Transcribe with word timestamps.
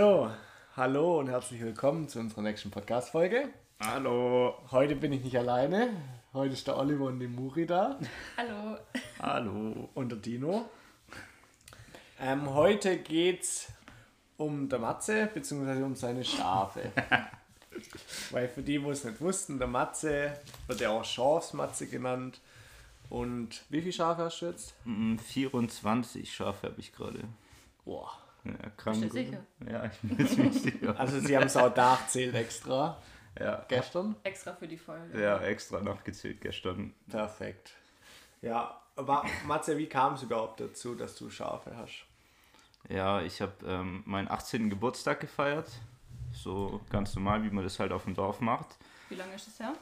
So, 0.00 0.30
hallo 0.76 1.18
und 1.18 1.28
herzlich 1.28 1.60
willkommen 1.60 2.08
zu 2.08 2.20
unserer 2.20 2.40
nächsten 2.40 2.70
Podcast-Folge. 2.70 3.50
Hallo. 3.80 4.54
Heute 4.70 4.96
bin 4.96 5.12
ich 5.12 5.22
nicht 5.22 5.36
alleine. 5.36 5.90
Heute 6.32 6.54
ist 6.54 6.66
der 6.66 6.78
Oliver 6.78 7.04
und 7.04 7.20
die 7.20 7.26
Muri 7.26 7.66
da 7.66 7.98
Hallo. 8.38 8.78
Hallo. 9.20 9.90
und 9.92 10.08
der 10.08 10.16
Dino. 10.16 10.70
Ähm, 12.18 12.54
heute 12.54 12.96
geht's 12.96 13.74
um 14.38 14.70
der 14.70 14.78
Matze 14.78 15.28
bzw. 15.34 15.82
um 15.82 15.94
seine 15.94 16.24
Schafe. 16.24 16.90
Weil 18.30 18.48
für 18.48 18.62
die, 18.62 18.82
wo 18.82 18.92
es 18.92 19.04
nicht 19.04 19.20
wussten, 19.20 19.58
der 19.58 19.68
Matze 19.68 20.32
wird 20.66 20.80
ja 20.80 20.88
auch 20.88 21.04
Schafsmatze 21.04 21.86
genannt. 21.86 22.40
Und 23.10 23.64
wie 23.68 23.82
viele 23.82 23.92
Schafe 23.92 24.22
hast 24.22 24.40
du 24.40 24.46
jetzt? 24.46 24.72
Mm, 24.86 25.18
24 25.18 26.34
Schafe 26.34 26.68
habe 26.68 26.80
ich 26.80 26.90
gerade. 26.90 27.20
Boah. 27.84 28.29
Ja, 28.44 28.52
krank. 28.76 29.00
Bist 29.00 29.14
du 29.14 29.18
sicher? 29.24 29.44
Ja, 29.70 29.84
ich 30.02 30.16
bin 30.16 30.26
ziemlich 30.26 30.62
sicher. 30.62 30.98
Also 30.98 31.20
sie 31.20 31.36
haben 31.36 31.46
es 31.46 31.56
auch 31.56 31.74
nachzählt 31.74 32.34
extra. 32.34 32.96
Ja, 33.38 33.64
Gestern. 33.68 34.16
Extra 34.24 34.54
für 34.54 34.66
die 34.66 34.76
Folge. 34.78 35.20
ja, 35.22 35.38
extra 35.40 35.80
nachgezählt 35.80 36.40
gestern. 36.40 36.92
Perfekt. 37.08 37.72
Ja, 38.42 38.80
aber 38.96 39.24
Matze, 39.46 39.78
wie 39.78 39.86
kam 39.86 40.14
es 40.14 40.22
überhaupt 40.22 40.60
dazu, 40.60 40.94
dass 40.94 41.14
du 41.16 41.30
Schafe 41.30 41.76
hast? 41.76 42.06
Ja, 42.88 43.20
ich 43.22 43.40
habe 43.40 43.52
ähm, 43.66 44.02
meinen 44.06 44.28
18. 44.28 44.68
Geburtstag 44.68 45.20
gefeiert. 45.20 45.70
So 46.32 46.80
ganz 46.90 47.14
normal, 47.14 47.42
wie 47.44 47.50
man 47.50 47.62
das 47.62 47.78
halt 47.78 47.92
auf 47.92 48.04
dem 48.04 48.14
Dorf 48.14 48.40
macht. 48.40 48.66
Wie 49.08 49.14
lange 49.14 49.34
ist 49.34 49.46
das 49.46 49.60
her? 49.60 49.74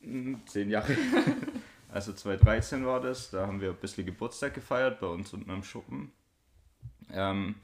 Mm, 0.00 0.34
Zehn 0.46 0.70
Jahre. 0.70 0.96
Also 1.92 2.12
2013 2.12 2.86
war 2.86 3.00
das. 3.00 3.30
Da 3.30 3.48
haben 3.48 3.60
wir 3.60 3.70
ein 3.70 3.76
bisschen 3.76 4.06
Geburtstag 4.06 4.54
gefeiert 4.54 5.00
bei 5.00 5.08
uns 5.08 5.32
unten 5.32 5.50
am 5.50 5.64
Schuppen. 5.64 6.12
Ähm, 7.12 7.56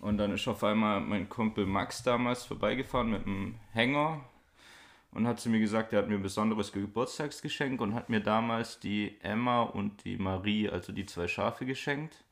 und 0.00 0.18
dann 0.18 0.32
ist 0.32 0.46
auf 0.48 0.62
einmal 0.64 1.00
mein 1.00 1.28
Kumpel 1.28 1.66
Max 1.66 2.02
damals 2.02 2.44
vorbeigefahren 2.44 3.10
mit 3.10 3.26
einem 3.26 3.56
Hänger 3.72 4.24
und 5.12 5.26
hat 5.26 5.40
zu 5.40 5.48
mir 5.48 5.60
gesagt, 5.60 5.92
er 5.92 6.00
hat 6.00 6.08
mir 6.08 6.16
ein 6.16 6.22
besonderes 6.22 6.72
Geburtstagsgeschenk 6.72 7.80
und 7.80 7.94
hat 7.94 8.08
mir 8.08 8.20
damals 8.20 8.78
die 8.78 9.16
Emma 9.22 9.62
und 9.62 10.04
die 10.04 10.16
Marie, 10.16 10.68
also 10.68 10.92
die 10.92 11.06
zwei 11.06 11.26
Schafe, 11.28 11.66
geschenkt. 11.66 12.24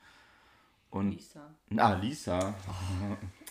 Und 0.91 1.13
Lisa. 1.13 1.55
ah, 1.77 1.95
Lisa. 1.95 2.55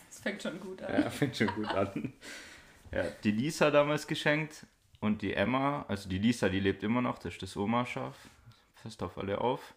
Das 0.08 0.20
fängt 0.20 0.42
schon 0.42 0.60
gut 0.60 0.82
an. 0.82 1.02
Ja, 1.02 1.10
fängt 1.10 1.36
schon 1.36 1.48
gut 1.48 1.68
an. 1.68 2.14
Ja, 2.92 3.04
die 3.24 3.32
Lisa 3.32 3.72
damals 3.72 4.08
geschenkt 4.08 4.66
und 5.02 5.22
die 5.22 5.34
Emma, 5.34 5.84
also 5.88 6.08
die 6.08 6.18
Lisa, 6.18 6.48
die 6.48 6.60
lebt 6.62 6.84
immer 6.84 7.02
noch, 7.02 7.18
das 7.18 7.34
ist 7.34 7.42
das 7.42 7.58
Oma-Schaf. 7.58 8.16
Fest 8.76 9.04
auf 9.04 9.18
alle 9.18 9.40
auf. 9.42 9.74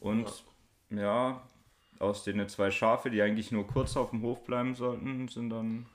Und 0.00 0.44
ja. 0.90 1.42
Aus 2.00 2.24
den 2.24 2.48
zwei 2.48 2.70
Schafe, 2.70 3.10
die 3.10 3.22
eigentlich 3.22 3.52
nur 3.52 3.66
kurz 3.66 3.96
auf 3.96 4.10
dem 4.10 4.22
Hof 4.22 4.42
bleiben 4.44 4.74
sollten, 4.74 5.28
sind 5.28 5.50
dann 5.50 5.86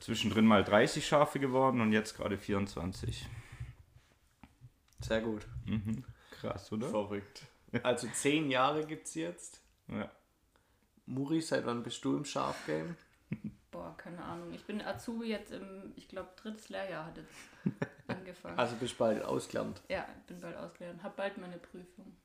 zwischendrin 0.00 0.46
mal 0.46 0.64
30 0.64 1.06
Schafe 1.06 1.38
geworden 1.38 1.80
und 1.80 1.92
jetzt 1.92 2.16
gerade 2.16 2.36
24. 2.38 3.28
Sehr 5.00 5.20
gut. 5.20 5.46
Mhm. 5.66 6.04
Krass, 6.30 6.72
oder? 6.72 6.88
Verrückt. 6.88 7.42
Also 7.82 8.08
zehn 8.08 8.50
Jahre 8.50 8.86
gibt 8.86 9.06
es 9.06 9.14
jetzt. 9.14 9.62
Ja. 9.88 10.10
Muri, 11.06 11.40
seit 11.40 11.66
wann 11.66 11.82
bist 11.82 12.04
du 12.04 12.16
im 12.16 12.24
Schafgame? 12.24 12.96
Boah, 13.70 13.96
keine 13.96 14.22
Ahnung. 14.22 14.52
Ich 14.52 14.64
bin 14.64 14.82
Azubi 14.82 15.28
jetzt 15.28 15.52
im, 15.52 15.92
ich 15.96 16.08
glaube, 16.08 16.30
drittes 16.36 16.68
Lehrjahr 16.68 17.06
hat 17.06 17.16
jetzt 17.16 17.34
angefangen. 18.06 18.58
Also 18.58 18.76
bist 18.76 18.98
bald 18.98 19.22
ausgelernt. 19.24 19.82
ja, 19.88 20.06
bin 20.26 20.40
bald 20.40 20.56
ausgelernt. 20.56 21.02
Hab 21.02 21.16
bald 21.16 21.38
meine 21.38 21.58
Prüfung. 21.58 22.16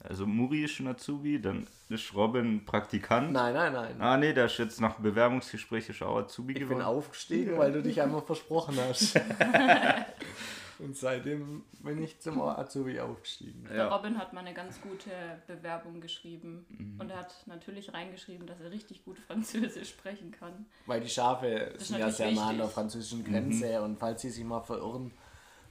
Also 0.00 0.26
Muri 0.26 0.64
ist 0.64 0.72
schon 0.72 0.86
Azubi, 0.86 1.40
dann 1.40 1.66
ist 1.88 2.14
Robin 2.14 2.64
Praktikant. 2.64 3.32
Nein, 3.32 3.54
nein, 3.54 3.72
nein. 3.72 4.00
Ah 4.00 4.16
nee, 4.16 4.32
der 4.32 4.46
ist 4.46 4.58
jetzt 4.58 4.80
nach 4.80 4.94
Bewerbungsgespräch 4.96 5.88
ist 5.88 6.02
auch 6.02 6.18
Azubi 6.18 6.52
ich 6.52 6.58
bin 6.60 6.68
geworden. 6.68 6.84
aufgestiegen, 6.84 7.58
weil 7.58 7.72
du 7.72 7.82
dich 7.82 8.00
einmal 8.00 8.22
versprochen 8.22 8.76
hast. 8.78 9.18
Und 10.78 10.94
seitdem 10.94 11.64
bin 11.78 12.02
ich 12.02 12.20
zum 12.20 12.38
Azubi 12.40 13.00
aufgestiegen. 13.00 13.64
Der 13.70 13.76
Ja. 13.76 13.96
Robin 13.96 14.18
hat 14.18 14.34
mal 14.34 14.40
eine 14.40 14.52
ganz 14.52 14.78
gute 14.82 15.10
Bewerbung 15.46 16.02
geschrieben. 16.02 16.66
Mhm. 16.68 17.00
Und 17.00 17.10
er 17.10 17.20
hat 17.20 17.34
natürlich 17.46 17.94
reingeschrieben, 17.94 18.46
dass 18.46 18.60
er 18.60 18.70
richtig 18.70 19.02
gut 19.04 19.18
Französisch 19.18 19.88
sprechen 19.88 20.32
kann. 20.32 20.66
Weil 20.84 21.00
die 21.00 21.08
Schafe 21.08 21.46
ist 21.48 21.88
sind 21.88 21.98
ja 21.98 22.10
sehr 22.10 22.30
nah 22.32 22.48
an 22.50 22.58
der 22.58 22.68
französischen 22.68 23.24
Grenze 23.24 23.80
und 23.80 23.98
falls 23.98 24.20
sie 24.20 24.28
sich 24.30 24.44
mal 24.44 24.60
verirren, 24.60 25.12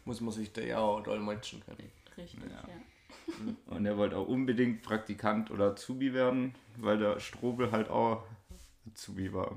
muss 0.05 0.21
man 0.21 0.33
sich 0.33 0.51
da 0.51 0.61
ja 0.61 0.79
auch 0.79 1.01
dolmetschen 1.01 1.63
können. 1.63 1.91
Richtig, 2.17 2.39
Ja. 2.41 2.49
ja. 2.67 2.73
Und 3.67 3.85
er 3.85 3.97
wollte 3.97 4.17
auch 4.17 4.27
unbedingt 4.27 4.81
Praktikant 4.83 5.51
oder 5.51 5.71
Azubi 5.71 6.13
werden, 6.13 6.53
weil 6.77 6.97
der 6.97 7.19
Strobel 7.19 7.71
halt 7.71 7.89
auch 7.89 8.23
Azubi 8.91 9.33
war. 9.33 9.55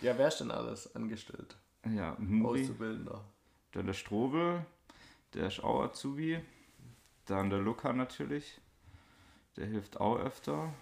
Ja, 0.00 0.16
wer 0.18 0.28
ist 0.28 0.38
denn 0.38 0.50
alles 0.50 0.94
angestellt? 0.96 1.56
Ja, 1.84 2.16
Muri, 2.18 2.62
Auszubildender. 2.62 3.24
dann 3.72 3.86
der 3.86 3.92
Strobel, 3.92 4.64
der 5.34 5.46
ist 5.48 5.62
auch 5.62 5.82
Azubi. 5.82 6.40
Dann 7.26 7.50
der 7.50 7.60
Luca 7.60 7.92
natürlich, 7.92 8.60
der 9.56 9.66
hilft 9.66 10.00
auch 10.00 10.18
öfter. 10.18 10.72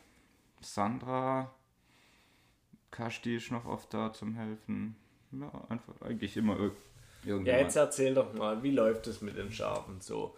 Sandra, 0.62 1.50
Kasti 2.90 3.36
ist 3.36 3.50
noch 3.50 3.66
oft 3.66 3.92
da 3.94 4.12
zum 4.12 4.34
Helfen. 4.34 4.96
Ja, 5.32 5.50
einfach 5.68 6.00
eigentlich 6.02 6.36
immer 6.36 6.56
ir- 6.56 6.72
Ja, 7.44 7.58
jetzt 7.58 7.76
erzähl 7.76 8.14
doch 8.14 8.32
mal, 8.34 8.62
wie 8.62 8.70
läuft 8.72 9.06
es 9.06 9.20
mit 9.20 9.36
den 9.36 9.52
Schafen 9.52 10.00
so? 10.00 10.36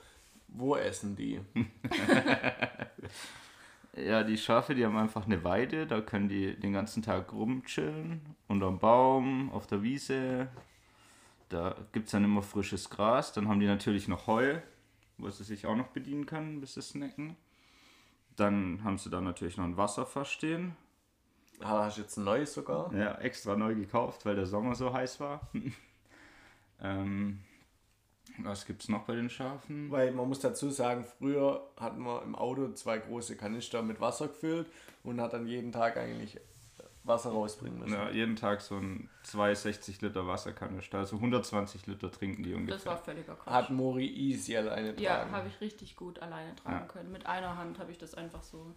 Wo 0.54 0.76
essen 0.76 1.16
die? 1.16 1.40
Ja, 3.94 4.22
die 4.22 4.38
Schafe, 4.38 4.74
die 4.74 4.86
haben 4.86 4.96
einfach 4.96 5.26
eine 5.26 5.44
Weide, 5.44 5.86
da 5.86 6.00
können 6.00 6.28
die 6.28 6.58
den 6.58 6.72
ganzen 6.72 7.02
Tag 7.02 7.32
rumchillen, 7.32 8.22
unterm 8.48 8.78
Baum, 8.78 9.52
auf 9.52 9.66
der 9.66 9.82
Wiese. 9.82 10.48
Da 11.50 11.76
gibt 11.92 12.06
es 12.06 12.12
dann 12.12 12.24
immer 12.24 12.40
frisches 12.42 12.88
Gras. 12.88 13.34
Dann 13.34 13.48
haben 13.48 13.60
die 13.60 13.66
natürlich 13.66 14.08
noch 14.08 14.26
Heu, 14.26 14.60
wo 15.18 15.28
sie 15.28 15.44
sich 15.44 15.66
auch 15.66 15.76
noch 15.76 15.88
bedienen 15.88 16.24
können, 16.24 16.60
bis 16.60 16.74
sie 16.74 16.80
snacken. 16.80 17.36
Dann 18.36 18.82
haben 18.82 18.96
sie 18.96 19.10
da 19.10 19.20
natürlich 19.20 19.58
noch 19.58 19.64
ein 19.66 19.76
Wasserfass 19.76 20.30
stehen. 20.30 20.74
Ah, 21.60 21.84
Hast 21.84 21.98
du 21.98 22.02
jetzt 22.02 22.16
ein 22.16 22.24
neues 22.24 22.54
sogar? 22.54 22.92
Ja, 22.94 23.16
extra 23.16 23.56
neu 23.56 23.74
gekauft, 23.74 24.24
weil 24.24 24.36
der 24.36 24.46
Sommer 24.46 24.74
so 24.74 24.90
heiß 24.94 25.20
war. 25.20 25.50
ähm, 26.80 27.40
was 28.38 28.66
gibt's 28.66 28.88
noch 28.88 29.04
bei 29.04 29.14
den 29.14 29.30
Schafen? 29.30 29.90
Weil 29.90 30.12
man 30.12 30.28
muss 30.28 30.40
dazu 30.40 30.70
sagen, 30.70 31.04
früher 31.04 31.68
hatten 31.78 32.02
wir 32.02 32.22
im 32.22 32.34
Auto 32.34 32.68
zwei 32.72 32.98
große 32.98 33.36
Kanister 33.36 33.82
mit 33.82 34.00
Wasser 34.00 34.28
gefüllt 34.28 34.66
und 35.02 35.20
hat 35.20 35.32
dann 35.32 35.46
jeden 35.46 35.72
Tag 35.72 35.96
eigentlich 35.96 36.38
Wasser 37.04 37.30
rausbringen 37.30 37.80
müssen. 37.80 37.94
Ja, 37.94 38.10
jeden 38.10 38.36
Tag 38.36 38.60
so 38.60 38.76
ein 38.76 39.08
260 39.24 40.00
Liter 40.02 40.26
Wasserkanister, 40.26 40.98
also 40.98 41.16
120 41.16 41.86
Liter 41.88 42.10
trinken 42.12 42.42
die 42.44 42.54
ungefähr. 42.54 42.76
Das 42.76 42.86
war 42.86 42.96
völliger 42.96 43.34
Quatsch. 43.34 43.52
Hat 43.52 43.70
Mori 43.70 44.06
easy 44.06 44.56
alleine 44.56 44.94
ja, 45.00 45.16
tragen. 45.16 45.32
habe 45.32 45.48
ich 45.48 45.60
richtig 45.60 45.96
gut 45.96 46.20
alleine 46.20 46.54
tragen 46.54 46.76
Ja. 46.76 46.86
können. 46.86 47.10
Mit 47.10 47.26
einer 47.26 47.56
Hand 47.56 47.78
habe 47.80 47.90
ich 47.90 47.98
das 47.98 48.14
einfach 48.14 48.42
so. 48.42 48.74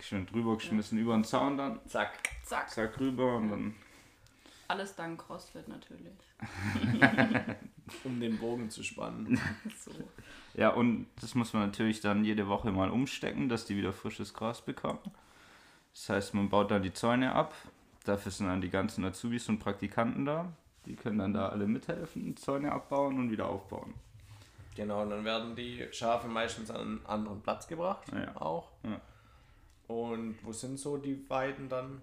Schön 0.00 0.26
drüber 0.26 0.56
geschmissen, 0.56 0.98
über 0.98 1.14
den 1.14 1.24
Zaun 1.24 1.56
dann, 1.56 1.80
Zack. 1.86 2.12
Zack. 2.44 2.68
zack 2.70 2.98
rüber 3.00 3.36
und 3.36 3.50
dann. 3.50 3.74
Alles 4.68 4.94
dank 4.94 5.20
CrossFit 5.20 5.68
natürlich. 5.68 6.12
Um 8.04 8.20
den 8.20 8.38
Bogen 8.38 8.70
zu 8.70 8.82
spannen. 8.82 9.40
So. 9.84 9.90
Ja, 10.54 10.68
und 10.68 11.06
das 11.20 11.34
muss 11.34 11.52
man 11.54 11.62
natürlich 11.62 12.00
dann 12.00 12.24
jede 12.24 12.46
Woche 12.46 12.70
mal 12.70 12.90
umstecken, 12.90 13.48
dass 13.48 13.64
die 13.64 13.76
wieder 13.76 13.92
frisches 13.92 14.34
Gras 14.34 14.60
bekommen. 14.60 15.00
Das 15.94 16.08
heißt, 16.08 16.34
man 16.34 16.50
baut 16.50 16.70
dann 16.70 16.82
die 16.82 16.92
Zäune 16.92 17.34
ab. 17.34 17.54
Dafür 18.04 18.32
sind 18.32 18.48
dann 18.48 18.60
die 18.60 18.70
ganzen 18.70 19.04
Azubis 19.04 19.48
und 19.48 19.60
Praktikanten 19.60 20.24
da. 20.24 20.52
Die 20.86 20.94
können 20.94 21.18
dann 21.18 21.32
da 21.32 21.48
alle 21.48 21.66
mithelfen, 21.66 22.36
Zäune 22.36 22.72
abbauen 22.72 23.18
und 23.18 23.30
wieder 23.30 23.48
aufbauen. 23.48 23.94
Genau, 24.74 25.02
und 25.02 25.10
dann 25.10 25.24
werden 25.24 25.54
die 25.54 25.86
Schafe 25.92 26.28
meistens 26.28 26.70
an 26.70 26.80
einen 26.80 27.06
anderen 27.06 27.40
Platz 27.42 27.68
gebracht. 27.68 28.10
Ja. 28.12 28.36
Auch. 28.40 28.70
Ja. 28.84 29.00
Und 29.86 30.36
wo 30.42 30.52
sind 30.52 30.78
so 30.78 30.96
die 30.96 31.28
Weiden 31.28 31.68
dann? 31.68 32.00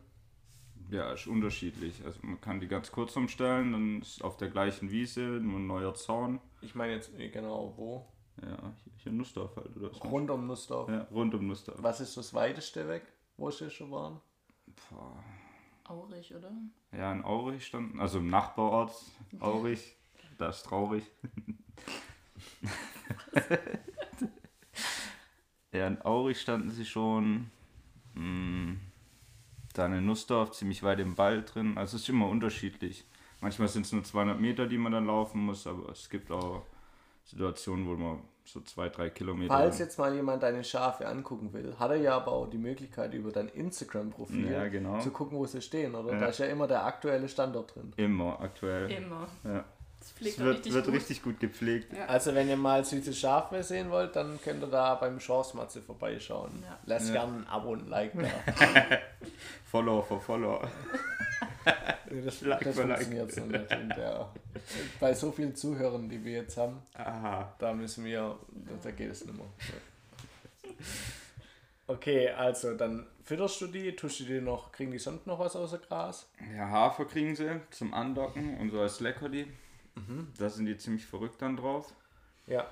Ja, 0.89 1.13
ist 1.13 1.27
unterschiedlich. 1.27 2.03
Also 2.03 2.19
man 2.23 2.41
kann 2.41 2.59
die 2.59 2.67
ganz 2.67 2.91
kurz 2.91 3.15
umstellen, 3.15 3.73
dann 3.73 4.01
ist 4.01 4.23
auf 4.23 4.37
der 4.37 4.49
gleichen 4.49 4.91
Wiese 4.91 5.21
nur 5.21 5.59
ein 5.59 5.67
neuer 5.67 5.93
Zaun. 5.93 6.39
Ich 6.61 6.75
meine 6.75 6.93
jetzt 6.93 7.13
eh 7.17 7.29
genau 7.29 7.73
wo. 7.77 8.07
Ja, 8.41 8.73
hier, 8.83 8.93
hier 8.97 9.11
Nussdorf 9.11 9.55
halt, 9.55 9.75
oder 9.75 9.93
so. 9.93 10.01
Rund 10.07 10.31
um 10.31 10.47
Nussdorf. 10.47 10.89
Ja, 10.89 11.07
rund 11.11 11.33
um 11.35 11.47
Nussdorf. 11.47 11.77
Was 11.81 12.01
ist 12.01 12.17
das 12.17 12.33
weiteste 12.33 12.87
weg, 12.87 13.03
wo 13.37 13.51
sie 13.51 13.69
schon 13.69 13.91
waren? 13.91 14.19
Boah. 14.89 15.23
Aurig, 15.83 16.33
oder? 16.35 16.51
Ja, 16.91 17.11
in 17.11 17.23
Aurich 17.23 17.65
standen, 17.65 17.99
also 17.99 18.19
im 18.19 18.29
Nachbarort 18.29 18.91
Aurich, 19.39 19.95
da 20.37 20.49
ist 20.49 20.63
traurig. 20.63 21.03
ja, 25.71 25.87
in 25.87 26.01
Aurich 26.03 26.41
standen 26.41 26.71
sie 26.71 26.85
schon, 26.85 27.49
mh, 28.13 28.75
dann 29.79 29.93
in 29.93 30.05
Nussdorf 30.05 30.51
ziemlich 30.51 30.83
weit 30.83 30.99
im 30.99 31.17
Wald 31.17 31.55
drin, 31.55 31.77
also 31.77 31.95
es 31.95 32.03
ist 32.03 32.09
immer 32.09 32.27
unterschiedlich. 32.27 33.05
Manchmal 33.41 33.67
sind 33.69 33.85
es 33.85 33.91
nur 33.91 34.03
200 34.03 34.39
Meter, 34.39 34.67
die 34.67 34.77
man 34.77 34.91
dann 34.91 35.07
laufen 35.07 35.41
muss, 35.41 35.65
aber 35.65 35.89
es 35.91 36.09
gibt 36.09 36.31
auch 36.31 36.63
Situationen, 37.23 37.87
wo 37.87 37.93
man 37.95 38.19
so 38.43 38.61
zwei, 38.61 38.89
drei 38.89 39.09
Kilometer. 39.09 39.53
Falls 39.53 39.79
jetzt 39.79 39.99
mal 39.99 40.13
jemand 40.13 40.41
deine 40.43 40.63
Schafe 40.63 41.07
angucken 41.07 41.53
will, 41.53 41.75
hat 41.77 41.91
er 41.91 41.97
ja 41.97 42.17
aber 42.17 42.31
auch 42.31 42.47
die 42.49 42.57
Möglichkeit, 42.57 43.13
über 43.13 43.31
dein 43.31 43.47
Instagram-Profil 43.47 44.51
Ja, 44.51 44.67
genau. 44.67 44.99
zu 44.99 45.11
gucken, 45.11 45.37
wo 45.37 45.45
sie 45.45 45.61
stehen, 45.61 45.95
oder? 45.95 46.13
Ja. 46.13 46.19
Da 46.19 46.25
ist 46.27 46.39
ja 46.39 46.47
immer 46.47 46.67
der 46.67 46.85
aktuelle 46.85 47.29
Standort 47.29 47.75
drin. 47.75 47.93
Immer 47.97 48.39
aktuell. 48.41 48.91
Immer. 48.91 49.27
Ja. 49.43 49.65
Das 49.99 50.13
Es 50.21 50.39
wird, 50.39 50.55
richtig 50.57 50.73
wird 50.73 50.85
gut. 50.85 50.93
richtig 50.95 51.23
gut 51.23 51.39
gepflegt. 51.39 51.93
Ja. 51.93 52.05
Also 52.05 52.33
wenn 52.35 52.47
ihr 52.49 52.57
mal 52.57 52.83
süße 52.85 53.13
Schafe 53.13 53.61
sehen 53.63 53.89
wollt, 53.89 54.15
dann 54.15 54.39
könnt 54.41 54.63
ihr 54.63 54.67
da 54.67 54.95
beim 54.95 55.19
Chance-Matze 55.19 55.81
vorbeischauen. 55.81 56.63
Ja. 56.63 56.77
Lasst 56.85 57.07
Ja. 57.07 57.13
gerne 57.25 57.37
ein 57.39 57.47
Abo 57.47 57.71
und 57.71 57.83
ein 57.83 57.87
Like 57.89 58.13
da. 58.13 58.97
Follower 59.65 60.03
for 60.03 60.19
Follower. 60.21 60.69
Das, 62.25 62.41
Like 62.41 62.61
das 62.63 62.75
funktioniert 62.75 63.31
so 63.31 63.41
nicht. 63.41 63.69
der, 63.69 64.29
bei 64.99 65.13
so 65.13 65.31
vielen 65.31 65.55
Zuhörern, 65.55 66.09
die 66.09 66.23
wir 66.25 66.31
jetzt 66.41 66.57
haben, 66.57 66.81
Aha. 66.95 67.53
da 67.59 67.71
müssen 67.71 68.03
wir, 68.03 68.35
da, 68.51 68.71
da 68.81 68.89
geht 68.91 69.11
es 69.11 69.25
nicht 69.25 69.37
mehr. 69.37 69.45
Okay, 71.87 72.29
also 72.29 72.75
dann 72.75 73.05
fütterst 73.23 73.61
du 73.61 73.67
die, 73.67 73.95
tust 73.95 74.19
du 74.19 74.23
die 74.25 74.41
noch, 74.41 74.71
kriegen 74.71 74.91
die 74.91 74.97
sonst 74.99 75.27
noch 75.27 75.39
was 75.39 75.55
außer 75.55 75.79
Gras? 75.79 76.27
Ja, 76.55 76.67
Hafer 76.69 77.05
kriegen 77.05 77.35
sie 77.35 77.59
zum 77.71 77.93
Andocken 77.93 78.57
und 78.59 78.71
so 78.71 78.81
als 78.81 78.99
Leckerli. 78.99 79.45
Da 80.37 80.49
sind 80.49 80.65
die 80.65 80.77
ziemlich 80.77 81.05
verrückt 81.05 81.41
dann 81.41 81.57
drauf. 81.57 81.93
Ja. 82.47 82.69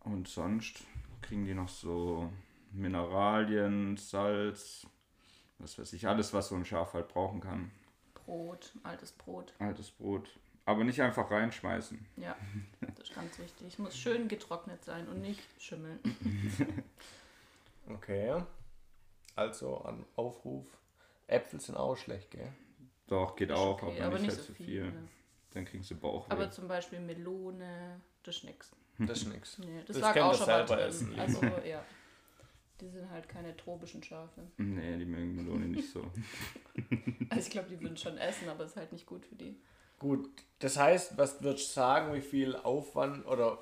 Und 0.00 0.28
sonst 0.28 0.84
kriegen 1.22 1.44
die 1.44 1.54
noch 1.54 1.68
so 1.68 2.32
Mineralien, 2.72 3.96
Salz, 3.96 4.86
was 5.58 5.78
weiß 5.78 5.92
ich, 5.92 6.06
alles, 6.08 6.32
was 6.32 6.48
so 6.48 6.54
ein 6.54 6.64
Schaf 6.64 6.94
halt 6.94 7.08
brauchen 7.08 7.40
kann. 7.40 7.70
Brot, 8.14 8.72
altes 8.82 9.12
Brot. 9.12 9.52
Altes 9.58 9.90
Brot. 9.90 10.38
Aber 10.64 10.84
nicht 10.84 11.02
einfach 11.02 11.30
reinschmeißen. 11.30 12.06
Ja, 12.16 12.36
das 12.80 13.08
ist 13.08 13.14
ganz 13.14 13.38
wichtig. 13.38 13.66
Es 13.66 13.78
muss 13.78 13.96
schön 13.96 14.28
getrocknet 14.28 14.84
sein 14.84 15.08
und 15.08 15.20
nicht 15.20 15.42
schimmeln. 15.58 15.98
Okay. 17.88 18.40
Also 19.34 19.78
an 19.78 20.04
Aufruf. 20.16 20.66
Äpfel 21.26 21.60
sind 21.60 21.76
auch 21.76 21.96
schlecht, 21.96 22.30
gell? 22.30 22.52
Doch, 23.08 23.34
geht 23.36 23.50
Ist 23.50 23.56
auch, 23.56 23.82
okay, 23.82 24.00
aber, 24.00 24.18
nicht, 24.18 24.30
halt 24.30 24.40
so 24.40 24.52
viel. 24.52 24.84
ja. 24.86 24.92
Dann 25.52 25.64
kriegen 25.64 25.82
sie 25.82 25.94
Bauchweh. 25.94 26.32
Aber 26.32 26.50
zum 26.50 26.68
Beispiel 26.68 27.00
Melone, 27.00 28.00
das 28.22 28.36
ist 28.36 28.44
nix. 28.44 28.70
Das 28.98 29.22
ist 29.22 29.28
nix. 29.32 29.58
Nee, 29.58 29.78
das, 29.86 29.96
Das 29.96 30.14
lag 30.14 30.16
auch 30.22 30.34
schon 30.34 30.46
mal 30.46 30.66
selber 30.66 30.76
drin. 30.76 30.88
essen. 30.88 31.18
Also 31.20 31.40
ja, 31.66 31.82
die 32.82 32.88
sind 32.90 33.10
halt 33.10 33.28
keine 33.28 33.56
tropischen 33.56 34.02
Schafe. 34.02 34.42
nee, 34.58 34.98
die 34.98 35.06
mögen 35.06 35.36
Melone 35.36 35.66
nicht 35.68 35.90
so. 35.90 36.02
Also 37.30 37.42
ich 37.46 37.50
glaube, 37.50 37.68
die 37.70 37.80
würden 37.80 37.96
schon 37.96 38.18
essen, 38.18 38.48
aber 38.48 38.64
ist 38.64 38.76
halt 38.76 38.92
nicht 38.92 39.06
gut 39.06 39.24
für 39.24 39.36
die. 39.36 39.56
Gut, 39.98 40.28
das 40.58 40.76
heißt, 40.78 41.16
was 41.16 41.42
würdest 41.42 41.68
du 41.70 41.72
sagen, 41.74 42.12
wie 42.14 42.20
viel 42.20 42.56
Aufwand 42.56 43.24
oder 43.26 43.58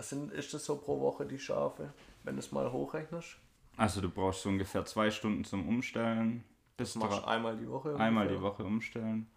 sind, 0.00 0.32
ist 0.32 0.52
das 0.52 0.64
so 0.64 0.76
pro 0.76 0.98
Woche 1.00 1.24
die 1.26 1.38
Schafe, 1.38 1.92
wenn 2.24 2.34
du 2.34 2.40
es 2.40 2.50
mal 2.52 2.70
hochrechnest? 2.72 3.36
Also 3.76 4.00
du 4.00 4.08
brauchst 4.10 4.42
so 4.42 4.48
ungefähr 4.48 4.84
zwei 4.84 5.10
Stunden 5.10 5.44
zum 5.44 5.68
Umstellen. 5.68 6.42
Bis 6.76 6.94
Das 6.94 7.02
machst 7.02 7.18
du 7.20 7.26
einmal 7.28 7.56
die 7.56 7.68
Woche? 7.68 7.94
einmal 7.96 8.26
ungefähr? 8.26 8.36
die 8.36 8.42
Woche 8.42 8.64
umstellen. 8.64 9.30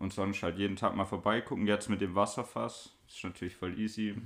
Und 0.00 0.12
sonst 0.12 0.42
halt 0.42 0.56
jeden 0.58 0.74
Tag 0.76 0.96
mal 0.96 1.04
vorbeigucken. 1.04 1.66
Jetzt 1.66 1.88
mit 1.88 2.00
dem 2.00 2.14
Wasserfass. 2.16 2.92
Ist 3.06 3.22
natürlich 3.22 3.54
voll 3.54 3.78
easy. 3.78 4.16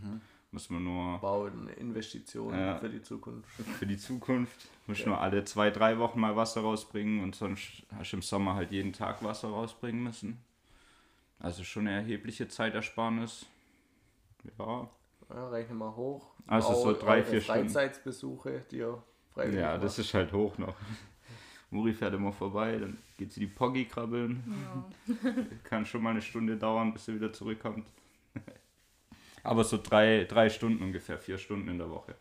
Muss 0.52 0.70
man 0.70 0.84
nur 0.84 1.18
Bau 1.18 1.44
eine 1.46 1.72
Investition 1.72 2.54
Ja. 2.54 2.76
für 2.78 2.88
die 2.88 3.02
Zukunft. 3.02 3.48
für 3.78 3.86
die 3.86 3.96
Zukunft. 3.98 4.68
Muss 4.86 5.00
Ja. 5.00 5.08
nur 5.08 5.20
alle 5.20 5.44
zwei, 5.44 5.70
drei 5.70 5.98
Wochen 5.98 6.20
mal 6.20 6.36
Wasser 6.36 6.60
rausbringen. 6.60 7.22
Und 7.24 7.34
sonst 7.34 7.82
hast 7.96 8.12
du 8.12 8.16
im 8.18 8.22
Sommer 8.22 8.54
halt 8.54 8.70
jeden 8.70 8.92
Tag 8.92 9.22
Wasser 9.24 9.48
rausbringen 9.48 10.02
müssen. 10.02 10.38
Also 11.40 11.64
schon 11.64 11.88
eine 11.88 11.96
erhebliche 11.96 12.46
Zeitersparnis. 12.48 13.44
Ja. 14.58 14.88
Ja, 15.30 15.48
rechne 15.48 15.74
mal 15.74 15.96
hoch. 15.96 16.34
Also 16.46 16.72
so 16.74 16.90
Auch 16.90 16.98
drei, 17.00 17.24
vier 17.24 17.40
Stunden. 17.40 17.62
Freizeitsbesuche, 17.68 18.64
die 18.70 18.76
ihr 18.76 19.02
freiwillig 19.32 19.58
Ja, 19.60 19.76
das 19.78 19.98
ist 19.98 20.14
halt 20.14 20.32
hoch 20.32 20.56
noch. 20.58 20.76
Muri 21.74 21.92
fährt 21.92 22.14
immer 22.14 22.32
vorbei, 22.32 22.78
dann 22.78 22.96
geht 23.18 23.32
sie 23.32 23.40
die 23.40 23.48
Poggi 23.48 23.84
krabbeln. 23.84 24.44
Ja. 25.06 25.32
Kann 25.64 25.84
schon 25.84 26.02
mal 26.02 26.10
eine 26.10 26.22
Stunde 26.22 26.56
dauern, 26.56 26.92
bis 26.92 27.06
sie 27.06 27.14
wieder 27.14 27.32
zurückkommt. 27.32 27.84
Aber 29.42 29.64
so 29.64 29.78
drei, 29.82 30.24
drei 30.24 30.48
Stunden 30.48 30.82
ungefähr, 30.82 31.18
vier 31.18 31.36
Stunden 31.36 31.68
in 31.68 31.78
der 31.78 31.90
Woche. 31.90 32.14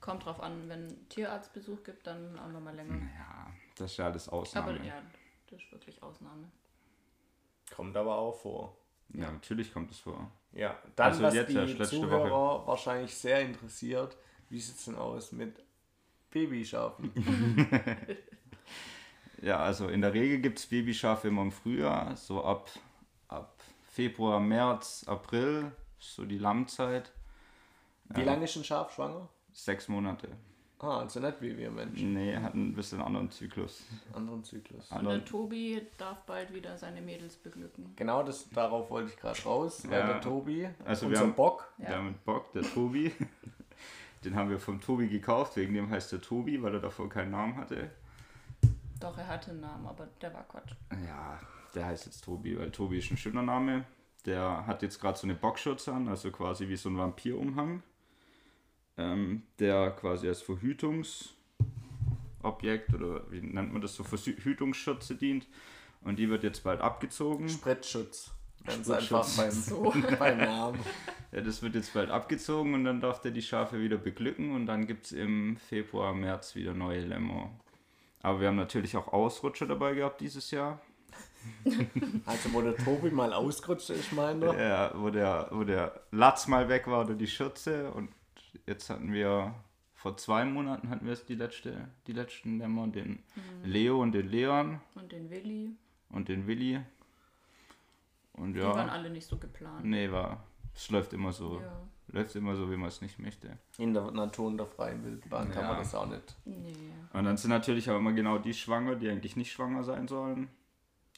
Kommt 0.00 0.24
drauf 0.24 0.40
an, 0.40 0.68
wenn 0.68 1.08
Tierarztbesuch 1.08 1.82
gibt, 1.82 2.06
dann 2.06 2.38
auch 2.38 2.48
nochmal 2.48 2.76
länger. 2.76 2.94
Ja, 2.94 3.50
das 3.76 3.90
ist 3.90 3.96
ja 3.98 4.06
alles 4.06 4.28
Ausnahme. 4.28 4.74
Aber 4.74 4.84
ja, 4.84 5.02
das 5.50 5.60
ist 5.60 5.72
wirklich 5.72 6.02
Ausnahme. 6.02 6.44
Kommt 7.74 7.96
aber 7.96 8.16
auch 8.16 8.38
vor. 8.40 8.76
Ja, 9.14 9.30
natürlich 9.32 9.72
kommt 9.72 9.90
es 9.90 9.98
vor. 9.98 10.30
Ja, 10.52 10.78
dann 10.94 11.10
Also 11.10 11.24
was 11.24 11.34
jetzt 11.34 11.50
die 11.50 11.54
letzte 11.54 11.88
Zuhörer 11.88 12.66
wahrscheinlich 12.66 13.14
sehr 13.14 13.40
interessiert, 13.40 14.16
wie 14.48 14.60
sieht 14.60 14.76
es 14.76 14.84
denn 14.84 14.94
aus 14.94 15.32
mit 15.32 15.62
Babyschafen? 16.32 17.12
Ja, 19.42 19.58
also 19.58 19.88
in 19.88 20.00
der 20.02 20.14
Regel 20.14 20.38
gibt 20.38 20.60
es 20.60 20.66
Babyschafe 20.66 21.26
immer 21.26 21.42
im 21.42 21.50
Frühjahr, 21.50 22.14
so 22.16 22.44
ab, 22.44 22.70
ab 23.26 23.60
Februar, 23.90 24.38
März, 24.38 25.04
April, 25.08 25.72
so 25.98 26.24
die 26.24 26.38
Lammzeit. 26.38 27.10
Wie 28.10 28.22
lange 28.22 28.44
ist 28.44 28.54
ein 28.56 28.62
Schaf 28.62 28.94
schwanger? 28.94 29.28
Sechs 29.52 29.88
Monate. 29.88 30.28
Ah, 30.78 30.98
also 31.00 31.18
nicht 31.18 31.40
wie 31.42 31.56
wir 31.58 31.72
Menschen. 31.72 32.12
Nee, 32.14 32.36
hat 32.36 32.54
ein 32.54 32.72
bisschen 32.74 33.00
anderen 33.00 33.30
Zyklus. 33.32 33.84
Anderen 34.12 34.44
Zyklus. 34.44 34.90
Und 34.92 35.06
der 35.06 35.24
Tobi 35.24 35.82
darf 35.98 36.20
bald 36.24 36.54
wieder 36.54 36.76
seine 36.76 37.00
Mädels 37.02 37.36
beglücken. 37.36 37.94
Genau, 37.96 38.22
das, 38.22 38.48
darauf 38.50 38.90
wollte 38.90 39.10
ich 39.10 39.16
gerade 39.16 39.40
raus, 39.42 39.82
weil 39.88 39.98
Ja. 40.00 40.06
der 40.06 40.20
Tobi, 40.20 40.68
Also 40.84 41.02
wir 41.06 41.10
unser 41.10 41.22
haben- 41.22 41.34
Bock, 41.34 41.72
Ja. 41.78 41.88
Der 41.88 42.02
mit 42.02 42.24
Bock, 42.24 42.52
der 42.52 42.62
Tobi. 42.62 43.10
Den 44.24 44.36
haben 44.36 44.50
wir 44.50 44.60
vom 44.60 44.80
Tobi 44.80 45.08
gekauft, 45.08 45.56
wegen 45.56 45.74
dem 45.74 45.90
heißt 45.90 46.12
der 46.12 46.20
Tobi, 46.20 46.62
weil 46.62 46.74
er 46.74 46.80
davor 46.80 47.08
keinen 47.08 47.32
Namen 47.32 47.56
hatte. 47.56 47.90
Doch, 49.00 49.18
er 49.18 49.26
hatte 49.26 49.50
einen 49.50 49.60
Namen, 49.60 49.84
aber 49.86 50.06
der 50.20 50.32
war 50.32 50.44
Quatsch. 50.44 50.74
Ja, 51.06 51.40
der 51.74 51.86
heißt 51.86 52.06
jetzt 52.06 52.24
Tobi, 52.24 52.56
weil 52.56 52.70
Tobi 52.70 52.98
ist 52.98 53.10
ein 53.10 53.16
schöner 53.16 53.42
Name. 53.42 53.84
Der 54.24 54.64
hat 54.66 54.82
jetzt 54.82 55.00
gerade 55.00 55.18
so 55.18 55.26
eine 55.26 55.34
Bockschürze 55.34 55.92
an, 55.92 56.06
also 56.06 56.30
quasi 56.30 56.68
wie 56.68 56.76
so 56.76 56.88
ein 56.88 56.96
Vampirumhang. 56.96 57.82
Ähm, 58.96 59.42
der 59.58 59.90
quasi 59.90 60.28
als 60.28 60.42
Verhütungsobjekt 60.42 62.94
oder 62.94 63.28
wie 63.32 63.40
nennt 63.40 63.72
man 63.72 63.82
das 63.82 63.96
so, 63.96 64.04
Verhütungsschürze 64.04 65.16
dient. 65.16 65.48
Und 66.02 66.20
die 66.20 66.28
wird 66.28 66.44
jetzt 66.44 66.62
bald 66.62 66.80
abgezogen. 66.80 67.48
Spritzschutz. 67.48 68.30
Ganz 68.64 68.90
einfach 68.90 69.26
beim, 69.36 69.50
So. 69.50 69.92
beim 70.18 70.38
Namen. 70.38 70.80
Ja, 71.32 71.40
das 71.40 71.62
wird 71.62 71.74
jetzt 71.74 71.94
bald 71.94 72.10
abgezogen 72.10 72.74
und 72.74 72.84
dann 72.84 73.00
darf 73.00 73.20
der 73.20 73.30
die 73.30 73.42
Schafe 73.42 73.80
wieder 73.80 73.96
beglücken 73.96 74.54
und 74.54 74.66
dann 74.66 74.86
gibt 74.86 75.06
es 75.06 75.12
im 75.12 75.56
Februar, 75.56 76.14
März 76.14 76.54
wieder 76.54 76.74
neue 76.74 77.00
Lämmer. 77.00 77.50
Aber 78.20 78.40
wir 78.40 78.48
haben 78.48 78.56
natürlich 78.56 78.96
auch 78.96 79.12
Ausrutscher 79.12 79.66
dabei 79.66 79.94
gehabt 79.94 80.20
dieses 80.20 80.50
Jahr. 80.50 80.80
Also 82.26 82.52
wo 82.52 82.60
der 82.60 82.76
Tobi 82.76 83.10
mal 83.10 83.32
ausgerutscht 83.32 83.90
ist, 83.90 84.12
meint 84.12 84.42
er. 84.42 84.60
Ja, 84.60 84.92
wo 84.94 85.10
der, 85.10 85.48
wo 85.50 85.64
der 85.64 86.00
Latz 86.10 86.46
mal 86.46 86.68
weg 86.68 86.86
war 86.86 87.04
oder 87.04 87.14
die 87.14 87.26
Schürze 87.26 87.90
und 87.92 88.10
jetzt 88.66 88.90
hatten 88.90 89.12
wir, 89.12 89.54
vor 89.94 90.16
zwei 90.16 90.44
Monaten 90.44 90.90
hatten 90.90 91.06
wir 91.06 91.12
es 91.12 91.24
die, 91.24 91.34
letzte, 91.34 91.88
die 92.06 92.12
letzten 92.12 92.58
Lämmer, 92.58 92.86
den 92.88 93.22
Leo 93.64 94.00
und 94.00 94.12
den 94.12 94.28
Leon 94.28 94.80
Und 94.94 95.12
den 95.12 95.30
Willi, 95.30 95.70
und 96.10 96.28
den 96.28 96.46
Willi. 96.46 96.80
Und 98.34 98.54
die 98.54 98.62
waren 98.62 98.86
ja, 98.88 98.92
alle 98.92 99.10
nicht 99.10 99.26
so 99.26 99.36
geplant. 99.36 99.84
nee, 99.84 100.10
war, 100.10 100.42
es 100.74 100.90
läuft 100.90 101.12
immer 101.12 101.32
so, 101.32 101.60
Ja. 101.60 101.82
läuft 102.08 102.34
immer 102.36 102.56
so, 102.56 102.70
wie 102.70 102.76
man 102.76 102.88
es 102.88 103.00
nicht 103.02 103.18
möchte. 103.18 103.58
In 103.78 103.92
der 103.94 104.10
Natur 104.10 104.46
und 104.48 104.56
der 104.58 104.66
freien 104.66 105.04
Wildbahn 105.04 105.50
kann 105.50 105.62
Ja. 105.64 105.68
man 105.68 105.78
das 105.78 105.94
auch 105.94 106.06
nicht. 106.06 106.34
Nee. 106.44 106.92
Und 107.12 107.24
dann 107.24 107.36
sind 107.36 107.50
natürlich 107.50 107.90
auch 107.90 107.98
immer 107.98 108.12
genau 108.12 108.38
die 108.38 108.54
schwanger, 108.54 108.96
die 108.96 109.08
eigentlich 109.10 109.36
nicht 109.36 109.52
schwanger 109.52 109.84
sein 109.84 110.08
sollen. 110.08 110.48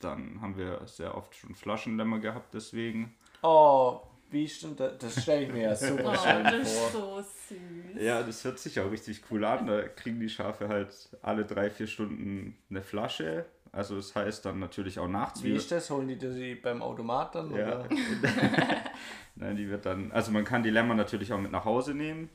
Dann 0.01 0.41
haben 0.41 0.57
wir 0.59 0.85
sehr 0.87 1.17
oft 1.17 1.35
schon 1.37 1.55
Flaschenlämmer 1.55 2.19
gehabt, 2.19 2.53
deswegen. 2.53 3.15
Oh, 3.43 4.01
wie 4.31 4.49
stimmt 4.49 4.81
das? 4.81 4.99
Das 4.99 5.23
stelle 5.23 5.45
ich 5.47 5.53
mir 5.53 5.63
ja 5.63 5.73
Oh, 5.73 5.77
super 5.77 6.17
schön 6.19 6.45
das 6.45 6.63
ist 6.73 6.79
vor. 6.91 7.23
so 7.23 7.23
süß. 7.23 8.03
Ja, 8.03 8.23
das 8.25 8.43
hört 8.45 8.59
sich 8.59 8.81
auch 8.81 8.91
richtig 8.91 9.23
cool 9.31 9.45
an. 9.45 9.67
Da 9.69 9.83
kriegen 9.87 10.19
die 10.19 10.29
Schafe 10.29 10.69
halt 10.69 11.09
alle 11.23 11.45
drei, 11.45 11.71
vier 11.71 11.87
Stunden 11.87 12.59
eine 12.69 12.83
Flasche. 12.83 13.47
Also 13.75 13.97
das 13.97 14.15
heißt 14.15 14.45
dann 14.45 14.61
natürlich 14.61 14.99
auch 14.99 15.09
nachts 15.09 15.43
Wie 15.43 15.53
ist 15.53 15.71
das? 15.73 15.91
Holen 15.91 16.07
die 16.09 16.17
die 16.17 16.55
beim 16.55 16.81
Automat 16.81 17.35
dann? 17.35 17.55
Ja. 17.55 17.85
Nein, 19.37 19.57
die 19.57 19.69
wird 19.69 19.85
dann, 19.85 20.13
also 20.13 20.31
man 20.31 20.45
kann 20.45 20.63
die 20.63 20.71
Lämmer 20.71 20.95
natürlich 20.95 21.33
auch 21.33 21.41
mit 21.41 21.51
nach 21.51 21.65
Hause 21.65 21.93
nehmen. 21.95 22.31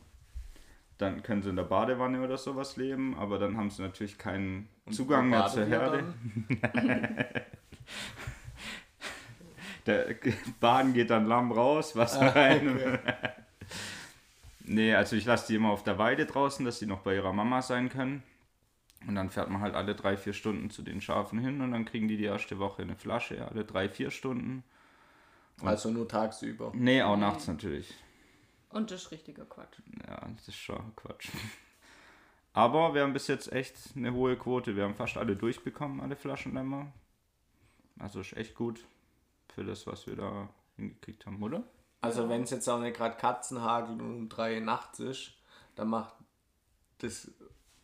Dann 0.98 1.24
können 1.24 1.42
sie 1.42 1.50
in 1.50 1.56
der 1.56 1.64
Badewanne 1.64 2.22
oder 2.22 2.38
sowas 2.38 2.76
leben, 2.76 3.16
aber 3.18 3.40
dann 3.40 3.56
haben 3.56 3.70
sie 3.70 3.82
natürlich 3.82 4.18
keinen 4.18 4.68
Und 4.86 4.92
Zugang 4.94 5.30
mehr 5.30 5.48
zur 5.48 5.66
Herde. 5.66 6.04
Der 9.86 10.16
Baden 10.60 10.94
geht 10.94 11.10
dann 11.10 11.26
Lamm 11.26 11.52
raus, 11.52 11.96
Wasser 11.96 12.22
Ah, 12.22 12.30
rein. 12.30 12.70
okay. 12.76 13.00
Nee, 14.72 14.94
also 14.94 15.16
ich 15.16 15.26
lasse 15.26 15.48
die 15.48 15.56
immer 15.56 15.72
auf 15.72 15.84
der 15.84 15.98
Weide 15.98 16.28
draußen, 16.28 16.64
dass 16.64 16.78
sie 16.78 16.86
noch 16.86 17.00
bei 17.00 17.16
ihrer 17.16 17.34
Mama 17.34 17.64
sein 17.64 17.90
können. 17.90 18.22
Und 19.10 19.16
dann 19.16 19.32
fährt 19.32 19.50
man 19.50 19.62
halt 19.62 19.74
alle 19.74 19.96
drei, 19.96 20.18
vier 20.18 20.34
Stunden 20.34 20.70
zu 20.70 20.84
den 20.84 21.02
Schafen 21.02 21.40
hin 21.40 21.62
und 21.62 21.72
dann 21.72 21.84
kriegen 21.84 22.08
die 22.08 22.16
die 22.16 22.26
erste 22.26 22.60
Woche 22.60 22.84
eine 22.84 22.96
Flasche, 22.96 23.48
alle 23.48 23.66
drei, 23.66 23.90
vier 23.90 24.12
Stunden. 24.12 24.64
Also 25.64 25.90
nur 25.90 26.08
tagsüber. 26.08 26.72
Nee, 26.76 27.02
auch 27.02 27.18
nachts 27.18 27.48
natürlich. 27.48 27.92
Und 28.70 28.92
das 28.92 29.06
ist 29.06 29.12
richtiger 29.12 29.46
Quatsch. 29.46 29.80
Ja, 30.08 30.30
das 30.36 30.50
ist 30.50 30.58
schon 30.58 30.96
Quatsch. 30.96 31.30
Aber 32.54 32.94
wir 32.94 33.02
haben 33.02 33.14
bis 33.14 33.26
jetzt 33.26 33.52
echt 33.52 33.76
eine 33.96 34.14
hohe 34.14 34.38
Quote. 34.38 34.76
Wir 34.76 34.84
haben 34.84 34.94
fast 34.94 35.18
alle 35.18 35.36
durchbekommen, 35.36 36.02
alle 36.02 36.16
Flaschenlämmer. 36.16 36.94
Also 37.98 38.20
ist 38.20 38.38
echt 38.38 38.54
gut 38.54 38.86
für 39.56 39.64
das, 39.64 39.88
was 39.88 40.06
wir 40.06 40.18
da 40.18 40.50
hingekriegt 40.76 41.26
haben, 41.26 41.42
oder? 41.42 41.64
Also 42.02 42.30
wenn 42.30 42.44
es 42.44 42.52
jetzt 42.52 42.70
auch 42.70 42.80
nicht 42.80 42.96
gerade 42.96 43.18
Katzenhagel 43.18 43.94
und 43.94 44.02
um 44.02 44.30
drei 44.30 44.60
nachts 44.60 45.00
ist, 45.00 45.34
dann 45.74 45.88
macht 45.88 46.14
das 47.00 47.32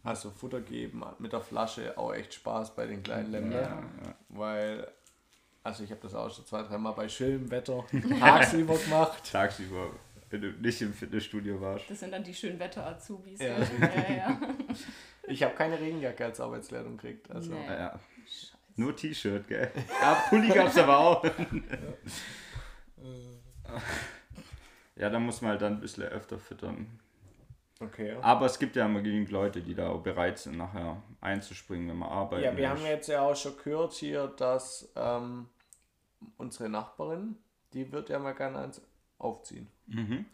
also 0.05 0.29
Futter 0.29 0.61
geben 0.61 1.03
mit 1.19 1.33
der 1.33 1.41
Flasche 1.41 1.97
auch 1.97 2.13
echt 2.13 2.33
Spaß 2.35 2.75
bei 2.75 2.85
den 2.85 3.03
kleinen 3.03 3.31
Lämmern. 3.31 3.51
Ja. 3.51 4.15
Weil, 4.29 4.87
also 5.63 5.83
ich 5.83 5.91
habe 5.91 6.01
das 6.01 6.15
auch 6.15 6.33
schon 6.33 6.45
zwei, 6.45 6.63
dreimal 6.63 6.93
bei 6.93 7.09
schönem 7.09 7.49
Wetter 7.51 7.83
tagsüber 8.19 8.77
gemacht. 8.77 9.31
Tagsüber, 9.31 9.89
wenn 10.29 10.41
du 10.41 10.51
nicht 10.51 10.81
im 10.81 10.93
Fitnessstudio 10.93 11.59
warst. 11.59 11.89
Das 11.89 11.99
sind 11.99 12.11
dann 12.11 12.23
die 12.23 12.33
schönen 12.33 12.59
Wetter-Azubis. 12.59 13.39
Ja. 13.39 13.57
ja, 13.59 14.15
ja. 14.15 14.41
Ich 15.27 15.41
habe 15.41 15.55
keine 15.55 15.79
Regenjacke 15.79 16.23
als 16.23 16.39
Arbeitskleidung 16.39 16.97
gekriegt. 16.97 17.31
Also. 17.31 17.51
Nee. 17.51 17.89
Nur 18.75 18.95
T-Shirt, 18.95 19.47
gell? 19.47 19.71
Ja, 19.99 20.13
Pulli 20.29 20.49
gab's 20.49 20.77
aber 20.77 20.99
auch. 20.99 21.25
Ja, 24.97 25.09
da 25.09 25.19
muss 25.19 25.41
man 25.41 25.51
halt 25.51 25.61
dann 25.61 25.73
ein 25.73 25.81
bisschen 25.81 26.03
öfter 26.03 26.39
füttern. 26.39 26.99
Okay. 27.79 28.15
Aber 28.21 28.45
es 28.45 28.57
gibt 28.57 28.75
ja 28.75 28.85
immer 28.85 29.01
genügend 29.01 29.31
Leute, 29.31 29.61
die 29.61 29.75
da 29.75 29.89
auch 29.89 30.01
bereit 30.01 30.39
sind, 30.39 30.57
nachher 30.57 31.01
einzuspringen, 31.19 31.89
wenn 31.89 31.97
man 31.97 32.09
arbeitet. 32.09 32.45
Ja, 32.45 32.57
wir 32.57 32.69
haben 32.69 32.85
jetzt 32.85 33.07
ja 33.07 33.21
auch 33.21 33.35
schon 33.35 33.57
gehört 33.61 33.93
hier, 33.93 34.27
dass 34.27 34.91
ähm, 34.95 35.47
unsere 36.37 36.69
Nachbarin, 36.69 37.35
die 37.73 37.91
wird 37.91 38.09
ja 38.09 38.19
mal 38.19 38.33
gerne 38.33 38.59
eins 38.59 38.81
aufziehen. 39.17 39.67
Mhm. 39.87 40.25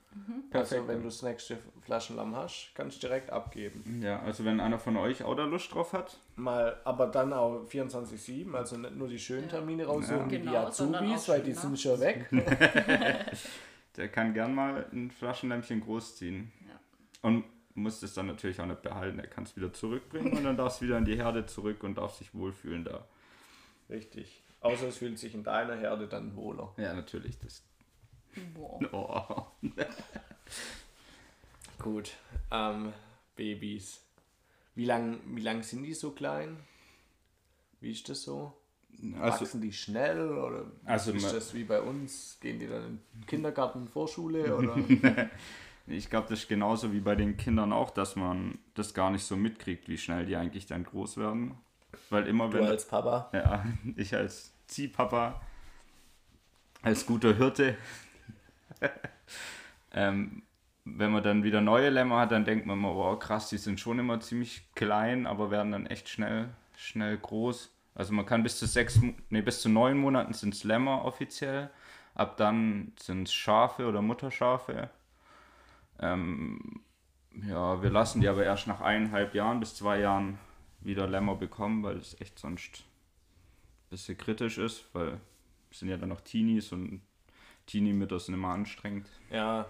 Also 0.52 0.76
Perfekt. 0.76 0.88
wenn 0.88 0.98
du 1.00 1.06
das 1.06 1.22
nächste 1.22 1.58
Flaschenlamm 1.82 2.36
hast, 2.36 2.72
kannst 2.76 2.98
du 2.98 3.08
direkt 3.08 3.30
abgeben. 3.30 4.02
Ja, 4.04 4.22
also 4.22 4.44
wenn 4.44 4.60
einer 4.60 4.78
von 4.78 4.98
euch 4.98 5.24
auch 5.24 5.36
da 5.36 5.46
Lust 5.46 5.74
drauf 5.74 5.94
hat, 5.94 6.18
Mal, 6.36 6.80
aber 6.84 7.08
dann 7.08 7.34
auch 7.34 7.66
24-7, 7.68 8.54
also 8.54 8.78
nicht 8.78 8.96
nur 8.96 9.08
die 9.08 9.20
schönen 9.20 9.48
Termine 9.48 9.86
raussuchen, 9.86 10.30
wie 10.30 10.40
Genau, 10.40 10.52
die 10.52 10.58
Azubis, 10.58 11.30
weil 11.30 11.42
die 11.42 11.54
sind 11.54 11.80
schon 11.80 12.00
weg. 12.00 12.28
der 13.98 14.10
kann 14.10 14.34
gern 14.34 14.54
mal 14.54 14.86
ein 14.92 15.12
Flaschenlämpchen 15.12 15.82
großziehen. 15.82 16.52
Und 17.22 17.46
muss 17.76 18.00
das 18.00 18.14
dann 18.14 18.28
natürlich 18.28 18.60
auch 18.60 18.66
nicht 18.66 18.82
behalten. 18.82 19.20
Er 19.20 19.28
kann 19.28 19.44
es 19.44 19.56
wieder 19.56 19.72
zurückbringen 19.72 20.38
und 20.38 20.44
dann 20.44 20.58
darf 20.58 20.76
es 20.76 20.82
wieder 20.82 20.98
in 20.98 21.06
die 21.06 21.16
Herde 21.16 21.46
zurück 21.46 21.84
und 21.84 21.98
darf 21.98 22.16
sich 22.18 22.34
wohlfühlen 22.34 22.84
da. 22.84 23.08
Richtig. 23.90 24.42
Außer 24.62 24.88
es 24.88 24.98
fühlt 24.98 25.18
sich 25.18 25.34
in 25.34 25.44
deiner 25.44 25.76
Herde 25.76 26.08
dann 26.08 26.36
wohler. 26.36 26.74
Ja, 26.78 26.94
natürlich. 26.94 27.40
Das, 27.40 27.64
Boah. 28.54 28.80
oh. 28.92 29.70
Gut. 31.80 32.14
Ähm, 32.52 32.94
Babys. 33.36 34.02
Wie 34.76 34.86
lang, 34.86 35.20
wie 35.26 35.42
lang 35.42 35.64
sind 35.64 35.84
die 35.84 35.94
so 35.94 36.12
klein? 36.12 36.58
Wie 37.80 37.92
ist 37.92 38.08
das 38.08 38.24
so? 38.24 38.54
Also, 39.20 39.46
Wachsen 39.46 39.62
die 39.62 39.74
schnell 39.74 40.30
oder 40.30 40.72
Also 40.86 41.12
ist 41.12 41.34
das 41.34 41.54
wie 41.54 41.64
bei 41.64 41.82
uns? 41.82 42.38
Gehen 42.40 42.60
die 42.60 42.68
dann 42.68 42.84
in 42.84 43.00
den 43.14 43.26
Kindergarten, 43.26 43.88
Vorschule 43.88 44.56
oder? 44.56 44.76
ich 45.94 46.10
glaube, 46.10 46.28
das 46.30 46.42
ist 46.42 46.50
genauso 46.50 46.94
wie 46.94 47.00
bei 47.00 47.16
den 47.16 47.38
Kindern 47.38 47.74
auch, 47.74 47.90
dass 47.90 48.16
man 48.16 48.60
das 48.74 48.94
gar 48.94 49.10
nicht 49.10 49.24
so 49.24 49.36
mitkriegt, 49.36 49.88
wie 49.88 49.98
schnell 49.98 50.26
die 50.26 50.36
eigentlich 50.36 50.66
dann 50.66 50.84
groß 50.84 51.18
werden. 51.18 51.56
Weil 52.10 52.28
immer 52.28 52.50
du 52.50 52.60
wenn. 52.60 52.66
als 52.66 52.88
Papa? 52.88 53.30
Ja, 53.34 53.66
ich 53.96 54.16
als 54.16 54.54
Ziehpapa, 54.68 55.42
als 56.82 57.06
guter 57.06 57.36
Hirte. 57.36 57.78
ähm, 59.94 60.44
wenn 60.86 61.12
man 61.12 61.24
dann 61.24 61.44
wieder 61.44 61.62
neue 61.62 61.90
Lämmer 61.90 62.20
hat, 62.20 62.32
dann 62.32 62.46
denkt 62.46 62.66
man 62.66 62.78
immer, 62.80 62.96
wow, 62.96 63.20
krass, 63.20 63.50
die 63.50 63.58
sind 63.58 63.80
schon 63.80 64.00
immer 64.00 64.20
ziemlich 64.20 64.74
klein, 64.74 65.28
aber 65.28 65.52
werden 65.52 65.72
dann 65.72 65.86
echt 65.86 66.10
schnell, 66.10 66.50
schnell 66.76 67.18
groß. 67.18 67.72
Also 67.94 68.14
man 68.14 68.26
kann 68.26 68.44
bis 68.44 68.58
zu 68.58 68.66
sechs, 68.66 69.00
nee, 69.30 69.42
bis 69.42 69.62
zu 69.62 69.70
neun 69.70 69.98
Monaten 69.98 70.34
sind 70.34 70.54
es 70.54 70.64
Lämmer 70.64 71.06
offiziell. 71.06 71.70
Ab 72.16 72.38
dann 72.38 72.94
sind 73.00 73.28
es 73.28 73.34
Schafe 73.34 73.88
oder 73.88 74.02
Mutterschafe. 74.02 74.90
Ähm, 76.02 76.82
ja, 77.48 77.82
wir 77.82 77.90
lassen 77.90 78.22
die 78.22 78.28
aber 78.28 78.44
erst 78.44 78.68
nach 78.68 78.82
eineinhalb 78.82 79.34
Jahren 79.36 79.60
bis 79.60 79.76
zwei 79.76 80.00
Jahren 80.00 80.38
wieder 80.82 81.08
Lämmer 81.08 81.36
bekommen, 81.36 81.84
weil 81.84 81.98
es 81.98 82.20
echt 82.20 82.40
sonst 82.40 82.80
ein 83.86 83.90
bisschen 83.92 84.18
kritisch 84.18 84.58
ist, 84.58 84.86
weil 84.94 85.20
es 85.70 85.80
sind 85.80 85.90
ja 85.90 85.98
dann 85.98 86.10
noch 86.10 86.22
Teenies 86.22 86.72
und 86.72 87.02
Teenie-Mütter 87.68 88.20
sind 88.20 88.34
immer 88.34 88.50
anstrengend. 88.50 89.08
Ja, 89.30 89.66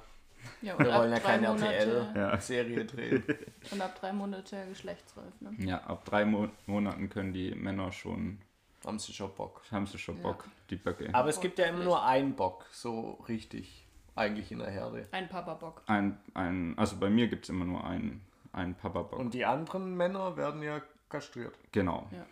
Ja, 0.64 0.80
wir 0.80 0.88
wollen 0.92 1.12
ja 1.12 1.20
keine 1.20 1.48
RTL-Serie 1.48 2.86
drehen. 2.86 3.24
Und 3.72 3.80
ab 3.82 4.00
drei 4.00 4.12
Monate 4.12 4.66
geschlechtsreif, 4.70 5.40
ne? 5.40 5.54
Ja, 5.60 5.84
ab 5.84 6.04
drei 6.06 6.26
Mo 6.26 6.50
Monaten 6.66 7.10
können 7.10 7.32
die 7.32 7.54
Männer 7.54 7.92
schon, 7.92 8.40
Haben 8.84 8.98
sie 8.98 9.14
schon 9.14 9.32
Bock. 9.36 9.62
haben 9.70 9.86
sie 9.86 10.00
schon 10.00 10.18
Ja. 10.18 10.24
Bock, 10.24 10.48
die 10.72 10.78
Böcke. 10.78 11.14
Aber 11.14 11.30
es 11.30 11.40
gibt 11.40 11.60
ja 11.60 11.66
immer 11.66 11.84
nur 11.84 12.04
einen 12.04 12.34
Bock, 12.36 12.66
so 12.72 13.24
richtig, 13.28 13.86
eigentlich 14.16 14.52
in 14.52 14.60
der 14.60 14.70
Herde. 14.70 15.08
Ein 15.12 15.30
Papabock. 15.30 15.84
Ein, 15.88 16.18
ein, 16.34 16.78
also 16.78 16.98
bei 16.98 17.10
mir 17.10 17.28
gibt 17.28 17.46
es 17.46 17.50
immer 17.50 17.66
nur 17.66 17.84
einen, 17.86 18.22
einen 18.52 18.76
Papa-Bock. 18.76 19.20
Und 19.20 19.34
die 19.34 19.46
anderen 19.46 19.96
Männer 19.96 20.36
werden 20.38 20.62
ja 20.62 20.82
kastriert. 21.10 21.58
Genau. 21.72 22.08
Ja. 22.12 22.26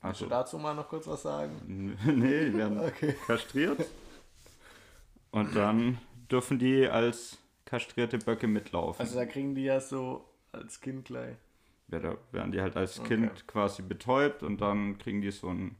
Kannst 0.00 0.20
du 0.20 0.24
Also, 0.26 0.28
dazu 0.28 0.58
mal 0.58 0.74
noch 0.74 0.88
kurz 0.88 1.06
was 1.08 1.22
sagen? 1.22 1.96
nee, 2.04 2.46
die 2.50 2.54
werden 2.56 2.78
Okay. 2.84 3.14
kastriert. 3.26 3.84
Und 5.30 5.54
dann 5.56 5.98
dürfen 6.30 6.58
die 6.58 6.86
als 6.88 7.38
kastrierte 7.64 8.18
Böcke 8.18 8.46
mitlaufen. 8.46 9.00
Also 9.00 9.18
da 9.18 9.26
kriegen 9.26 9.54
die 9.54 9.64
ja 9.64 9.80
so 9.80 10.24
als 10.52 10.80
Kind 10.80 11.06
gleich. 11.06 11.36
Ja, 11.88 11.98
da 12.00 12.16
werden 12.32 12.52
die 12.52 12.60
halt 12.60 12.76
als 12.76 13.00
Okay. 13.00 13.16
Kind 13.16 13.46
quasi 13.48 13.82
betäubt 13.82 14.42
und 14.42 14.60
dann 14.60 14.98
kriegen 14.98 15.20
die 15.20 15.30
so 15.30 15.48
ein, 15.48 15.74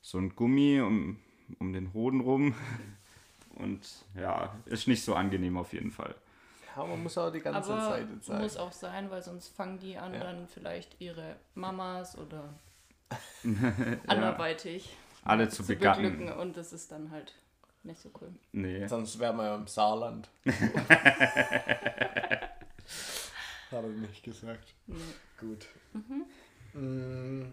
so 0.00 0.18
ein 0.18 0.34
Gummi 0.34 0.80
um, 0.80 1.18
um 1.58 1.72
den 1.72 1.92
Hoden 1.92 2.20
rum. 2.20 2.54
Und 3.56 3.80
ja, 4.16 4.54
ist 4.66 4.88
nicht 4.88 5.04
so 5.04 5.14
angenehm 5.14 5.56
auf 5.56 5.72
jeden 5.72 5.90
Fall. 5.90 6.14
Ja, 6.76 6.84
man 6.84 7.02
muss 7.02 7.16
auch 7.18 7.30
die 7.30 7.40
ganze 7.40 7.72
Aber 7.72 7.82
Zeit 7.82 8.08
zeigen. 8.24 8.42
muss 8.42 8.56
auch 8.56 8.72
sein, 8.72 9.10
weil 9.10 9.22
sonst 9.22 9.48
fangen 9.54 9.78
die 9.78 9.96
an, 9.96 10.12
Ja. 10.14 10.20
dann 10.20 10.48
vielleicht 10.48 11.00
ihre 11.00 11.36
Mamas 11.54 12.18
oder 12.18 12.52
anderweitig 14.08 14.96
Alle 15.24 15.48
zu, 15.48 15.62
zu 15.62 15.68
begatten. 15.68 16.02
beglücken 16.02 16.32
und 16.32 16.56
das 16.56 16.72
ist 16.72 16.90
dann 16.90 17.10
halt 17.12 17.32
nicht 17.84 18.00
so 18.00 18.10
cool. 18.20 18.32
Nee. 18.52 18.86
Sonst 18.88 19.18
wären 19.20 19.36
wir 19.36 19.44
ja 19.44 19.54
im 19.56 19.66
Saarland. 19.68 20.28
Hat 23.70 23.82
er 23.82 23.82
nicht 23.82 24.22
gesagt. 24.22 24.74
Nee. 24.86 24.96
Gut. 25.38 25.66
Mm, 26.74 27.44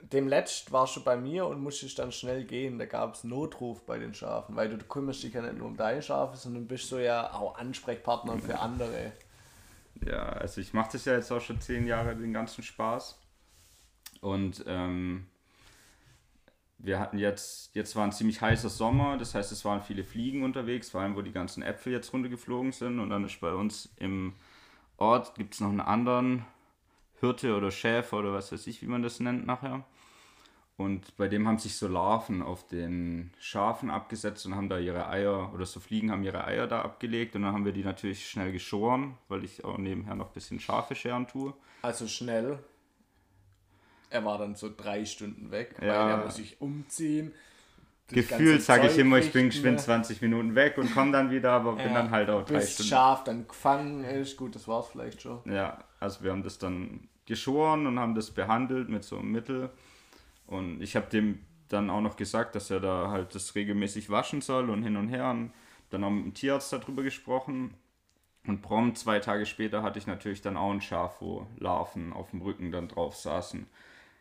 Dem 0.00 0.28
letzt 0.28 0.72
warst 0.72 0.96
du 0.96 1.02
bei 1.02 1.16
mir 1.16 1.46
und 1.46 1.60
musstest 1.60 1.98
dann 1.98 2.12
schnell 2.12 2.44
gehen. 2.44 2.78
Da 2.78 2.86
gab 2.86 3.14
es 3.14 3.24
Notruf 3.24 3.84
bei 3.84 3.98
den 3.98 4.14
Schafen, 4.14 4.56
weil 4.56 4.68
du 4.68 4.78
kümmerst 4.78 5.22
dich 5.22 5.34
ja 5.34 5.42
nicht 5.42 5.58
nur 5.58 5.66
um 5.66 5.76
deine 5.76 6.02
Schafe, 6.02 6.36
sondern 6.36 6.66
bist 6.66 6.88
so 6.88 6.98
ja 6.98 7.32
auch 7.32 7.58
Ansprechpartner 7.58 8.38
für 8.38 8.58
andere. 8.58 9.12
Ja, 10.06 10.28
also 10.28 10.60
ich 10.60 10.72
mache 10.72 10.92
das 10.92 11.04
ja 11.04 11.14
jetzt 11.14 11.32
auch 11.32 11.40
schon 11.40 11.60
zehn 11.60 11.86
Jahre, 11.86 12.14
den 12.14 12.32
ganzen 12.32 12.62
Spaß. 12.62 13.18
Und 14.20 14.64
ähm, 14.66 15.26
wir 16.78 17.00
hatten 17.00 17.18
jetzt, 17.18 17.74
jetzt 17.74 17.96
war 17.96 18.04
ein 18.04 18.12
ziemlich 18.12 18.40
heißer 18.40 18.68
Sommer, 18.68 19.18
das 19.18 19.34
heißt, 19.34 19.50
es 19.50 19.64
waren 19.64 19.82
viele 19.82 20.04
Fliegen 20.04 20.44
unterwegs, 20.44 20.90
vor 20.90 21.00
allem 21.00 21.16
wo 21.16 21.22
die 21.22 21.32
ganzen 21.32 21.62
Äpfel 21.62 21.92
jetzt 21.92 22.12
runtergeflogen 22.12 22.72
sind. 22.72 23.00
Und 23.00 23.10
dann 23.10 23.24
ist 23.24 23.40
bei 23.40 23.52
uns 23.52 23.92
im 23.96 24.34
Ort, 24.96 25.34
gibt 25.34 25.54
es 25.54 25.60
noch 25.60 25.70
einen 25.70 25.80
anderen 25.80 26.44
Hirte 27.20 27.56
oder 27.56 27.70
Schäfer 27.70 28.18
oder 28.18 28.32
was 28.32 28.52
weiß 28.52 28.66
ich, 28.66 28.82
wie 28.82 28.86
man 28.86 29.02
das 29.02 29.20
nennt 29.20 29.46
nachher. 29.46 29.84
Und 30.76 31.16
bei 31.16 31.26
dem 31.26 31.48
haben 31.48 31.58
sich 31.58 31.74
so 31.76 31.88
Larven 31.88 32.40
auf 32.40 32.64
den 32.68 33.32
Schafen 33.40 33.90
abgesetzt 33.90 34.46
und 34.46 34.54
haben 34.54 34.68
da 34.68 34.78
ihre 34.78 35.08
Eier, 35.08 35.52
oder 35.52 35.66
so 35.66 35.80
Fliegen 35.80 36.12
haben 36.12 36.22
ihre 36.22 36.44
Eier 36.44 36.68
da 36.68 36.82
abgelegt. 36.82 37.34
Und 37.34 37.42
dann 37.42 37.52
haben 37.52 37.64
wir 37.64 37.72
die 37.72 37.82
natürlich 37.82 38.30
schnell 38.30 38.52
geschoren, 38.52 39.18
weil 39.26 39.42
ich 39.44 39.64
auch 39.64 39.76
nebenher 39.76 40.14
noch 40.14 40.28
ein 40.28 40.32
bisschen 40.34 40.60
Schafe 40.60 40.94
scheren 40.94 41.26
tue. 41.26 41.52
Also 41.82 42.06
schnell. 42.06 42.60
Er 44.10 44.24
war 44.24 44.38
dann 44.38 44.54
so 44.54 44.72
drei 44.74 45.04
Stunden 45.04 45.50
weg, 45.50 45.74
weil 45.80 45.88
Ja. 45.88 46.10
er 46.10 46.24
muss 46.24 46.36
sich 46.36 46.60
umziehen. 46.60 47.32
Gefühlt 48.08 48.62
sage 48.62 48.86
ich 48.86 48.96
immer, 48.96 49.18
ich 49.18 49.32
bin 49.32 49.50
geschwind 49.50 49.76
ne? 49.76 49.82
20 49.82 50.22
Minuten 50.22 50.54
weg 50.54 50.78
und 50.78 50.94
komme 50.94 51.12
dann 51.12 51.30
wieder, 51.30 51.52
aber 51.52 51.72
bin 51.74 51.88
Ja, 51.88 51.94
dann 51.94 52.10
halt 52.10 52.30
auch 52.30 52.44
drei 52.44 52.54
bis 52.60 52.74
Stunden. 52.74 52.90
Schaf 52.90 53.24
dann 53.24 53.46
gefangen 53.46 54.04
ist. 54.04 54.36
Gut, 54.36 54.54
das 54.54 54.66
war's 54.66 54.88
vielleicht 54.88 55.20
schon. 55.20 55.40
Ja, 55.44 55.84
also 56.00 56.24
wir 56.24 56.32
haben 56.32 56.42
das 56.42 56.58
dann 56.58 57.08
geschoren 57.26 57.86
und 57.86 57.98
haben 57.98 58.14
das 58.14 58.30
behandelt 58.30 58.88
mit 58.88 59.04
so 59.04 59.18
einem 59.18 59.30
Mittel. 59.30 59.70
Und 60.46 60.80
ich 60.80 60.96
habe 60.96 61.06
dem 61.10 61.40
dann 61.68 61.90
auch 61.90 62.00
noch 62.00 62.16
gesagt, 62.16 62.54
dass 62.54 62.70
er 62.70 62.80
da 62.80 63.10
halt 63.10 63.34
das 63.34 63.54
regelmäßig 63.54 64.08
waschen 64.08 64.40
soll 64.40 64.70
und 64.70 64.82
hin 64.82 64.96
und 64.96 65.08
her. 65.08 65.30
Und 65.30 65.52
dann 65.90 66.02
haben 66.02 66.16
wir 66.16 66.24
mit 66.24 66.26
dem 66.26 66.34
Tierarzt 66.34 66.72
darüber 66.72 67.02
gesprochen. 67.02 67.74
Und 68.46 68.62
prompt 68.62 68.96
zwei 68.96 69.18
Tage 69.18 69.44
später 69.44 69.82
hatte 69.82 69.98
ich 69.98 70.06
natürlich 70.06 70.40
dann 70.40 70.56
auch 70.56 70.70
ein 70.70 70.80
Schaf, 70.80 71.20
wo 71.20 71.46
Larven 71.58 72.14
auf 72.14 72.30
dem 72.30 72.40
Rücken 72.40 72.72
dann 72.72 72.88
drauf 72.88 73.14
saßen. 73.14 73.66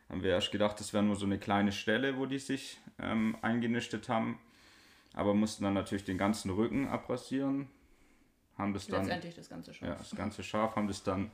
Haben 0.10 0.24
wir 0.24 0.32
erst 0.32 0.52
gedacht, 0.52 0.80
das 0.80 0.94
wäre 0.94 1.04
nur 1.04 1.16
so 1.16 1.26
eine 1.26 1.38
kleine 1.38 1.72
Stelle, 1.72 2.18
wo 2.18 2.26
die 2.26 2.40
sich 2.40 2.80
ähm, 3.00 3.36
eingenistet 3.42 4.08
haben. 4.10 4.40
Aber 5.14 5.34
mussten 5.34 5.64
dann 5.64 5.74
natürlich 5.74 6.06
den 6.06 6.18
ganzen 6.18 6.52
Rücken 6.52 6.88
abrasieren. 6.88 7.68
haben 8.58 8.74
das 8.74 8.88
dann, 8.88 9.02
Letztendlich 9.02 9.36
das 9.36 9.50
ganze 9.50 9.74
Schaf. 9.74 9.88
ja, 9.88 9.96
das 9.96 10.12
ganze 10.12 10.44
Schaf, 10.44 10.76
haben 10.76 10.88
das 10.88 11.04
dann 11.04 11.32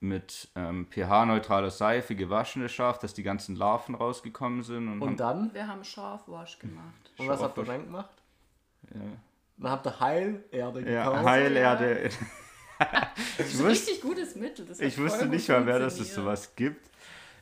mit 0.00 0.48
ähm, 0.56 0.86
pH-neutraler 0.90 1.70
Seife 1.70 2.14
gewaschen, 2.16 2.62
das 2.62 2.72
Schaf, 2.72 2.98
dass 2.98 3.14
die 3.14 3.22
ganzen 3.22 3.56
Larven 3.56 3.94
rausgekommen 3.94 4.62
sind. 4.62 4.88
Und, 4.88 5.00
haben, 5.00 5.02
Und 5.02 5.20
dann? 5.20 5.54
Wir 5.54 5.66
haben 5.66 5.84
Schafwasch 5.84 6.58
gemacht. 6.58 7.12
Und 7.18 7.28
was 7.28 7.40
habt 7.40 7.56
ihr 7.58 7.64
dann 7.64 7.84
gemacht? 7.84 8.10
ja, 8.94 9.00
Dann 9.58 9.70
habt 9.70 9.86
ihr 9.86 10.00
Heilerde 10.00 10.92
ja, 10.92 11.04
gekauft. 11.04 11.24
Heilerde. 11.24 12.10
Das 13.38 13.46
ist 13.46 13.60
ein 13.60 13.66
richtig 13.66 14.00
gutes 14.00 14.34
Mittel. 14.34 14.66
Das 14.66 14.80
ich 14.80 14.98
wusste 14.98 15.26
nicht 15.26 15.48
mal, 15.48 15.64
wer 15.66 15.78
dass 15.78 16.00
es 16.00 16.12
sowas 16.12 16.56
gibt. 16.56 16.90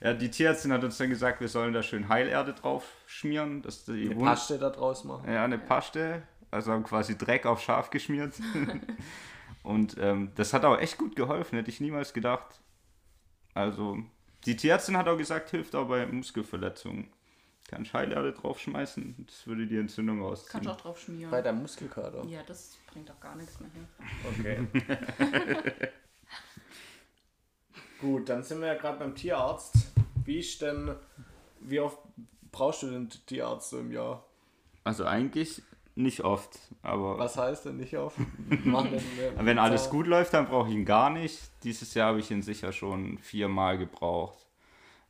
Ja, 0.02 0.14
die 0.14 0.30
Tierärztin 0.30 0.72
hat 0.72 0.82
uns 0.82 0.96
dann 0.96 1.10
gesagt, 1.10 1.40
wir 1.40 1.48
sollen 1.48 1.74
da 1.74 1.82
schön 1.82 2.08
Heilerde 2.08 2.54
drauf 2.54 2.84
schmieren, 3.06 3.60
dass 3.62 3.84
die 3.84 4.06
Eine 4.06 4.16
Wund- 4.16 4.24
Paste 4.24 4.58
da 4.58 4.70
draus 4.70 5.04
machen. 5.04 5.30
Ja, 5.30 5.44
eine 5.44 5.58
Paste, 5.58 6.22
also 6.50 6.72
haben 6.72 6.84
quasi 6.84 7.18
Dreck 7.18 7.44
auf 7.44 7.60
Schaf 7.60 7.90
geschmiert. 7.90 8.34
Und 9.62 9.96
ähm, 9.98 10.32
das 10.36 10.54
hat 10.54 10.64
auch 10.64 10.78
echt 10.78 10.96
gut 10.96 11.16
geholfen, 11.16 11.56
hätte 11.58 11.70
ich 11.70 11.80
niemals 11.82 12.14
gedacht. 12.14 12.60
Also, 13.52 13.98
die 14.46 14.56
Tierärztin 14.56 14.96
hat 14.96 15.06
auch 15.06 15.18
gesagt, 15.18 15.50
hilft 15.50 15.74
auch 15.74 15.86
bei 15.86 16.06
Muskelverletzungen. 16.06 17.12
Kann 17.68 17.82
ich 17.82 17.92
Heilerde 17.92 18.32
draufschmeißen, 18.32 19.26
das 19.28 19.46
würde 19.46 19.66
die 19.66 19.76
Entzündung 19.76 20.22
rausziehen. 20.22 20.50
Kannst 20.50 20.66
du 20.66 20.72
auch 20.72 20.80
drauf 20.80 20.98
schmieren. 20.98 21.30
Bei 21.30 21.42
deinem 21.42 21.60
Muskelkater. 21.60 22.24
Ja, 22.24 22.42
das 22.46 22.78
bringt 22.90 23.10
auch 23.10 23.20
gar 23.20 23.36
nichts 23.36 23.60
mehr 23.60 23.70
hin. 23.70 24.66
Okay. 24.66 25.88
Gut, 28.00 28.28
dann 28.30 28.42
sind 28.42 28.60
wir 28.60 28.68
ja 28.68 28.74
gerade 28.74 28.98
beim 28.98 29.14
Tierarzt. 29.14 29.89
Wie 30.30 30.38
ist 30.38 30.62
denn, 30.62 30.94
wie 31.58 31.80
oft 31.80 31.98
brauchst 32.52 32.84
du 32.84 32.86
den 32.86 33.10
Tierarzt 33.26 33.70
so 33.70 33.80
im 33.80 33.90
Jahr? 33.90 34.24
Also 34.84 35.04
eigentlich 35.04 35.60
nicht 35.96 36.20
oft, 36.20 36.56
aber 36.82 37.18
Was 37.18 37.36
heißt 37.36 37.64
denn 37.64 37.78
nicht 37.78 37.96
oft? 37.96 38.16
Denn 38.48 39.34
wenn 39.40 39.58
alles 39.58 39.90
gut 39.90 40.06
läuft, 40.06 40.32
dann 40.32 40.46
brauche 40.46 40.68
ich 40.68 40.74
ihn 40.76 40.84
gar 40.84 41.10
nicht. 41.10 41.50
Dieses 41.64 41.94
Jahr 41.94 42.10
habe 42.10 42.20
ich 42.20 42.30
ihn 42.30 42.42
sicher 42.42 42.70
schon 42.70 43.18
viermal 43.18 43.76
gebraucht. 43.76 44.46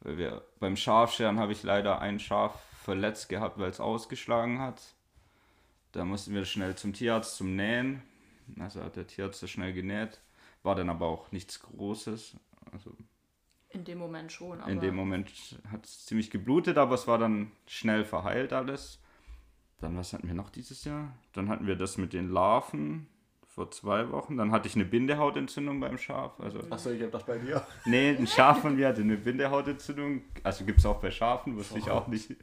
Weil 0.00 0.16
wir, 0.16 0.42
beim 0.58 0.74
Schafscheren 0.74 1.38
habe 1.38 1.52
ich 1.52 1.64
leider 1.64 2.00
ein 2.00 2.18
Schaf 2.18 2.58
verletzt 2.82 3.28
gehabt, 3.28 3.58
weil 3.58 3.68
es 3.68 3.78
ausgeschlagen 3.78 4.58
hat. 4.58 4.80
Da 5.92 6.06
mussten 6.06 6.32
wir 6.32 6.46
schnell 6.46 6.76
zum 6.76 6.94
Tierarzt 6.94 7.36
zum 7.36 7.56
Nähen. 7.56 8.00
Also 8.58 8.82
hat 8.82 8.96
der 8.96 9.06
Tierarzt 9.06 9.42
das 9.42 9.50
schnell 9.50 9.74
genäht. 9.74 10.18
War 10.62 10.76
dann 10.76 10.88
aber 10.88 11.08
auch 11.08 11.30
nichts 11.30 11.60
Großes. 11.60 12.36
Also 12.72 12.96
In 13.70 13.84
dem 13.84 13.98
Moment 13.98 14.32
schon. 14.32 14.60
Aber 14.60 14.70
in 14.70 14.80
dem 14.80 14.96
Moment 14.96 15.30
hat 15.70 15.84
es 15.84 16.04
ziemlich 16.04 16.30
geblutet, 16.30 16.76
aber 16.76 16.94
es 16.94 17.06
war 17.06 17.18
dann 17.18 17.52
schnell 17.66 18.04
verheilt 18.04 18.52
alles. 18.52 19.00
Dann, 19.78 19.96
was 19.96 20.12
hatten 20.12 20.26
wir 20.26 20.34
noch 20.34 20.50
dieses 20.50 20.84
Jahr? 20.84 21.16
Dann 21.32 21.48
hatten 21.48 21.66
wir 21.66 21.76
das 21.76 21.96
mit 21.96 22.12
den 22.12 22.28
Larven 22.28 23.06
vor 23.46 23.70
zwei 23.70 24.10
Wochen. 24.10 24.36
Dann 24.36 24.52
hatte 24.52 24.68
ich 24.68 24.74
eine 24.74 24.84
Bindehautentzündung 24.84 25.80
beim 25.80 25.98
Schaf. 25.98 26.38
Also, 26.40 26.60
Achso, 26.68 26.90
ich 26.90 27.02
hab 27.02 27.12
doch 27.12 27.22
bei 27.22 27.38
dir. 27.38 27.64
nee, 27.84 28.10
ein 28.10 28.26
Schaf 28.26 28.60
von 28.60 28.76
mir 28.76 28.88
hatte 28.88 29.00
eine 29.02 29.16
Bindehautentzündung. 29.16 30.22
Also 30.42 30.64
gibt 30.64 30.80
es 30.80 30.86
auch 30.86 31.00
bei 31.00 31.10
Schafen, 31.10 31.56
wusste 31.56 31.78
ich 31.78 31.90
auch 31.90 32.08
nicht. 32.08 32.36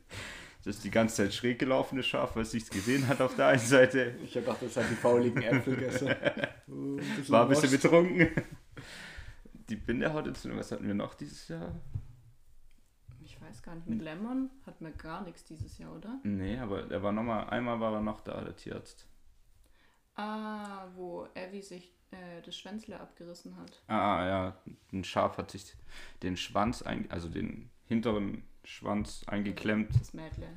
Das 0.63 0.75
ist 0.75 0.83
die 0.83 0.91
ganze 0.91 1.15
Zeit 1.15 1.33
schräg 1.33 1.59
gelaufene 1.59 2.03
Schaf, 2.03 2.35
weil 2.35 2.41
es 2.43 2.53
nichts 2.53 2.69
gesehen 2.69 3.07
hat 3.07 3.21
auf 3.21 3.35
der 3.35 3.47
einen 3.47 3.59
Seite. 3.59 4.15
Ich 4.23 4.35
hab 4.35 4.43
gedacht, 4.43 4.61
das 4.61 4.75
hat 4.75 4.85
die 4.89 4.95
fauligen 4.95 5.41
Äpfel 5.41 5.75
gegessen. 5.75 6.13
Uh, 6.69 6.99
War 7.29 7.43
ein 7.43 7.47
bisschen 7.47 7.71
betrunken. 7.71 8.29
Die 9.69 9.75
Bindehautentzündung, 9.75 10.59
was 10.59 10.71
hatten 10.71 10.87
wir 10.87 10.93
noch 10.93 11.13
dieses 11.13 11.47
Jahr? 11.47 11.73
ich 13.23 13.41
weiß 13.41 13.61
gar 13.61 13.75
nicht, 13.75 13.87
mit 13.87 14.01
Lemon 14.01 14.49
hatten 14.65 14.85
wir 14.85 14.91
gar 14.93 15.21
nichts 15.23 15.43
dieses 15.43 15.77
Jahr, 15.77 15.93
oder? 15.93 16.19
Nee, 16.23 16.57
aber 16.57 16.89
er 16.89 17.03
war 17.03 17.11
noch 17.11 17.23
mal, 17.23 17.43
einmal 17.49 17.79
war 17.79 17.93
er 17.93 18.01
noch 18.01 18.21
da, 18.21 18.41
der 18.41 18.55
Tierarzt. 18.55 19.05
Ah, 20.15 20.87
wo 20.95 21.27
Abby 21.35 21.61
sich 21.61 21.93
äh, 22.11 22.41
das 22.43 22.57
Schwänzle 22.57 22.99
abgerissen 22.99 23.55
hat. 23.57 23.81
Ah, 23.87 24.25
ja, 24.25 24.57
ein 24.93 25.03
Schaf 25.03 25.37
hat 25.37 25.51
sich 25.51 25.75
den 26.23 26.37
Schwanz, 26.37 26.81
ein, 26.81 27.11
also 27.11 27.27
den 27.29 27.69
hinteren 27.85 28.43
Schwanz 28.63 29.23
eingeklemmt 29.27 29.93
Das 29.99 30.13
Mädle. 30.13 30.47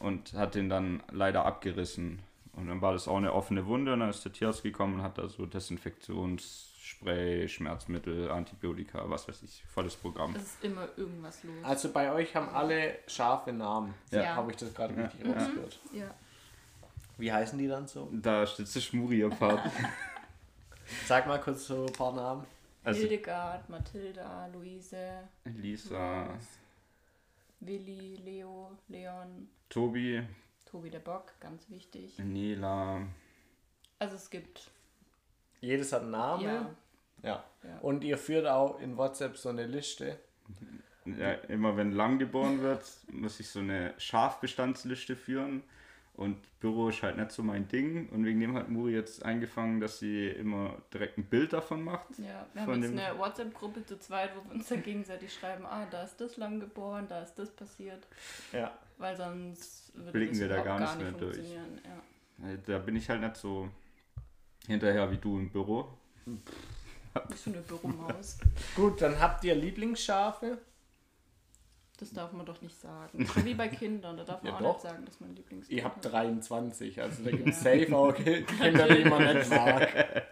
und 0.00 0.32
hat 0.34 0.56
den 0.56 0.68
dann 0.68 1.02
leider 1.10 1.46
abgerissen. 1.46 2.20
Und 2.56 2.68
dann 2.68 2.80
war 2.80 2.92
das 2.92 3.06
auch 3.06 3.18
eine 3.18 3.34
offene 3.34 3.66
Wunde 3.66 3.92
und 3.92 4.00
dann 4.00 4.08
ist 4.08 4.24
der 4.24 4.32
Tierarzt 4.32 4.62
gekommen 4.62 4.94
und 4.94 5.02
hat 5.02 5.18
da 5.18 5.28
so 5.28 5.44
Desinfektionsspray, 5.44 7.46
Schmerzmittel, 7.48 8.30
Antibiotika, 8.30 9.08
was 9.10 9.28
weiß 9.28 9.42
ich, 9.42 9.62
volles 9.66 9.94
Programm. 9.94 10.34
Es 10.34 10.42
ist 10.42 10.64
immer 10.64 10.88
irgendwas 10.96 11.44
los. 11.44 11.54
Also 11.62 11.92
bei 11.92 12.10
euch 12.12 12.34
haben 12.34 12.48
alle 12.48 12.98
scharfe 13.06 13.52
Namen. 13.52 13.92
Ja. 14.10 14.36
Habe 14.36 14.52
ich 14.52 14.56
das 14.56 14.72
gerade 14.72 14.96
richtig 14.96 15.26
rausgehört. 15.26 15.78
ja. 15.92 16.14
Wie 17.18 17.32
heißen 17.32 17.58
die 17.58 17.68
dann 17.68 17.86
so? 17.86 18.08
Da 18.12 18.46
steht 18.46 18.74
der 18.74 18.80
Schmuri 18.80 19.24
am 19.24 19.30
Part. 19.30 19.70
Sag 21.06 21.26
mal 21.26 21.40
kurz 21.40 21.66
so 21.66 21.86
ein 21.86 21.92
paar 21.92 22.14
Namen. 22.14 22.44
Also 22.84 23.00
Hildegard, 23.00 23.68
Mathilda, 23.68 24.46
Luise, 24.52 25.28
Lisa, 25.44 26.28
Willi, 27.60 28.16
Leo, 28.24 28.70
Leon, 28.88 29.48
Tobi, 29.68 30.22
Tobi 30.76 30.90
der 30.90 30.98
Bock, 30.98 31.32
ganz 31.40 31.70
wichtig. 31.70 32.18
Nela, 32.18 33.00
Also 33.98 34.16
es 34.16 34.28
gibt 34.28 34.70
Jedes 35.62 35.90
hat 35.94 36.02
einen 36.02 36.10
Namen. 36.10 36.44
ja, 36.44 36.70
Ja. 37.22 37.44
Ja. 37.62 37.78
Und 37.80 38.04
ihr 38.04 38.18
führt 38.18 38.46
auch 38.46 38.78
in 38.78 38.98
WhatsApp 38.98 39.38
so 39.38 39.48
eine 39.48 39.64
Liste. 39.66 40.18
Ja, 41.06 41.32
immer 41.48 41.78
wenn 41.78 41.92
lang 41.92 42.18
geboren 42.18 42.60
wird, 42.60 42.84
muss 43.10 43.40
ich 43.40 43.48
so 43.48 43.60
eine 43.60 43.94
Schafbestandsliste 43.96 45.16
führen. 45.16 45.62
Und 46.12 46.36
Büro 46.60 46.90
ist 46.90 47.02
halt 47.02 47.16
nicht 47.16 47.30
so 47.32 47.42
mein 47.42 47.68
Ding. 47.68 48.10
Und 48.10 48.26
wegen 48.26 48.40
dem 48.40 48.54
hat 48.54 48.68
Muri 48.68 48.92
jetzt 48.92 49.24
eingefangen, 49.24 49.80
dass 49.80 49.98
sie 49.98 50.28
immer 50.28 50.76
direkt 50.92 51.16
ein 51.16 51.24
Bild 51.24 51.54
davon 51.54 51.84
macht. 51.84 52.18
ja. 52.18 52.46
Wir 52.52 52.62
haben 52.62 52.82
jetzt 52.82 52.98
eine 52.98 53.18
WhatsApp-Gruppe 53.18 53.86
zu 53.86 53.98
zweit, 53.98 54.36
wo 54.36 54.44
wir 54.46 54.56
uns 54.56 54.68
dann 54.68 54.82
gegenseitig 54.82 55.32
schreiben, 55.32 55.64
ah, 55.64 55.86
da 55.90 56.02
ist 56.02 56.20
das 56.20 56.36
lang 56.36 56.60
geboren, 56.60 57.06
da 57.08 57.22
ist 57.22 57.34
das 57.38 57.50
passiert. 57.50 58.06
Ja. 58.52 58.76
Weil 58.98 59.16
sonst 59.16 59.94
würde 59.94 60.12
Blicken 60.12 60.32
das 60.32 60.40
wir 60.40 60.48
da 60.48 60.60
überhaupt 60.62 60.80
gar 60.80 60.96
nicht 60.96 61.10
mehr 61.10 61.20
durch. 61.20 61.36
Ja. 61.38 62.48
Äh, 62.48 62.58
Da 62.66 62.78
bin 62.78 62.96
ich 62.96 63.08
halt 63.08 63.20
nicht 63.20 63.36
so 63.36 63.68
hinterher 64.66 65.10
wie 65.10 65.18
du 65.18 65.38
im 65.38 65.50
Büro. 65.50 65.88
Bist 67.28 67.46
du 67.46 67.50
eine 67.50 67.60
Büromaus? 67.62 68.38
Gut, 68.74 69.00
dann 69.02 69.18
habt 69.20 69.44
ihr 69.44 69.54
Lieblingsschafe. 69.54 70.58
Das 71.98 72.12
darf 72.12 72.32
man 72.32 72.44
doch 72.44 72.60
nicht 72.60 72.78
sagen. 72.78 73.24
So 73.24 73.44
wie 73.44 73.54
bei 73.54 73.68
Kindern, 73.68 74.16
da 74.18 74.24
darf 74.24 74.42
man 74.42 74.52
Ja, 74.52 74.58
auch 74.58 74.62
doch. 74.62 74.72
nicht 74.74 74.82
sagen, 74.82 75.04
dass 75.06 75.20
man 75.20 75.34
Lieblings. 75.34 75.68
Ihr 75.70 75.84
habt 75.84 76.04
23, 76.04 77.00
also 77.00 77.24
da 77.24 77.30
gibt 77.30 77.48
es 77.48 77.60
safe 77.60 77.96
auch 77.96 78.14
Kinder, 78.14 78.94
die 78.94 79.04
man 79.08 79.34
nicht 79.36 79.50
mag. 79.50 80.26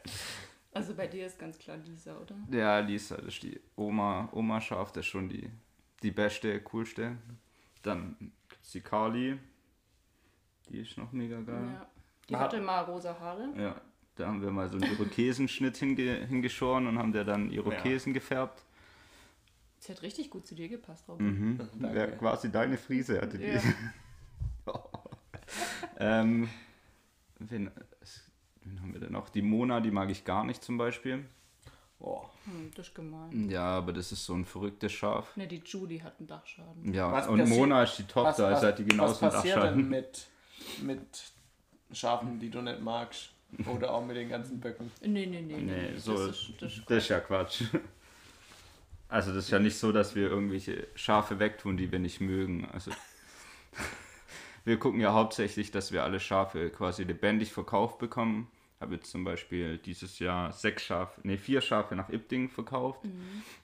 Also 0.72 0.94
bei 0.94 1.07
dir 1.07 1.27
ist 1.27 1.38
ganz 1.38 1.57
klar 1.59 1.77
Lisa, 1.79 2.16
oder? 2.18 2.35
Ja, 2.50 2.81
Lisa, 2.81 3.16
das 3.16 3.27
ist 3.29 3.42
die 3.44 3.59
Oma, 3.77 4.29
Oma 4.33 4.61
Schaf, 4.61 4.92
das 4.92 5.07
ist 5.07 5.11
schon 5.11 5.29
die, 5.29 5.48
die 6.03 6.11
beste, 6.11 6.61
coolste. 6.62 7.16
Dann 7.83 8.33
es 8.64 8.72
die 10.70 10.79
ist 10.81 10.96
noch 10.96 11.12
mega 11.12 11.40
geil. 11.42 11.68
Ja. 11.74 11.87
Die 12.29 12.35
Ah. 12.35 12.40
hatte 12.40 12.61
mal 12.61 12.81
rosa 12.81 13.18
Haare. 13.20 13.53
Ja, 13.57 13.81
da 14.16 14.27
haben 14.27 14.40
wir 14.40 14.50
mal 14.50 14.68
so 14.68 14.79
einen 14.79 14.90
Irokesenschnitt 14.92 15.77
hinge 15.77 16.27
hingeschoren 16.27 16.87
und 16.87 16.98
haben 16.98 17.12
der 17.12 17.24
dann 17.24 17.50
Irokesen 17.50 18.14
gefärbt. 18.14 18.64
Sie 19.79 19.92
hat 19.92 20.00
richtig 20.00 20.31
gut 20.31 20.46
zu 20.46 20.55
dir 20.55 20.68
gepasst, 20.68 21.07
Robin. 21.09 21.27
Mhm. 21.27 21.59
Danke. 21.79 21.98
Ja, 21.98 22.07
quasi 22.07 22.50
deine 22.50 22.79
Frise 22.79 23.20
hatte 23.20 23.37
die. 23.37 23.44
Ja. 23.44 23.61
ähm, 25.98 26.48
wen, 27.38 27.70
wen 28.62 28.81
haben 28.81 28.92
wir 28.94 29.00
denn 29.00 29.12
noch? 29.12 29.29
Die 29.29 29.42
Mona, 29.42 29.81
die 29.81 29.90
mag 29.90 30.09
ich 30.09 30.24
gar 30.24 30.44
nicht 30.44 30.64
zum 30.64 30.79
Beispiel. 30.79 31.27
Boah. 32.04 32.30
Hm, 32.44 32.70
das 32.76 32.88
ist 32.88 32.94
gemein. 32.94 33.48
Ja, 33.48 33.64
aber 33.64 33.94
das 33.94 34.12
ist 34.12 34.26
so 34.26 34.34
ein 34.34 34.44
verrücktes 34.44 34.92
Schaf. 34.92 35.34
Ne, 35.38 35.46
die 35.48 35.62
Judy 35.64 36.00
hat 36.00 36.18
einen 36.18 36.28
Dachschaden. 36.28 36.92
Ja, 36.92 37.10
Was 37.10 37.28
und 37.28 37.48
Mona 37.48 37.82
ist 37.82 37.96
die 37.96 38.04
Tochter, 38.04 38.48
also 38.48 38.66
hat 38.66 38.78
die 38.78 38.84
was 38.84 38.90
genauso 38.90 39.24
einen 39.24 39.32
passiert 39.32 39.56
denn 39.56 39.62
Dachschaden. 39.62 39.88
mit, 39.88 40.26
mit 40.82 41.32
Schafen, 41.92 42.38
die 42.38 42.50
du 42.50 42.60
nicht 42.60 42.82
magst? 42.82 43.30
Oder 43.66 43.94
auch 43.94 44.04
mit 44.04 44.16
den 44.16 44.28
ganzen 44.28 44.60
Böcken? 44.60 44.90
Nee, 45.00 45.24
nee, 45.26 45.40
nee. 45.40 45.56
Nee, 45.56 45.96
so 45.96 46.26
das 46.26 46.36
ist, 46.36 46.52
das 46.60 46.72
ist 46.72 46.90
Das 46.90 47.04
ist 47.04 47.08
ja 47.08 47.20
Quatsch. 47.20 47.62
Also 49.08 49.32
das 49.32 49.44
ist 49.44 49.50
ja 49.50 49.58
nicht 49.58 49.78
so, 49.78 49.92
dass 49.92 50.14
wir 50.14 50.28
irgendwelche 50.28 50.88
Schafe 50.96 51.38
wegtun, 51.38 51.76
die 51.76 51.90
wir 51.90 52.00
nicht 52.00 52.20
mögen. 52.20 52.68
Also 52.72 52.90
wir 54.64 54.78
gucken 54.78 55.00
ja 55.00 55.12
hauptsächlich, 55.12 55.70
dass 55.70 55.92
wir 55.92 56.02
alle 56.02 56.20
Schafe 56.20 56.68
quasi 56.68 57.04
lebendig 57.04 57.52
verkauft 57.52 57.98
bekommen. 57.98 58.50
Habe 58.80 58.96
jetzt 58.96 59.10
zum 59.10 59.24
Beispiel 59.24 59.78
dieses 59.78 60.18
Jahr 60.18 60.52
sechs 60.52 60.82
Schafe, 60.82 61.20
nee, 61.22 61.38
vier 61.38 61.60
Schafe 61.60 61.94
nach 61.94 62.08
Ibding 62.10 62.48
verkauft, 62.50 63.00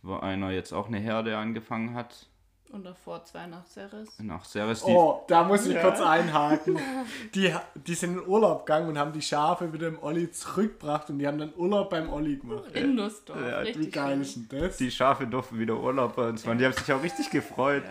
wo 0.03 0.17
einer 0.17 0.51
jetzt 0.51 0.73
auch 0.73 0.87
eine 0.87 0.99
Herde 0.99 1.37
angefangen 1.37 1.95
hat. 1.95 2.27
Und 2.71 2.85
davor 2.85 3.25
zwei 3.25 3.49
nach 3.49 3.67
Ceres. 3.67 4.17
Nach 4.21 4.45
Ceres, 4.45 4.85
Oh, 4.85 5.25
da 5.27 5.43
muss 5.43 5.67
ich 5.67 5.75
Ja. 5.75 5.83
kurz 5.83 6.01
einhaken. 6.01 6.79
Die, 7.35 7.53
die 7.75 7.95
sind 7.95 8.19
in 8.19 8.25
Urlaub 8.29 8.65
gegangen 8.65 8.89
und 8.89 8.97
haben 8.97 9.13
die 9.13 9.21
Schafe 9.23 9.73
wieder 9.73 9.89
im 9.89 10.01
Olli 10.01 10.31
zurückgebracht 10.31 11.11
und 11.11 11.19
die 11.19 11.27
haben 11.27 11.39
dann 11.39 11.53
Urlaub 11.57 11.91
beim 11.91 12.09
Olli 12.09 12.37
gemacht. 12.37 12.71
In 12.73 12.95
Nussdorf. 12.95 13.41
Ja, 13.41 13.63
wie 13.63 13.67
richtig 13.67 13.87
Wie 13.87 13.91
geil 13.91 14.21
ist 14.21 14.37
denn 14.37 14.47
das? 14.61 14.77
die 14.77 14.89
Schafe 14.93 15.27
durften 15.27 15.59
wieder 15.59 15.77
Urlaub 15.81 16.15
bei 16.15 16.29
uns 16.29 16.47
machen. 16.47 16.59
Die 16.59 16.65
haben 16.65 16.73
sich 16.73 16.93
auch 16.93 17.03
richtig 17.03 17.29
gefreut. 17.31 17.83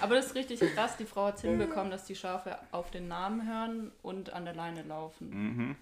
Aber 0.00 0.14
das 0.14 0.28
ist 0.28 0.34
richtig 0.34 0.60
krass. 0.74 0.96
Die 0.96 1.04
Frau 1.04 1.26
hat 1.26 1.34
es 1.36 1.42
hinbekommen, 1.42 1.90
dass 1.90 2.06
die 2.06 2.16
Schafe 2.16 2.56
auf 2.70 2.90
den 2.90 3.08
Namen 3.08 3.46
hören 3.46 3.92
und 4.00 4.32
an 4.32 4.46
der 4.46 4.54
Leine 4.54 4.82
laufen. 4.82 5.76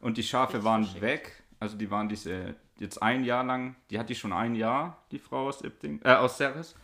Und 0.00 0.16
die 0.16 0.22
Schafe 0.22 0.64
waren 0.64 0.82
geschickt. 0.82 1.02
weg 1.02 1.42
Also 1.60 1.76
die 1.76 1.90
waren 1.90 2.08
diese, 2.08 2.54
jetzt 2.78 3.02
ein 3.02 3.24
Jahr 3.24 3.44
lang, 3.44 3.76
die 3.90 3.98
hat 3.98 4.08
die 4.08 4.14
schon 4.14 4.32
ein 4.32 4.54
Jahr, 4.54 5.02
die 5.10 5.18
Frau 5.18 5.48
aus 5.48 5.62
Ipting, 5.62 6.00
äh, 6.04 6.14
aus 6.14 6.38
Serres. 6.38 6.74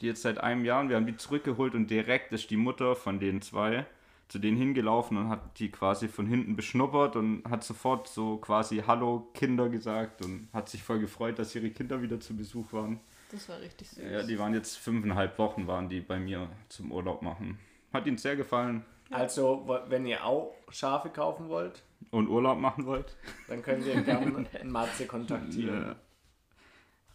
Die 0.00 0.06
jetzt 0.06 0.22
seit 0.22 0.38
einem 0.38 0.64
Jahr, 0.64 0.80
und 0.80 0.88
wir 0.88 0.96
haben 0.96 1.06
die 1.06 1.16
zurückgeholt 1.16 1.74
und 1.74 1.90
direkt 1.90 2.32
ist 2.32 2.50
die 2.50 2.56
Mutter 2.56 2.96
von 2.96 3.20
den 3.20 3.42
zwei 3.42 3.86
zu 4.30 4.38
denen 4.38 4.56
hingelaufen 4.56 5.16
und 5.16 5.28
hat 5.28 5.58
die 5.58 5.70
quasi 5.70 6.06
von 6.06 6.24
hinten 6.24 6.54
beschnuppert 6.54 7.16
und 7.16 7.42
hat 7.50 7.64
sofort 7.64 8.06
so 8.06 8.36
quasi 8.36 8.78
Hallo 8.86 9.28
Kinder 9.34 9.68
gesagt 9.68 10.24
und 10.24 10.48
hat 10.52 10.68
sich 10.68 10.84
voll 10.84 11.00
gefreut, 11.00 11.38
dass 11.40 11.54
ihre 11.56 11.70
Kinder 11.70 12.00
wieder 12.00 12.20
zu 12.20 12.36
Besuch 12.36 12.72
waren. 12.72 13.00
Das 13.32 13.48
war 13.48 13.60
richtig 13.60 13.90
süß. 13.90 14.04
Ja, 14.04 14.22
die 14.22 14.38
waren 14.38 14.54
jetzt 14.54 14.78
fünfeinhalb 14.78 15.36
Wochen 15.38 15.66
waren 15.66 15.88
die 15.88 16.00
bei 16.00 16.20
mir 16.20 16.48
zum 16.68 16.92
Urlaub 16.92 17.22
machen. 17.22 17.58
Hat 17.92 18.06
ihnen 18.06 18.18
sehr 18.18 18.36
gefallen. 18.36 18.84
Also, 19.10 19.66
wenn 19.88 20.06
ihr 20.06 20.24
auch 20.24 20.54
Schafe 20.70 21.10
kaufen 21.10 21.48
wollt, 21.48 21.82
Und 22.10 22.28
Urlaub 22.28 22.58
machen 22.58 22.86
wollt? 22.86 23.16
dann 23.48 23.62
könnt 23.62 23.84
ihr 23.84 24.00
gerne 24.02 24.46
Matze 24.64 25.06
kontaktieren. 25.06 25.96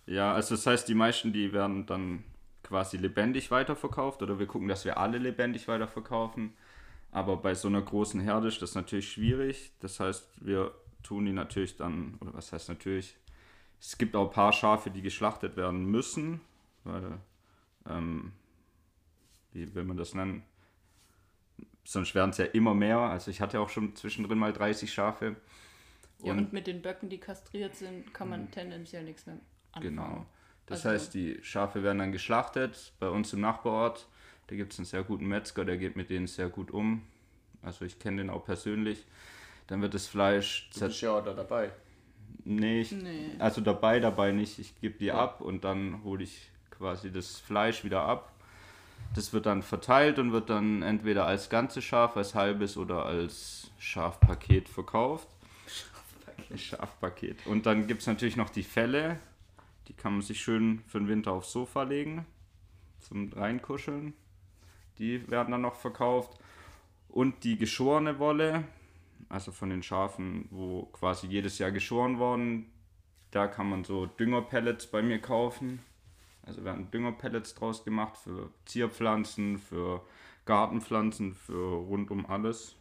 Ja, 0.06 0.34
also 0.34 0.56
das 0.56 0.68
heißt, 0.68 0.88
die 0.88 0.94
meisten, 0.94 1.34
die 1.34 1.52
werden 1.54 1.86
dann 1.86 2.24
quasi 2.64 2.98
lebendig 2.98 3.50
weiterverkauft 3.50 4.22
oder 4.22 4.40
wir 4.40 4.46
gucken, 4.46 4.68
dass 4.68 4.86
wir 4.86 4.98
alle 4.98 5.18
lebendig 5.18 5.68
weiterverkaufen. 5.68 6.54
Aber 7.12 7.38
bei 7.38 7.54
so 7.56 7.70
einer 7.70 7.82
großen 7.82 8.20
Herde 8.20 8.50
ist 8.50 8.62
das 8.62 8.76
natürlich 8.76 9.10
schwierig. 9.12 9.72
Das 9.80 10.00
heißt, 10.00 10.30
wir 10.46 10.72
tun 11.02 11.26
die 11.26 11.32
natürlich 11.32 11.78
dann, 11.78 12.18
oder 12.20 12.34
was 12.34 12.52
heißt 12.52 12.68
natürlich, 12.70 13.16
es 13.80 13.98
gibt 13.98 14.16
auch 14.16 14.28
ein 14.28 14.34
paar 14.34 14.52
Schafe, 14.52 14.90
die 14.90 15.02
geschlachtet 15.02 15.56
werden 15.56 15.86
müssen, 15.86 16.42
weil, 16.84 17.20
ähm, 17.90 18.34
wie 19.54 19.74
will 19.74 19.86
man 19.86 19.98
das 19.98 20.14
nennen? 20.14 20.44
Sonst 21.86 22.14
wären 22.16 22.32
es 22.32 22.38
ja 22.38 22.46
immer 22.46 22.74
mehr. 22.74 22.98
Also 22.98 23.30
ich 23.32 23.40
hatte 23.42 23.60
auch 23.60 23.70
schon 23.70 23.96
zwischendrin 23.96 24.38
mal 24.40 24.52
30 24.52 24.92
Schafe. 24.92 25.36
Ja, 26.24 26.32
Und- 26.34 26.40
und 26.40 26.54
mit 26.54 26.68
den 26.68 26.82
Böcken, 26.82 27.10
die 27.10 27.20
kastriert 27.20 27.76
sind, 27.76 28.14
kann 28.14 28.30
man 28.30 28.50
tendenziell 28.52 29.04
nichts 29.04 29.26
mehr 29.28 29.38
anfangen. 29.72 29.96
Genau. 29.96 30.26
Das 30.66 30.86
Also- 30.86 30.90
heißt, 30.90 31.14
die 31.14 31.40
Schafe 31.44 31.84
werden 31.84 32.00
dann 32.00 32.12
geschlachtet 32.12 32.94
bei 33.00 33.08
uns 33.08 33.32
im 33.34 33.42
Nachbarort. 33.42 34.08
Da 34.48 34.56
gibt 34.56 34.74
es 34.74 34.80
einen 34.80 34.86
sehr 34.86 35.04
guten 35.04 35.28
Metzger, 35.28 35.64
der 35.64 35.78
geht 35.78 35.96
mit 35.96 36.10
denen 36.10 36.28
sehr 36.28 36.50
gut 36.50 36.72
um. 36.72 37.04
Also 37.62 37.86
ich 37.86 38.00
kenne 38.00 38.18
den 38.18 38.30
auch 38.30 38.46
persönlich. 38.46 39.06
Dann 39.68 39.82
wird 39.82 39.94
das 39.94 40.08
Fleisch 40.08 40.70
Du 40.74 40.80
bist 40.82 41.02
ja 41.02 41.12
auch 41.12 41.24
da 41.24 41.34
dabei. 41.34 41.72
Nee, 42.44 42.82
ich, 42.82 42.92
Nee. 42.92 43.32
also 43.40 43.62
dabei, 43.62 44.00
dabei 44.00 44.32
nicht. 44.32 44.60
Ich 44.60 44.80
gebe 44.80 44.98
die 45.00 45.12
ab 45.12 45.42
und 45.42 45.64
dann 45.64 46.04
hole 46.04 46.24
ich 46.24 46.50
quasi 46.72 47.12
das 47.12 47.40
Fleisch 47.40 47.84
wieder 47.84 48.02
ab. 48.04 48.32
Das 49.14 49.32
wird 49.32 49.46
dann 49.46 49.64
verteilt 49.64 50.20
und 50.20 50.32
wird 50.34 50.50
dann 50.50 50.82
entweder 50.82 51.26
als 51.26 51.50
ganzes 51.50 51.84
Schaf, 51.84 52.18
als 52.18 52.36
halbes 52.36 52.76
oder 52.76 53.06
als 53.06 53.72
Schafpaket 53.80 54.68
verkauft. 54.68 55.30
Schafpaket. 56.56 57.46
Und 57.48 57.66
dann 57.66 57.88
gibt 57.88 58.02
es 58.02 58.08
natürlich 58.08 58.36
noch 58.36 58.50
die 58.50 58.64
Felle. 58.64 59.20
Die 59.88 59.94
kann 59.94 60.14
man 60.14 60.22
sich 60.22 60.42
schön 60.42 60.84
für 60.88 61.00
den 61.00 61.08
Winter 61.08 61.32
aufs 61.32 61.52
Sofa 61.52 61.84
legen. 61.84 62.26
Zum 63.00 63.32
Reinkuscheln. 63.32 64.14
Die 64.98 65.30
werden 65.30 65.52
dann 65.52 65.62
noch 65.62 65.76
verkauft. 65.76 66.38
Und 67.08 67.44
die 67.44 67.58
geschorene 67.58 68.20
Wolle, 68.20 68.66
also 69.30 69.52
von 69.52 69.70
den 69.70 69.84
Schafen, 69.84 70.48
wo 70.52 70.84
quasi 70.88 71.28
jedes 71.28 71.58
Jahr 71.60 71.72
geschoren 71.72 72.20
worden, 72.20 72.72
da 73.32 73.48
kann 73.48 73.70
man 73.70 73.84
so 73.84 74.06
Düngerpellets 74.06 74.88
bei 74.88 75.02
mir 75.02 75.20
kaufen. 75.20 75.80
Also 76.46 76.64
werden 76.64 76.90
Düngerpellets 76.92 77.56
draus 77.56 77.84
gemacht 77.84 78.18
für 78.18 78.50
Zierpflanzen, 78.66 79.58
für 79.58 80.02
Gartenpflanzen, 80.46 81.34
für 81.34 81.76
rund 81.78 82.12
um 82.12 82.26
alles. 82.28 82.76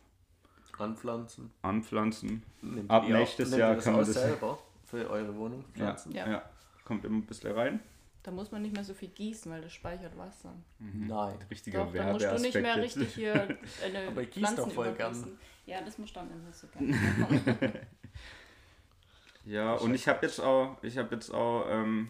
Anpflanzen. 0.79 1.51
Anpflanzen. 1.63 2.43
Nehmt 2.61 2.91
Ab 2.91 3.05
ihr 3.09 3.15
auch- 3.15 3.21
nächstes 3.21 3.51
nehmt 3.51 3.61
Jahr 3.61 3.71
ihr 3.71 3.77
das 3.77 3.85
kann 3.85 3.93
man 3.95 4.03
auch 4.03 4.07
das- 4.07 4.15
selber 4.15 4.59
für 4.85 5.09
eure 5.09 5.35
Wohnung 5.37 5.65
Ja, 5.75 5.85
pflanzen? 5.85 6.13
ja. 6.13 6.29
Ja. 6.31 6.43
Kommt 6.85 7.05
immer 7.05 7.17
ein 7.19 7.23
bisschen 7.27 7.53
rein. 7.53 7.81
Da 8.23 8.31
muss 8.31 8.51
man 8.51 8.63
nicht 8.63 8.75
mehr 8.75 8.85
so 8.85 8.93
viel 8.95 9.09
gießen, 9.11 9.53
weil 9.53 9.61
das 9.63 9.73
speichert 9.73 10.17
Wasser. 10.19 10.53
Nein. 10.79 11.37
Richtiger 11.51 11.85
Doch, 11.85 11.93
dann 11.93 12.13
musst 12.13 12.25
du 12.27 12.41
nicht 12.41 12.55
mehr 12.55 12.77
richtig 12.77 13.15
hier 13.15 13.35
eine 13.85 14.09
Aber 14.09 14.23
ich 14.23 14.31
gieß 14.31 14.55
doch 14.57 14.71
voll 14.71 14.89
übergießen. 14.89 15.39
Ja, 15.67 15.81
das 15.83 15.97
muss 15.99 16.13
dann 16.13 16.29
immer 16.31 16.53
so 16.53 16.67
gerne. 16.69 17.73
Ja, 19.47 19.75
und 19.75 19.95
ich 19.95 20.09
habe 20.09 20.25
jetzt 20.25 20.41
auch, 20.41 20.79
ich 20.83 20.97
habe 20.97 21.15
jetzt 21.15 21.31
auch 21.31 21.67
ähm, 21.69 22.09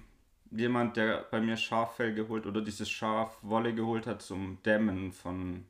jemand, 0.50 0.96
der 0.96 1.24
bei 1.30 1.40
mir 1.40 1.56
Schaffell 1.56 2.14
geholt 2.14 2.46
oder 2.46 2.60
dieses 2.60 2.90
Schafwolle 2.90 3.74
geholt 3.74 4.06
hat 4.06 4.22
zum 4.22 4.58
Dämmen 4.64 5.12
von, 5.12 5.64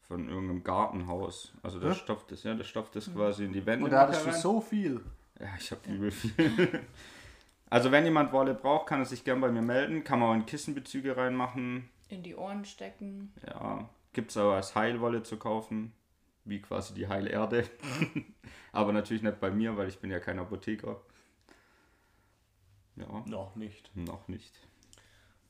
von 0.00 0.28
irgendeinem 0.28 0.64
Gartenhaus. 0.64 1.52
Also 1.62 1.78
der 1.78 1.90
Hä? 1.90 1.94
stopft 1.94 2.32
das, 2.32 2.42
ja, 2.42 2.54
der 2.54 2.64
stopft 2.64 2.96
das 2.96 3.12
quasi 3.12 3.44
in 3.44 3.52
die 3.52 3.64
Wände. 3.64 3.84
Und 3.84 3.90
da 3.90 4.02
hattest 4.02 4.26
du 4.26 4.32
so 4.32 4.60
viel. 4.60 5.00
Ja, 5.38 5.48
ich 5.58 5.70
habe 5.70 5.88
übel 5.88 6.10
viel. 6.10 6.80
also 7.70 7.92
wenn 7.92 8.04
jemand 8.04 8.32
Wolle 8.32 8.54
braucht, 8.54 8.88
kann 8.88 9.00
er 9.00 9.06
sich 9.06 9.24
gern 9.24 9.40
bei 9.40 9.50
mir 9.50 9.62
melden. 9.62 10.02
Kann 10.02 10.18
man 10.18 10.30
auch 10.30 10.34
in 10.34 10.46
Kissenbezüge 10.46 11.16
reinmachen. 11.16 11.88
In 12.08 12.22
die 12.22 12.34
Ohren 12.36 12.64
stecken. 12.64 13.32
Ja, 13.46 13.88
gibt 14.12 14.30
es 14.30 14.36
aber 14.36 14.54
als 14.54 14.74
Heilwolle 14.74 15.22
zu 15.22 15.36
kaufen, 15.36 15.92
wie 16.44 16.62
quasi 16.62 16.94
die 16.94 17.08
Heilerde. 17.08 17.64
aber 18.72 18.92
natürlich 18.92 19.22
nicht 19.22 19.40
bei 19.40 19.50
mir, 19.50 19.76
weil 19.76 19.88
ich 19.88 19.98
bin 19.98 20.10
ja 20.10 20.20
kein 20.20 20.38
Apotheker. 20.38 21.00
Ja, 22.96 23.22
Noch 23.26 23.54
nicht. 23.56 23.90
noch 23.96 24.26
nicht. 24.28 24.54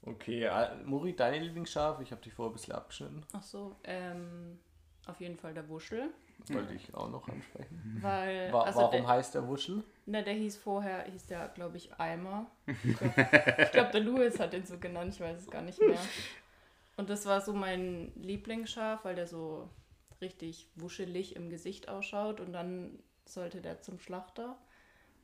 Okay, 0.02 0.44
äh, 0.44 0.74
Muri, 0.85 1.14
deine 1.16 1.38
Lieblingsschaf? 1.38 2.00
Ich 2.00 2.12
habe 2.12 2.22
dich 2.22 2.32
vorher 2.32 2.50
ein 2.50 2.54
bisschen 2.54 2.74
abgeschnitten. 2.74 3.24
Ach 3.32 3.42
so, 3.42 3.74
ähm, 3.85 4.59
auf 5.06 5.20
jeden 5.20 5.37
Fall 5.37 5.52
der 5.54 5.68
Wuschel. 5.68 6.11
Wollte 6.48 6.74
ich 6.74 6.94
auch 6.94 7.09
noch 7.11 7.26
ansprechen. 7.28 7.98
Weil, 8.02 8.52
Wa 8.52 8.62
also 8.62 8.80
warum 8.80 8.92
der, 8.92 9.06
heißt 9.09 9.35
der 9.35 9.48
Wuschel? 9.48 9.82
ne, 10.04 10.22
der 10.22 10.35
hieß 10.35 10.59
vorher, 10.59 11.04
hieß 11.04 11.26
der, 11.26 11.48
glaube 11.48 11.76
ich, 11.78 11.92
Eimer. 11.98 12.46
Ich 12.66 12.96
glaube, 12.96 13.68
glaub, 13.72 13.92
der 13.92 14.00
Louis 14.02 14.38
hat 14.38 14.52
den 14.52 14.66
so 14.66 14.78
genannt, 14.78 15.14
ich 15.14 15.20
weiß 15.20 15.38
es 15.38 15.50
gar 15.50 15.62
nicht 15.62 15.80
mehr. 15.80 15.98
Und 16.98 17.11
das 17.11 17.26
war 17.26 17.40
so 17.40 17.52
mein 17.52 18.12
Lieblingsschaf, 18.16 19.04
weil 19.04 19.14
der 19.14 19.26
so 19.26 19.68
richtig 20.20 20.68
wuschelig 20.76 21.35
im 21.37 21.48
Gesicht 21.50 21.88
ausschaut. 21.88 22.40
Und 22.40 22.52
dann 22.52 22.98
sollte 23.24 23.61
der 23.61 23.80
zum 23.80 23.98
Schlachter. 23.98 24.56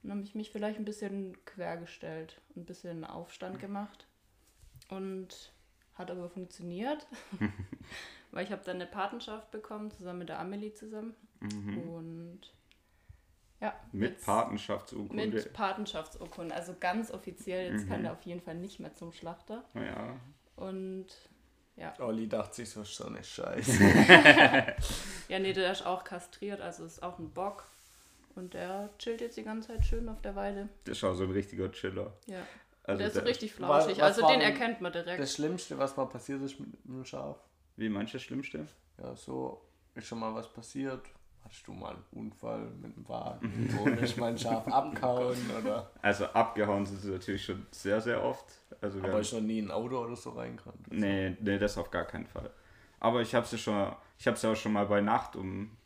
Und 0.02 0.08
dann 0.08 0.18
habe 0.18 0.26
ich 0.26 0.34
mich 0.34 0.50
vielleicht 0.50 0.78
ein 0.78 0.84
bisschen 0.84 1.36
quergestellt, 1.44 2.40
ein 2.56 2.64
bisschen 2.64 3.04
Aufstand 3.04 3.58
gemacht. 3.60 4.06
Und 4.88 5.52
hat 5.94 6.10
aber 6.10 6.28
funktioniert. 6.28 7.06
weil 8.32 8.44
ich 8.44 8.50
habe 8.52 8.62
dann 8.64 8.76
eine 8.76 8.86
Patenschaft 8.86 9.50
bekommen, 9.50 9.90
zusammen 9.90 10.20
mit 10.20 10.28
der 10.28 10.38
Amelie 10.40 10.72
zusammen. 10.74 11.14
Und 11.40 12.40
ja. 13.60 13.74
Mhm. 13.92 14.00
Mit 14.00 14.10
jetzt- 14.12 14.26
Patenschaftsurkunde. 14.26 15.26
mit 15.28 15.52
Patenschaftsurkunde, 15.52 16.54
also 16.54 16.74
ganz 16.80 17.10
offiziell. 17.10 17.72
Jetzt 17.72 17.84
Mhm. 17.84 17.88
kann 17.90 18.04
er 18.04 18.12
auf 18.12 18.22
jeden 18.22 18.40
Fall 18.40 18.54
nicht 18.56 18.80
mehr 18.80 18.94
zum 18.94 19.12
Schlachter. 19.12 19.64
Ja, 19.74 20.16
Und 20.56 21.06
ja, 21.76 21.94
Olli 22.00 22.28
dachte 22.28 22.56
sich 22.56 22.70
so, 22.70 22.82
so 22.84 23.04
eine 23.06 23.22
Scheiße. 23.24 23.82
ja, 25.28 25.38
nee, 25.38 25.52
der 25.52 25.72
ist 25.72 25.86
auch 25.86 26.02
kastriert, 26.04 26.60
also 26.60 26.84
ist 26.84 27.02
auch 27.02 27.18
ein 27.18 27.30
Bock. 27.30 27.66
Und 28.34 28.54
der 28.54 28.90
chillt 28.98 29.20
jetzt 29.20 29.36
die 29.36 29.42
ganze 29.44 29.68
Zeit 29.68 29.84
schön 29.84 30.08
auf 30.08 30.20
der 30.22 30.34
Weide. 30.34 30.68
das 30.84 30.96
ist 30.98 31.04
auch 31.04 31.14
so 31.14 31.24
ein 31.24 31.30
richtiger 31.32 31.70
Chiller. 31.70 32.12
Ja. 32.26 32.38
Also 32.84 32.98
der 32.98 33.06
ist 33.08 33.14
so 33.14 33.20
der- 33.20 33.28
richtig 33.28 33.52
flauschig. 33.54 33.98
was 33.98 34.02
also 34.02 34.22
war 34.22 34.32
den 34.32 34.40
erkennt 34.40 34.80
man 34.80 34.92
direkt. 34.92 35.20
Das 35.20 35.34
Schlimmste, 35.34 35.78
was 35.78 35.96
mal 35.96 36.06
passiert 36.06 36.42
ist 36.42 36.58
mit 36.58 36.70
einem 36.88 37.04
Schaf? 37.04 37.36
Wie 37.76 37.88
manche 37.88 38.18
Schlimmste? 38.18 38.66
Ja, 39.00 39.14
so 39.14 39.60
ist 39.94 40.06
schon 40.06 40.18
mal 40.18 40.34
was 40.34 40.52
passiert. 40.52 41.02
Hattest 41.44 41.66
du 41.66 41.72
mal 41.72 41.90
einen 41.94 42.04
Unfall 42.12 42.60
mit 42.80 42.94
dem 42.96 43.08
Wagen? 43.08 43.68
Wo 43.76 43.88
ist 43.88 44.16
mein 44.16 44.38
Schaf 44.38 44.66
abgehauen? 44.68 45.36
Oder? 45.60 45.90
Also 46.00 46.26
abgehauen 46.26 46.86
sind 46.86 47.00
sie 47.00 47.10
natürlich 47.10 47.44
schon 47.44 47.66
sehr, 47.72 48.00
sehr 48.00 48.22
oft. 48.22 48.46
Also 48.80 48.98
Aber 49.00 49.12
haben- 49.12 49.20
ist 49.20 49.32
noch 49.32 49.40
nie 49.40 49.58
in 49.58 49.66
ein 49.66 49.70
Auto 49.72 49.98
oder 50.04 50.16
so 50.16 50.30
reingerannt. 50.30 50.90
Nee, 50.90 51.36
nee, 51.40 51.58
das 51.58 51.76
auf 51.78 51.90
gar 51.90 52.04
keinen 52.04 52.26
Fall. 52.26 52.50
Aber 53.00 53.20
ich 53.20 53.34
habe 53.34 53.46
sie 53.46 53.58
schon, 53.58 53.92
ich 54.18 54.26
habe 54.26 54.36
sie 54.36 54.48
auch 54.48 54.54
schon 54.56 54.72
mal 54.72 54.86
bei 54.86 55.00
Nacht 55.00 55.34
um, 55.36 55.76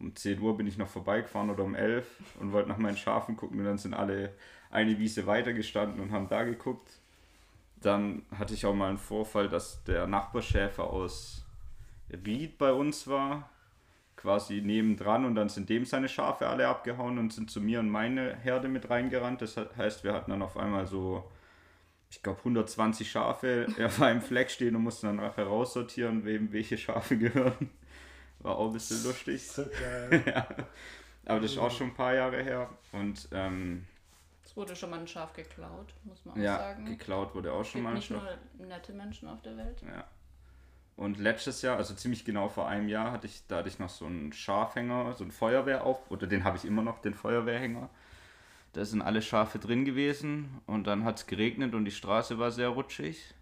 um 0.00 0.14
10 0.14 0.40
Uhr 0.40 0.56
bin 0.56 0.66
ich 0.66 0.78
noch 0.78 0.88
vorbeigefahren 0.88 1.50
oder 1.50 1.64
um 1.64 1.74
11 1.74 2.06
und 2.40 2.52
wollte 2.52 2.68
nach 2.68 2.78
meinen 2.78 2.96
Schafen 2.96 3.36
gucken 3.36 3.58
und 3.58 3.64
dann 3.64 3.78
sind 3.78 3.94
alle 3.94 4.32
eine 4.70 4.98
Wiese 4.98 5.26
weiter 5.26 5.52
gestanden 5.52 6.00
und 6.00 6.12
haben 6.12 6.28
da 6.28 6.44
geguckt. 6.44 7.00
Dann 7.80 8.22
hatte 8.36 8.54
ich 8.54 8.66
auch 8.66 8.74
mal 8.74 8.88
einen 8.88 8.98
Vorfall, 8.98 9.48
dass 9.48 9.82
der 9.84 10.06
Nachbarschäfer 10.06 10.84
aus 10.84 11.44
Ried 12.10 12.58
bei 12.58 12.72
uns 12.72 13.06
war, 13.06 13.50
quasi 14.16 14.60
nebendran 14.60 15.24
und 15.24 15.34
dann 15.34 15.48
sind 15.48 15.68
dem 15.68 15.84
seine 15.84 16.08
Schafe 16.08 16.48
alle 16.48 16.68
abgehauen 16.68 17.18
und 17.18 17.32
sind 17.32 17.50
zu 17.50 17.60
mir 17.60 17.80
und 17.80 17.88
meine 17.88 18.36
Herde 18.36 18.68
mit 18.68 18.90
reingerannt. 18.90 19.42
Das 19.42 19.56
heißt, 19.56 20.04
wir 20.04 20.12
hatten 20.12 20.30
dann 20.30 20.42
auf 20.42 20.56
einmal 20.56 20.86
so 20.86 21.24
ich 22.10 22.22
glaube 22.22 22.38
120 22.38 23.10
Schafe 23.10 23.66
auf 23.84 24.00
einem 24.00 24.22
Fleck 24.22 24.50
stehen 24.50 24.76
und 24.76 24.82
mussten 24.82 25.06
dann 25.06 25.16
nachher 25.16 25.46
raussortieren, 25.46 26.24
wem 26.24 26.52
welche 26.52 26.78
Schafe 26.78 27.18
gehören. 27.18 27.70
War 28.40 28.56
auch 28.56 28.68
ein 28.68 28.72
bisschen 28.72 29.02
lustig. 29.04 29.46
So 29.46 29.64
geil. 29.64 30.22
ja. 30.26 30.46
Aber 31.26 31.40
das 31.40 31.52
ist 31.52 31.58
auch 31.58 31.70
schon 31.70 31.88
ein 31.88 31.94
paar 31.94 32.14
Jahre 32.14 32.42
her. 32.42 32.70
Und 32.92 33.28
ähm, 33.32 33.86
Es 34.44 34.56
wurde 34.56 34.74
schon 34.74 34.90
mal 34.90 35.00
ein 35.00 35.06
Schaf 35.08 35.32
geklaut, 35.32 35.92
muss 36.04 36.24
man 36.24 36.34
auch 36.34 36.38
ja, 36.40 36.56
sagen. 36.58 36.86
geklaut 36.86 37.34
wurde 37.34 37.52
auch 37.52 37.60
Es 37.60 37.68
schon 37.68 37.80
gibt 37.80 37.84
mal 37.84 37.90
ein 37.90 37.96
nicht 37.96 38.08
Schaf. 38.08 38.22
nur 38.56 38.66
nette 38.66 38.92
Menschen 38.92 39.28
auf 39.28 39.42
der 39.42 39.56
Welt. 39.56 39.82
Ja. 39.82 40.04
Und 40.96 41.18
letztes 41.18 41.62
Jahr, 41.62 41.76
also 41.76 41.94
ziemlich 41.94 42.24
genau 42.24 42.48
vor 42.48 42.66
einem 42.68 42.88
Jahr, 42.88 43.12
hatte 43.12 43.26
ich, 43.28 43.46
da 43.46 43.58
hatte 43.58 43.68
ich 43.68 43.78
noch 43.78 43.88
so 43.88 44.06
einen 44.06 44.32
Schafhänger, 44.32 45.14
so 45.14 45.22
einen 45.22 45.30
Feuerwehrauf, 45.30 46.10
oder 46.10 46.26
den 46.26 46.42
habe 46.42 46.56
ich 46.56 46.64
immer 46.64 46.82
noch, 46.82 47.00
den 47.00 47.14
Feuerwehrhänger. 47.14 47.88
Da 48.72 48.84
sind 48.84 49.02
alle 49.02 49.22
Schafe 49.22 49.58
drin 49.60 49.84
gewesen 49.84 50.60
und 50.66 50.86
dann 50.88 51.04
hat 51.04 51.18
es 51.18 51.26
geregnet 51.26 51.74
und 51.74 51.84
die 51.84 51.92
Straße 51.92 52.38
war 52.38 52.50
sehr 52.50 52.68
rutschig. 52.70 53.34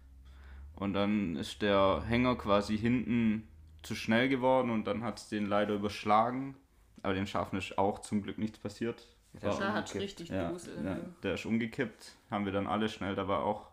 Und 0.75 0.93
dann 0.93 1.35
ist 1.35 1.63
der 1.63 2.03
Hänger 2.07 2.35
quasi 2.37 2.77
hinten 2.77 3.47
zu 3.83 3.95
schnell 3.95 4.29
geworden 4.29 4.69
und 4.69 4.85
dann 4.85 5.03
hat 5.03 5.19
es 5.19 5.29
den 5.29 5.45
leider 5.45 5.73
überschlagen. 5.73 6.55
Aber 7.03 7.13
den 7.13 7.27
Schafen 7.27 7.57
ist 7.57 7.77
auch 7.77 7.99
zum 7.99 8.21
Glück 8.23 8.37
nichts 8.37 8.59
passiert. 8.59 9.07
Der 9.33 9.51
Schaf 9.51 9.73
hat 9.73 9.95
richtig 9.95 10.29
ja, 10.29 10.49
Dusel. 10.49 10.75
ja, 10.77 10.81
ne? 10.81 11.13
der 11.23 11.35
ist 11.35 11.45
umgekippt. 11.45 12.15
Haben 12.31 12.45
wir 12.45 12.51
dann 12.51 12.67
alle 12.67 12.89
schnell. 12.89 13.15
Da 13.15 13.27
war 13.27 13.43
auch 13.43 13.69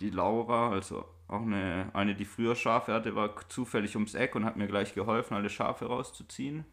die 0.00 0.10
Laura, 0.10 0.70
also 0.70 1.04
auch 1.28 1.42
eine, 1.42 1.90
eine, 1.92 2.14
die 2.14 2.24
früher 2.24 2.56
Schafe 2.56 2.92
hatte, 2.92 3.14
war 3.14 3.48
zufällig 3.48 3.94
ums 3.94 4.14
Eck 4.14 4.34
und 4.34 4.44
hat 4.44 4.56
mir 4.56 4.66
gleich 4.66 4.94
geholfen, 4.94 5.34
alle 5.34 5.50
Schafe 5.50 5.86
rauszuziehen. 5.86 6.64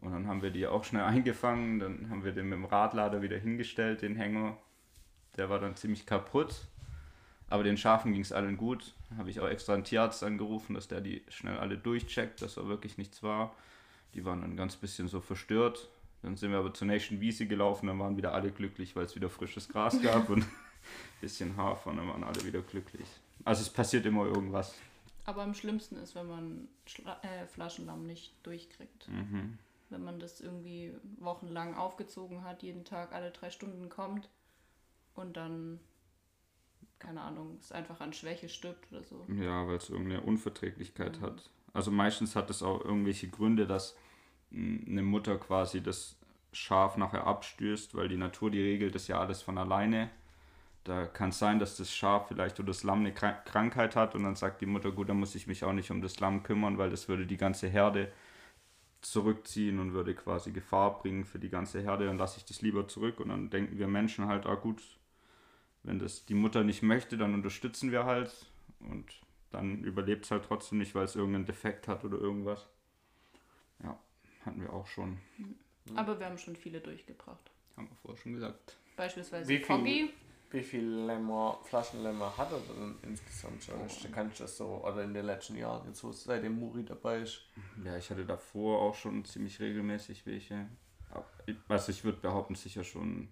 Und 0.00 0.12
dann 0.12 0.26
haben 0.26 0.42
wir 0.42 0.50
die 0.50 0.66
auch 0.66 0.84
schnell 0.84 1.02
eingefangen. 1.04 1.78
Dann 1.78 2.10
haben 2.10 2.24
wir 2.24 2.32
den 2.32 2.48
mit 2.48 2.58
dem 2.58 2.64
Radlader 2.64 3.22
wieder 3.22 3.38
hingestellt, 3.38 4.02
den 4.02 4.16
Hänger. 4.16 4.56
Der 5.36 5.48
war 5.48 5.58
dann 5.58 5.76
ziemlich 5.76 6.06
kaputt. 6.06 6.66
Aber 7.48 7.62
den 7.62 7.76
Schafen 7.76 8.12
ging 8.12 8.22
es 8.22 8.32
allen 8.32 8.56
gut. 8.56 8.94
Habe 9.16 9.30
ich 9.30 9.40
auch 9.40 9.48
extra 9.48 9.74
einen 9.74 9.84
Tierarzt 9.84 10.22
angerufen, 10.24 10.74
dass 10.74 10.88
der 10.88 11.00
die 11.00 11.22
schnell 11.28 11.58
alle 11.58 11.78
durchcheckt, 11.78 12.42
dass 12.42 12.56
da 12.56 12.66
wirklich 12.66 12.98
nichts 12.98 13.22
war. 13.22 13.54
Die 14.14 14.24
waren 14.24 14.40
dann 14.40 14.56
ganz 14.56 14.76
bisschen 14.76 15.08
so 15.08 15.20
verstört. 15.20 15.88
Dann 16.22 16.36
sind 16.36 16.50
wir 16.50 16.58
aber 16.58 16.74
zur 16.74 16.88
nächsten 16.88 17.20
Wiese 17.20 17.46
gelaufen, 17.46 17.86
dann 17.86 17.98
waren 18.00 18.16
wieder 18.16 18.34
alle 18.34 18.50
glücklich, 18.50 18.96
weil 18.96 19.04
es 19.04 19.14
wieder 19.14 19.30
frisches 19.30 19.68
Gras 19.68 20.00
gab 20.02 20.28
und 20.28 20.42
ein 20.42 20.52
bisschen 21.20 21.56
Hafer 21.56 21.90
und 21.90 21.98
dann 21.98 22.08
waren 22.08 22.24
alle 22.24 22.44
wieder 22.44 22.62
glücklich. 22.62 23.06
Also 23.44 23.62
es 23.62 23.70
passiert 23.70 24.06
immer 24.06 24.24
irgendwas. 24.24 24.74
Aber 25.24 25.42
am 25.42 25.54
schlimmsten 25.54 25.96
ist, 25.96 26.14
wenn 26.14 26.28
man 26.28 26.68
Schla 26.86 27.20
äh, 27.22 27.46
Flaschenlamm 27.46 28.06
nicht 28.06 28.34
durchkriegt. 28.44 29.08
Mhm. 29.08 29.58
Wenn 29.90 30.02
man 30.02 30.18
das 30.18 30.40
irgendwie 30.40 30.92
wochenlang 31.18 31.74
aufgezogen 31.74 32.44
hat, 32.44 32.62
jeden 32.62 32.84
Tag 32.84 33.12
alle 33.12 33.30
drei 33.30 33.50
Stunden 33.50 33.88
kommt 33.88 34.28
und 35.14 35.36
dann, 35.36 35.80
keine 36.98 37.20
Ahnung, 37.22 37.58
es 37.60 37.72
einfach 37.72 38.00
an 38.00 38.12
Schwäche 38.12 38.48
stirbt 38.48 38.92
oder 38.92 39.04
so. 39.04 39.26
Ja, 39.28 39.66
weil 39.66 39.76
es 39.76 39.90
irgendeine 39.90 40.20
Unverträglichkeit 40.22 41.20
hat. 41.20 41.50
Also 41.72 41.90
meistens 41.90 42.36
hat 42.36 42.48
es 42.50 42.62
auch 42.62 42.84
irgendwelche 42.84 43.28
Gründe, 43.28 43.66
dass 43.66 43.96
mh, 44.50 44.86
eine 44.88 45.02
Mutter 45.02 45.38
quasi 45.38 45.82
das 45.82 46.16
Schaf 46.52 46.96
nachher 46.96 47.26
abstößt, 47.26 47.94
weil 47.94 48.08
die 48.08 48.16
Natur, 48.16 48.50
die 48.50 48.62
regelt 48.62 48.94
das 48.94 49.08
ja 49.08 49.20
alles 49.20 49.42
von 49.42 49.58
alleine. 49.58 50.10
Da 50.84 51.06
kann 51.06 51.30
es 51.30 51.38
sein, 51.40 51.58
dass 51.60 51.76
das 51.76 51.94
Schaf 51.94 52.28
vielleicht 52.28 52.60
oder 52.60 52.68
das 52.68 52.84
Lamm 52.84 53.00
eine 53.00 53.12
Krank- 53.14 53.44
Krankheit 53.46 53.96
hat 53.96 54.14
und 54.16 54.24
dann 54.24 54.36
sagt 54.36 54.60
die 54.62 54.66
Mutter, 54.66 54.92
gut, 54.92 55.08
dann 55.10 55.18
muss 55.20 55.34
ich 55.36 55.46
mich 55.46 55.64
auch 55.64 55.72
nicht 55.74 55.90
um 55.92 56.02
das 56.02 56.20
Lamm 56.20 56.42
kümmern, 56.44 56.78
weil 56.78 56.90
das 56.90 57.08
würde 57.08 57.26
die 57.26 57.36
ganze 57.38 57.68
Herde 57.68 58.12
zurückziehen 59.02 59.78
und 59.80 59.92
würde 59.94 60.14
quasi 60.14 60.52
Gefahr 60.52 60.98
bringen 61.00 61.24
für 61.24 61.38
die 61.38 61.50
ganze 61.50 61.80
Herde, 61.82 62.06
dann 62.06 62.18
lasse 62.18 62.38
ich 62.38 62.44
das 62.44 62.62
lieber 62.62 62.88
zurück 62.88 63.20
und 63.20 63.28
dann 63.30 63.50
denken 63.50 63.78
wir 63.78 63.88
Menschen 63.88 64.26
halt, 64.26 64.46
ah 64.46 64.54
gut, 64.56 64.82
wenn 65.86 65.98
das 65.98 66.24
die 66.26 66.34
Mutter 66.34 66.64
nicht 66.64 66.82
möchte, 66.82 67.16
dann 67.16 67.34
unterstützen 67.34 67.90
wir 67.92 68.04
halt 68.04 68.32
und 68.80 69.06
dann 69.52 69.82
überlebt 69.84 70.24
es 70.24 70.30
halt 70.30 70.44
trotzdem 70.44 70.78
nicht, 70.78 70.94
weil 70.94 71.04
es 71.04 71.16
irgendeinen 71.16 71.46
Defekt 71.46 71.88
hat 71.88 72.04
oder 72.04 72.18
irgendwas. 72.18 72.66
Ja, 73.82 73.98
hatten 74.44 74.60
wir 74.60 74.72
auch 74.72 74.86
schon. 74.86 75.18
Aber 75.94 76.18
wir 76.18 76.26
haben 76.26 76.38
schon 76.38 76.56
viele 76.56 76.80
durchgebracht. 76.80 77.50
Haben 77.76 77.88
wir 77.88 77.96
vorher 77.96 78.20
schon 78.20 78.32
gesagt. 78.34 78.76
Beispielsweise 78.96 79.48
Wie 79.48 79.58
viel- 79.58 79.66
Foggy. 79.66 80.10
Wie 80.50 80.62
viele 80.62 81.06
Lämmer, 81.06 81.58
Flaschenlämmer 81.64 82.34
hat 82.36 82.52
er 82.52 82.60
denn 82.60 82.94
insgesamt 83.02 83.64
schon? 83.64 83.74
Oh. 83.80 84.08
Kannst 84.12 84.38
du 84.38 84.44
das 84.44 84.56
so, 84.56 84.66
oder 84.84 85.02
in 85.02 85.12
den 85.12 85.26
letzten 85.26 85.56
Jahren, 85.56 85.88
jetzt 85.88 86.04
wo 86.04 86.12
seitdem 86.12 86.58
Muri 86.60 86.84
dabei 86.84 87.18
ist? 87.22 87.42
Ja, 87.84 87.96
ich 87.96 88.08
hatte 88.10 88.24
davor 88.24 88.80
auch 88.80 88.94
schon 88.94 89.24
ziemlich 89.24 89.58
regelmäßig 89.58 90.24
welche. 90.24 90.68
Also 91.68 91.90
ich 91.90 92.04
würde 92.04 92.18
behaupten, 92.20 92.54
sicher 92.54 92.84
schon 92.84 93.28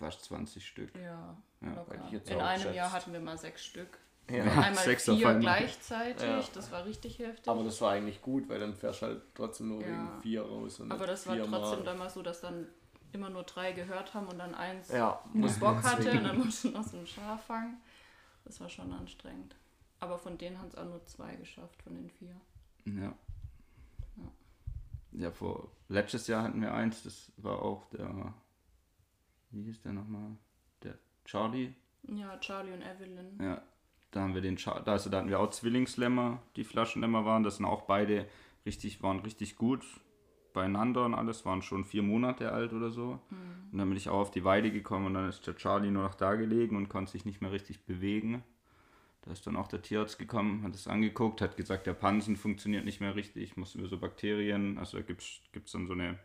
fast 0.00 0.24
20 0.24 0.66
Stück. 0.66 0.90
Ja, 0.96 1.36
Ja, 1.60 1.84
In 2.26 2.40
einem 2.40 2.58
geschätzt. 2.58 2.74
Jahr 2.76 2.92
hatten 2.92 3.12
wir 3.12 3.20
mal 3.20 3.38
sechs 3.38 3.64
Stück. 3.64 3.98
Ja. 4.30 4.44
Einmal 4.44 4.74
Sechs 4.84 5.04
vier 5.04 5.14
davon. 5.20 5.40
gleichzeitig, 5.40 6.22
Ja. 6.28 6.42
das 6.54 6.70
war 6.72 6.84
richtig 6.84 7.18
heftig. 7.18 7.48
Aber 7.48 7.64
das 7.64 7.80
war 7.80 7.92
eigentlich 7.92 8.22
gut, 8.22 8.48
weil 8.48 8.60
dann 8.60 8.74
fährst 8.74 9.02
du 9.02 9.06
halt 9.06 9.22
trotzdem 9.34 9.68
nur 9.68 9.80
Ja. 9.82 9.86
wegen 9.88 10.22
vier 10.22 10.42
raus. 10.42 10.80
Und 10.80 10.90
Aber 10.92 11.06
das 11.06 11.26
war 11.26 11.36
trotzdem 11.36 11.84
dann 11.84 11.98
mal 11.98 12.08
so, 12.10 12.22
dass 12.22 12.40
dann 12.40 12.66
immer 13.12 13.28
nur 13.28 13.42
drei 13.42 13.72
gehört 13.72 14.14
haben 14.14 14.28
und 14.28 14.38
dann 14.38 14.54
eins 14.54 14.88
Ja, 14.88 15.20
nur 15.32 15.50
Bock 15.54 15.82
hatte 15.82 16.10
und 16.12 16.24
dann 16.24 16.38
musste 16.38 16.68
noch 16.68 16.84
so 16.86 16.96
ein 16.96 17.06
Schaf 17.06 17.44
fangen. 17.46 17.78
Das 18.44 18.60
war 18.60 18.68
schon 18.68 18.92
anstrengend. 18.92 19.56
Aber 19.98 20.16
von 20.18 20.38
denen 20.38 20.58
haben 20.58 20.68
es 20.68 20.76
auch 20.76 20.84
nur 20.86 21.04
zwei 21.06 21.34
geschafft, 21.34 21.82
von 21.82 21.94
den 21.94 22.08
vier. 22.08 22.34
Ja. 22.86 23.12
Ja, 25.12 25.30
vor 25.32 25.68
letztes 25.88 26.28
Jahr 26.28 26.44
hatten 26.44 26.60
wir 26.62 26.72
eins, 26.72 27.02
das 27.02 27.32
war 27.36 27.60
auch 27.62 27.84
der, 27.90 28.32
wie 29.50 29.64
hieß 29.64 29.82
der 29.82 29.92
nochmal? 29.92 30.36
Der 30.82 30.98
Charlie. 31.24 31.72
Ja, 32.08 32.38
Charlie 32.38 32.72
und 32.72 32.82
Evelyn. 32.82 33.38
Ja, 33.40 33.62
da 34.10 34.20
haben 34.20 34.34
wir 34.34 34.40
den, 34.40 34.56
Char 34.58 34.86
also 34.86 35.10
da 35.10 35.18
hatten 35.18 35.28
wir 35.28 35.40
auch 35.40 35.50
Zwillingslämmer, 35.50 36.42
die 36.56 36.64
Flaschenlämmer 36.64 37.24
waren, 37.24 37.42
das 37.42 37.56
sind 37.56 37.66
auch 37.66 37.82
beide 37.82 38.26
richtig, 38.64 39.02
waren 39.02 39.20
richtig 39.20 39.56
gut 39.56 39.84
beieinander 40.52 41.04
und 41.04 41.14
alles, 41.14 41.44
waren 41.44 41.62
schon 41.62 41.84
vier 41.84 42.02
Monate 42.02 42.52
alt 42.52 42.72
oder 42.72 42.90
so. 42.90 43.20
Und 43.72 43.78
dann 43.78 43.88
bin 43.88 43.96
ich 43.96 44.08
auch 44.08 44.18
auf 44.18 44.30
die 44.30 44.44
Weide 44.44 44.72
gekommen 44.72 45.06
und 45.06 45.14
dann 45.14 45.28
ist 45.28 45.46
der 45.46 45.54
Charlie 45.54 45.90
nur 45.90 46.02
noch 46.02 46.14
da 46.14 46.34
gelegen 46.34 46.76
und 46.76 46.88
konnte 46.88 47.12
sich 47.12 47.24
nicht 47.24 47.40
mehr 47.40 47.52
richtig 47.52 47.84
bewegen. 47.84 48.42
Da 49.22 49.32
ist 49.32 49.46
dann 49.46 49.56
auch 49.56 49.68
der 49.68 49.82
Tierarzt 49.82 50.18
gekommen, 50.18 50.62
hat 50.64 50.74
es 50.74 50.88
angeguckt, 50.88 51.40
hat 51.40 51.56
gesagt, 51.56 51.86
der 51.86 51.94
Pansen 51.94 52.36
funktioniert 52.36 52.84
nicht 52.84 53.00
mehr 53.00 53.14
richtig, 53.14 53.56
muss 53.56 53.74
über 53.74 53.86
so 53.86 53.98
Bakterien, 53.98 54.78
also 54.78 54.96
da 54.96 55.02
gibt 55.02 55.22
es 55.22 55.72
dann 55.72 55.86
so 55.86 55.92
eine, 55.92 56.18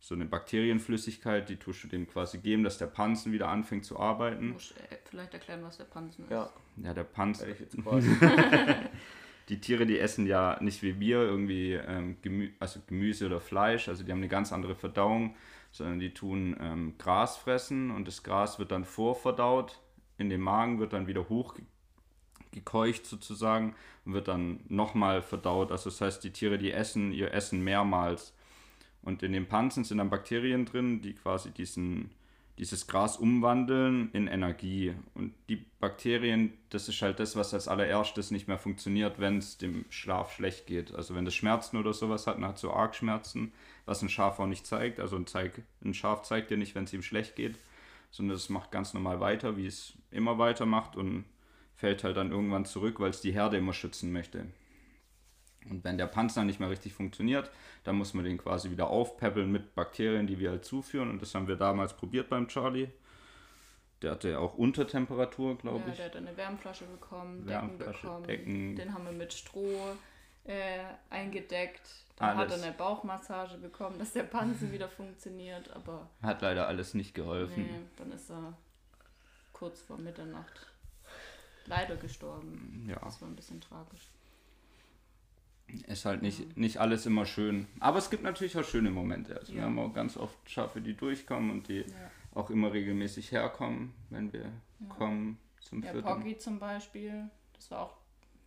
so 0.00 0.14
eine 0.14 0.24
Bakterienflüssigkeit, 0.24 1.48
die 1.50 1.56
tust 1.56 1.84
du 1.84 1.88
dem 1.88 2.08
quasi 2.08 2.38
geben, 2.38 2.64
dass 2.64 2.78
der 2.78 2.86
Pansen 2.86 3.32
wieder 3.32 3.48
anfängt 3.48 3.84
zu 3.84 4.00
arbeiten. 4.00 4.52
Muss 4.52 4.72
äh, 4.72 4.96
vielleicht 5.04 5.34
erklären, 5.34 5.62
was 5.62 5.76
der 5.76 5.84
Pansen 5.84 6.24
ist. 6.24 6.30
Ja, 6.30 6.50
Ja, 6.82 6.94
der 6.94 7.04
Pansen, 7.04 7.48
die 9.50 9.60
Tiere, 9.60 9.84
die 9.84 9.98
essen 9.98 10.26
ja 10.26 10.58
nicht 10.62 10.82
wie 10.82 10.98
wir 10.98 11.18
irgendwie 11.18 11.74
ähm, 11.74 12.16
Gemü 12.22 12.50
also 12.58 12.80
Gemüse 12.86 13.26
oder 13.26 13.40
Fleisch, 13.40 13.88
also 13.88 14.02
die 14.02 14.10
haben 14.10 14.18
eine 14.18 14.28
ganz 14.28 14.52
andere 14.52 14.74
Verdauung, 14.74 15.36
sondern 15.70 16.00
die 16.00 16.14
tun 16.14 16.56
ähm, 16.58 16.94
Gras 16.96 17.36
fressen 17.36 17.90
und 17.90 18.08
das 18.08 18.22
Gras 18.22 18.58
wird 18.58 18.72
dann 18.72 18.86
vorverdaut, 18.86 19.80
in 20.16 20.30
den 20.30 20.40
Magen 20.40 20.78
wird 20.78 20.94
dann 20.94 21.08
wieder 21.08 21.28
hochgekeucht 21.28 23.04
sozusagen 23.04 23.74
und 24.06 24.14
wird 24.14 24.28
dann 24.28 24.60
nochmal 24.68 25.20
verdaut. 25.20 25.72
Also 25.72 25.90
das 25.90 26.00
heißt, 26.00 26.24
die 26.24 26.32
Tiere, 26.32 26.56
die 26.56 26.72
essen 26.72 27.12
ihr 27.12 27.34
Essen 27.34 27.62
mehrmals. 27.62 28.32
Und 29.02 29.22
in 29.22 29.32
den 29.32 29.46
Panzen 29.46 29.84
sind 29.84 29.98
dann 29.98 30.10
Bakterien 30.10 30.66
drin, 30.66 31.00
die 31.00 31.14
quasi 31.14 31.50
diesen, 31.50 32.10
dieses 32.58 32.86
Gras 32.86 33.16
umwandeln 33.16 34.10
in 34.12 34.26
Energie. 34.26 34.94
Und 35.14 35.32
die 35.48 35.64
Bakterien, 35.80 36.52
das 36.68 36.88
ist 36.88 37.00
halt 37.00 37.18
das, 37.18 37.34
was 37.34 37.54
als 37.54 37.68
allererstes 37.68 38.30
nicht 38.30 38.46
mehr 38.46 38.58
funktioniert, 38.58 39.18
wenn 39.18 39.38
es 39.38 39.56
dem 39.56 39.86
Schlaf 39.88 40.32
schlecht 40.34 40.66
geht. 40.66 40.94
Also 40.94 41.14
wenn 41.14 41.24
das 41.24 41.34
Schmerzen 41.34 41.78
oder 41.78 41.94
sowas 41.94 42.26
hat, 42.26 42.36
dann 42.36 42.46
hat 42.46 42.58
so 42.58 42.72
Argschmerzen, 42.72 43.52
was 43.86 44.02
ein 44.02 44.10
Schaf 44.10 44.38
auch 44.38 44.46
nicht 44.46 44.66
zeigt. 44.66 45.00
Also 45.00 45.16
ein, 45.16 45.26
Zeig, 45.26 45.62
ein 45.82 45.94
Schaf 45.94 46.22
zeigt 46.22 46.50
dir 46.50 46.58
nicht, 46.58 46.74
wenn 46.74 46.84
es 46.84 46.92
ihm 46.92 47.02
schlecht 47.02 47.36
geht, 47.36 47.58
sondern 48.10 48.36
es 48.36 48.50
macht 48.50 48.70
ganz 48.70 48.92
normal 48.92 49.20
weiter, 49.20 49.56
wie 49.56 49.66
es 49.66 49.94
immer 50.10 50.38
weitermacht 50.38 50.96
und 50.96 51.24
fällt 51.74 52.04
halt 52.04 52.18
dann 52.18 52.30
irgendwann 52.30 52.66
zurück, 52.66 53.00
weil 53.00 53.10
es 53.10 53.22
die 53.22 53.32
Herde 53.32 53.56
immer 53.56 53.72
schützen 53.72 54.12
möchte. 54.12 54.46
Und 55.68 55.84
wenn 55.84 55.98
der 55.98 56.06
Panzer 56.06 56.44
nicht 56.44 56.58
mehr 56.60 56.70
richtig 56.70 56.94
funktioniert, 56.94 57.50
dann 57.84 57.96
muss 57.96 58.14
man 58.14 58.24
den 58.24 58.38
quasi 58.38 58.70
wieder 58.70 58.88
aufpäppeln 58.88 59.52
mit 59.52 59.74
Bakterien, 59.74 60.26
die 60.26 60.38
wir 60.38 60.50
halt 60.50 60.64
zuführen. 60.64 61.10
Und 61.10 61.20
das 61.20 61.34
haben 61.34 61.48
wir 61.48 61.56
damals 61.56 61.94
probiert 61.94 62.30
beim 62.30 62.48
Charlie. 62.48 62.88
Der 64.02 64.12
hatte 64.12 64.38
auch 64.38 64.54
Untertemperatur, 64.54 65.58
glaube 65.58 65.80
Ja, 65.86 65.90
ich. 65.90 65.96
der 65.96 66.06
hat 66.06 66.16
eine 66.16 66.34
Wärmflasche 66.36 66.86
bekommen, 66.86 67.46
Wärmflasche, 67.46 67.92
Decken 67.92 68.02
bekommen. 68.02 68.26
Decken. 68.26 68.76
Den 68.76 68.94
haben 68.94 69.04
wir 69.04 69.12
mit 69.12 69.32
Stroh 69.34 69.96
äh, 70.44 70.78
eingedeckt. 71.10 71.82
Dann 72.16 72.36
hat 72.38 72.50
Alles. 72.50 72.62
er 72.62 72.68
eine 72.68 72.76
Bauchmassage 72.76 73.58
bekommen, 73.58 73.98
dass 73.98 74.14
der 74.14 74.22
Pansen 74.22 74.72
wieder 74.72 74.88
funktioniert. 74.88 75.70
Aber 75.76 76.08
Hat 76.22 76.40
leider 76.40 76.66
alles 76.66 76.94
nicht 76.94 77.14
geholfen. 77.14 77.62
nee, 77.64 77.80
dann 77.96 78.10
ist 78.12 78.30
er 78.30 78.54
kurz 79.52 79.82
vor 79.82 79.98
Mitternacht 79.98 80.66
leider 81.66 81.96
gestorben. 81.96 82.86
Ja, 82.88 82.96
Das 83.04 83.20
war 83.20 83.28
ein 83.28 83.36
bisschen 83.36 83.60
tragisch. 83.60 84.08
Ist 85.86 86.04
halt 86.04 86.22
nicht, 86.22 86.56
nicht 86.56 86.78
alles 86.78 87.06
immer 87.06 87.26
schön. 87.26 87.66
Aber 87.80 87.98
es 87.98 88.10
gibt 88.10 88.22
natürlich 88.22 88.56
auch 88.56 88.64
schöne 88.64 88.90
Momente. 88.90 89.36
Also 89.38 89.52
wir 89.52 89.60
Ja. 89.60 89.66
haben 89.66 89.78
auch 89.78 89.92
ganz 89.92 90.16
oft 90.16 90.36
Schafe, 90.48 90.80
die 90.80 90.94
durchkommen 90.96 91.50
und 91.50 91.68
die 91.68 91.80
Ja. 91.80 91.86
auch 92.34 92.50
immer 92.50 92.72
regelmäßig 92.72 93.32
herkommen, 93.32 93.92
wenn 94.10 94.32
wir 94.32 94.50
kommen 94.88 95.38
zum 95.60 95.82
Ja, 95.82 95.92
Füttern. 95.92 96.20
Poggy 96.20 96.38
zum 96.38 96.58
Beispiel, 96.58 97.28
das 97.54 97.70
war 97.70 97.80
auch 97.82 97.96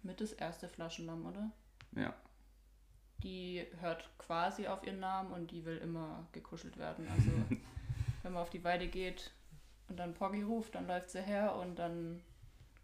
mit 0.04 0.20
das 0.22 0.34
erste 0.34 0.68
Flaschenlamm, 0.68 1.26
oder? 1.26 1.52
Ja. 1.96 2.14
Die 3.24 3.66
hört 3.80 4.10
quasi 4.18 4.68
auf 4.68 4.86
ihren 4.86 5.00
Namen 5.00 5.32
und 5.32 5.52
die 5.52 5.64
will 5.66 5.78
immer 5.78 6.28
gekuschelt 6.34 6.78
werden. 6.78 7.08
Also 7.10 7.32
wenn 8.24 8.34
man 8.34 8.42
auf 8.42 8.50
die 8.50 8.64
Weide 8.64 8.88
geht 8.88 9.32
und 9.88 9.98
dann 9.98 10.14
Poggy 10.14 10.42
ruft, 10.42 10.76
dann 10.76 10.88
läuft 10.88 11.10
sie 11.12 11.22
her 11.22 11.56
und 11.56 11.78
dann 11.80 12.22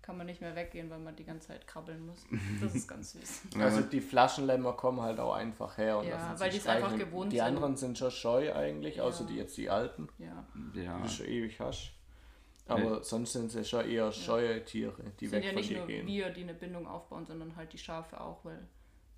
kann 0.02 0.18
man 0.18 0.26
nicht 0.26 0.42
mehr 0.42 0.56
weggehen, 0.56 0.90
weil 0.90 1.00
man 1.00 1.16
die 1.16 1.24
ganze 1.26 1.48
Zeit 1.50 1.68
krabbeln 1.68 2.06
muss. 2.06 2.26
Das 2.62 2.74
ist 2.76 2.88
ganz 2.88 3.12
süß. 3.14 3.42
Also 3.60 3.82
die 3.82 4.02
Flaschenlämmer 4.02 4.74
kommen 4.74 5.02
halt 5.02 5.20
auch 5.20 5.34
einfach 5.34 5.78
her. 5.78 5.98
Und 6.00 6.08
Ja, 6.08 6.16
lassen 6.16 6.40
weil 6.40 6.52
sich 6.52 6.62
die 6.62 6.68
es 6.68 6.74
einfach 6.76 6.98
gewohnt 6.98 7.32
Die 7.32 7.38
sind. 7.38 7.46
anderen 7.46 7.78
sind 7.78 7.98
schon 7.98 8.12
scheu 8.12 8.54
eigentlich, 8.56 9.02
außer 9.02 9.24
Ja. 9.26 9.30
die 9.30 9.36
jetzt 9.36 9.58
die 9.58 9.70
alten, 9.70 10.08
Ja. 10.18 10.46
Ja, 10.74 11.00
die 11.02 11.10
schon 11.10 11.26
ewig 11.28 11.60
hast. 11.60 11.94
Aber 12.68 13.04
sonst 13.04 13.34
sind 13.34 13.50
sie 13.52 13.66
schon 13.66 13.90
eher 13.90 14.12
scheue 14.12 14.64
Tiere, 14.64 15.04
die 15.20 15.26
sind 15.28 15.38
weg 15.38 15.44
ja 15.46 15.50
von 15.50 15.58
nicht 15.58 15.70
dir 15.72 15.78
nur 15.80 15.88
gehen. 15.88 16.06
wir, 16.08 16.30
die 16.30 16.44
eine 16.44 16.54
Bindung 16.54 16.86
aufbauen, 16.88 17.26
sondern 17.26 17.56
halt 17.56 17.74
die 17.74 17.80
Schafe 17.80 18.22
auch, 18.22 18.46
weil 18.46 18.68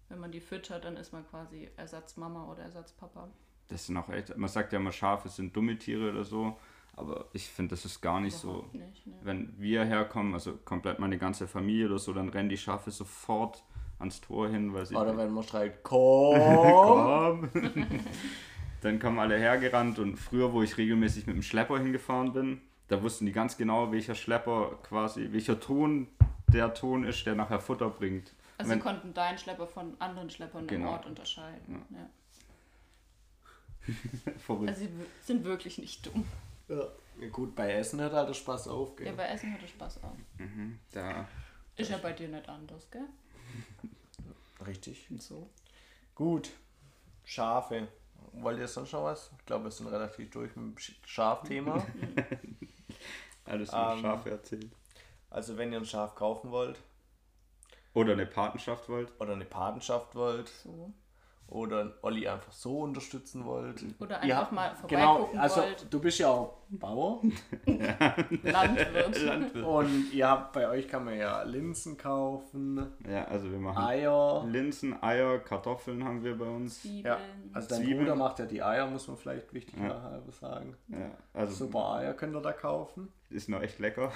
wenn 0.08 0.20
man 0.20 0.32
die 0.32 0.40
füttert, 0.40 0.86
dann 0.86 0.96
ist 0.98 1.12
man 1.12 1.28
quasi 1.28 1.70
Ersatzmama 1.76 2.50
oder 2.50 2.64
Ersatzpapa. 2.64 3.30
das 3.68 3.86
sind 3.86 3.98
auch 3.98 4.08
echt, 4.10 4.36
man 4.38 4.50
sagt 4.50 4.72
ja 4.74 4.80
immer, 4.80 4.92
Schafe 4.94 5.28
sind 5.30 5.54
dumme 5.56 5.78
Tiere 5.78 6.12
oder 6.12 6.24
so, 6.24 6.58
aber 7.02 7.26
ich 7.34 7.48
finde, 7.48 7.72
das 7.72 7.84
ist 7.86 8.02
gar 8.02 8.20
nicht 8.22 8.36
so. 8.36 8.50
Überhaupt 8.50 8.74
nicht, 8.76 9.08
ne. 9.08 9.14
Wenn 9.24 9.54
wir 9.60 9.84
herkommen, 9.84 10.34
also 10.34 10.54
komplett 10.64 11.00
meine 11.00 11.18
ganze 11.18 11.48
Familie 11.48 11.88
oder 11.88 12.00
so, 12.00 12.14
dann 12.14 12.30
rennen 12.30 12.50
die 12.50 12.58
Schafe 12.58 12.92
sofort 12.92 13.64
ans 14.00 14.22
Tor 14.22 14.48
hin, 14.50 14.74
weil 14.74 14.86
sie. 14.86 14.96
Oder 14.96 15.16
wenn 15.18 15.32
man 15.32 15.44
schreit, 15.44 15.84
komm! 15.84 16.40
Komm! 16.40 17.50
dann 18.82 19.00
kommen 19.00 19.20
alle 19.20 19.38
hergerannt 19.38 20.00
und 20.00 20.18
früher, 20.18 20.54
wo 20.54 20.62
ich 20.64 20.78
regelmäßig 20.78 21.28
mit 21.28 21.36
dem 21.36 21.44
Schlepper 21.44 21.78
hingefahren 21.80 22.34
bin, 22.34 22.62
da 22.88 23.02
wussten 23.04 23.26
die 23.26 23.32
ganz 23.32 23.58
genau, 23.58 23.92
welcher 23.92 24.16
Schlepper 24.16 24.80
quasi, 24.84 25.30
welcher 25.32 25.60
Ton 25.60 26.08
der 26.48 26.74
Ton 26.74 27.04
ist, 27.04 27.26
der 27.26 27.36
nachher 27.36 27.60
Futter 27.60 27.90
bringt. 27.90 28.34
Also 28.58 28.72
Wenn- 28.72 28.80
sie 28.80 28.84
konnten 28.84 29.14
deinen 29.14 29.38
Schlepper 29.38 29.68
von 29.68 29.94
anderen 30.00 30.30
Schleppern 30.30 30.68
Genau. 30.68 30.88
im 30.88 30.94
Ort 30.94 31.06
unterscheiden. 31.06 31.82
Ja. 31.92 32.10
Verrückt. 34.46 34.70
Also 34.70 34.82
sie 34.82 34.90
sind 35.22 35.44
wirklich 35.44 35.78
nicht 35.78 36.06
dumm. 36.06 36.26
Ja. 36.72 37.28
Gut, 37.32 37.56
bei 37.56 37.72
Essen 37.74 38.00
hört 38.00 38.14
halt 38.14 38.30
der 38.30 38.34
Spaß 38.34 38.68
auf, 38.70 38.96
gell? 38.96 39.08
Ja, 39.08 39.14
bei 39.14 39.26
Essen 39.28 39.54
hatte 39.54 39.68
Spaß 39.68 40.04
auch. 40.04 40.16
da, 40.92 41.28
Ist 41.76 41.92
ja 41.92 41.98
bei 41.98 42.14
dir 42.14 42.28
nicht 42.30 42.48
anders, 42.50 42.90
gell? 42.90 43.06
Richtig. 44.66 45.08
So. 45.20 45.50
Gut. 46.16 46.50
Schafe. 47.24 47.88
Wollt 48.34 48.60
ihr 48.60 48.68
sonst 48.68 48.94
noch 48.94 49.04
was? 49.04 49.32
Ich 49.40 49.46
glaube, 49.46 49.66
wir 49.66 49.72
sind 49.72 49.88
relativ 49.88 50.30
durch 50.32 50.56
mit 50.56 50.66
dem 50.66 50.76
Sch- 50.76 50.96
Schafthema. 51.06 51.86
alles 53.46 53.70
über 53.70 53.94
Ähm, 53.94 54.02
Schafe 54.02 54.30
erzählt. 54.32 54.70
also 55.30 55.58
wenn 55.58 55.72
ihr 55.74 55.80
ein 55.80 55.86
Schaf 55.86 56.16
kaufen 56.16 56.52
wollt 56.52 56.80
Oder 57.94 58.14
eine 58.14 58.26
Patenschaft 58.26 58.88
wollt. 58.90 59.12
oder 59.20 59.34
eine 59.34 59.46
Patenschaft 59.46 60.16
wollt 60.16 60.48
So. 60.48 60.94
Oder 61.52 61.94
Olli 62.02 62.28
einfach 62.28 62.52
so 62.52 62.80
unterstützen 62.80 63.46
wollt. 63.46 63.84
Oder 64.00 64.24
ihr 64.24 64.40
einfach 64.40 64.42
habt- 64.44 64.52
mal 64.54 64.76
Genau, 64.88 65.08
vorbeigucken 65.18 65.40
also 65.40 65.62
wollt. 65.62 65.88
du 65.94 66.00
bist 66.00 66.20
ja 66.20 66.30
auch 66.30 66.54
Bauer 66.70 67.22
Landwirt. 68.44 69.22
Landwirt. 69.22 69.66
und 69.66 70.14
ihr 70.14 70.28
habt 70.30 70.54
bei 70.54 70.68
euch 70.70 70.88
kann 70.88 71.04
man 71.06 71.18
ja 71.18 71.44
Linsen 71.44 71.98
kaufen, 71.98 72.92
Ja, 73.08 73.26
also 73.26 73.52
wir 73.52 73.60
machen 73.60 73.84
Eier. 73.84 74.46
Linsen, 74.48 75.02
Eier, 75.04 75.40
Kartoffeln 75.40 76.04
haben 76.04 76.24
wir 76.24 76.38
bei 76.38 76.46
uns. 76.46 76.84
Ja, 76.84 76.90
Zwiebeln. 77.18 77.50
also 77.54 77.68
dein 77.70 77.78
Zwiebeln. 77.80 78.00
Bruder 78.06 78.16
macht 78.16 78.40
ja 78.40 78.46
die 78.46 78.64
Eier, 78.64 78.88
muss 78.88 79.08
man 79.08 79.18
vielleicht 79.18 79.54
wichtig 79.54 79.76
Ja. 79.78 80.02
halber 80.02 80.32
sagen. 80.32 80.76
Ja, 80.88 81.12
also 81.34 81.54
Super 81.54 81.96
Eier 81.96 82.14
könnt 82.14 82.34
ihr 82.36 82.42
da 82.42 82.54
kaufen. 82.54 83.12
ist 83.30 83.50
noch 83.50 83.62
echt 83.62 83.80
lecker. 83.80 84.12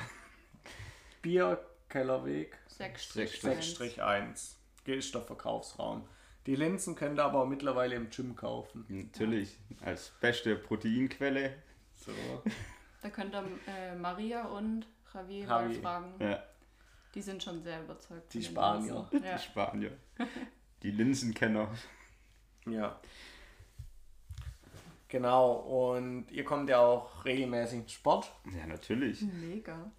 Bier, 1.22 1.60
Kellerweg, 1.90 2.58
6-1. 2.80 3.78
6-1. 3.78 4.56
Ist 4.86 5.14
der 5.16 5.22
Verkaufsraum. 5.22 6.04
Die 6.46 6.56
Linsen 6.56 6.96
könnt 6.96 7.20
ihr 7.20 7.24
aber 7.26 7.42
auch 7.42 7.48
mittlerweile 7.48 7.96
im 7.96 8.10
Gym 8.10 8.36
kaufen. 8.36 8.86
Natürlich, 8.88 9.58
als 9.82 10.12
beste 10.22 10.56
Proteinquelle. 10.56 11.56
So. 11.96 12.12
Da 13.02 13.12
könnt 13.12 13.36
ihr 13.36 13.44
äh, 13.68 13.96
Maria 13.96 14.46
und 14.46 14.88
Javier 15.14 15.46
Javi. 15.46 15.76
mal 15.76 15.82
fragen. 15.82 16.14
Ja, 16.20 16.44
Die 17.14 17.22
sind 17.22 17.44
schon 17.44 17.62
sehr 17.62 17.84
überzeugt. 17.84 18.34
Die 18.34 18.42
Spanier. 18.44 19.08
Ja. 19.12 19.36
die 19.38 19.44
Spanier. 19.44 19.92
Die 20.82 20.90
Linsenkenner. 20.90 21.70
Ja. 22.66 23.00
Genau, 25.08 25.54
und 25.54 26.32
ihr 26.32 26.44
kommt 26.44 26.68
ja 26.68 26.80
auch 26.80 27.24
regelmäßig 27.26 27.82
ins 27.82 27.92
Sport. 27.92 28.32
Ja, 28.58 28.66
natürlich. 28.66 29.22
Mega. 29.22 29.92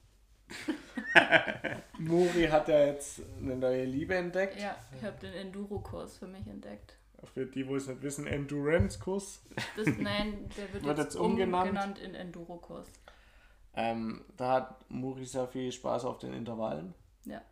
Muri 1.98 2.46
hat 2.48 2.68
ja 2.68 2.87
jetzt 2.87 3.22
eine 3.40 3.56
neue 3.56 3.85
Liebe 3.85 4.14
entdeckt. 4.14 4.61
Ja, 4.61 4.76
ich 4.96 5.02
habe 5.04 5.18
den 5.18 5.32
Enduro-Kurs 5.32 6.18
für 6.18 6.26
mich 6.26 6.46
entdeckt. 6.46 6.96
Für 7.35 7.46
die, 7.46 7.66
wo 7.66 7.76
es 7.76 7.88
nicht 7.88 8.02
wissen, 8.02 8.26
Endurance-Kurs. 8.26 9.42
Nein, 9.98 10.48
der 10.56 10.72
wird, 10.72 10.85
Wird 10.85 10.98
jetzt, 10.98 11.14
jetzt 11.14 11.16
umgenannt? 11.16 11.68
umgenannt 11.68 11.98
in 11.98 12.14
Enduro-Kurs. 12.14 12.87
Ähm, 13.74 14.24
da 14.37 14.52
hat 14.52 14.90
Muri 14.90 15.24
sehr 15.24 15.48
viel 15.48 15.70
Spaß 15.72 16.04
auf 16.04 16.18
den 16.18 16.32
Intervallen. 16.32 16.94
Ja. 17.24 17.42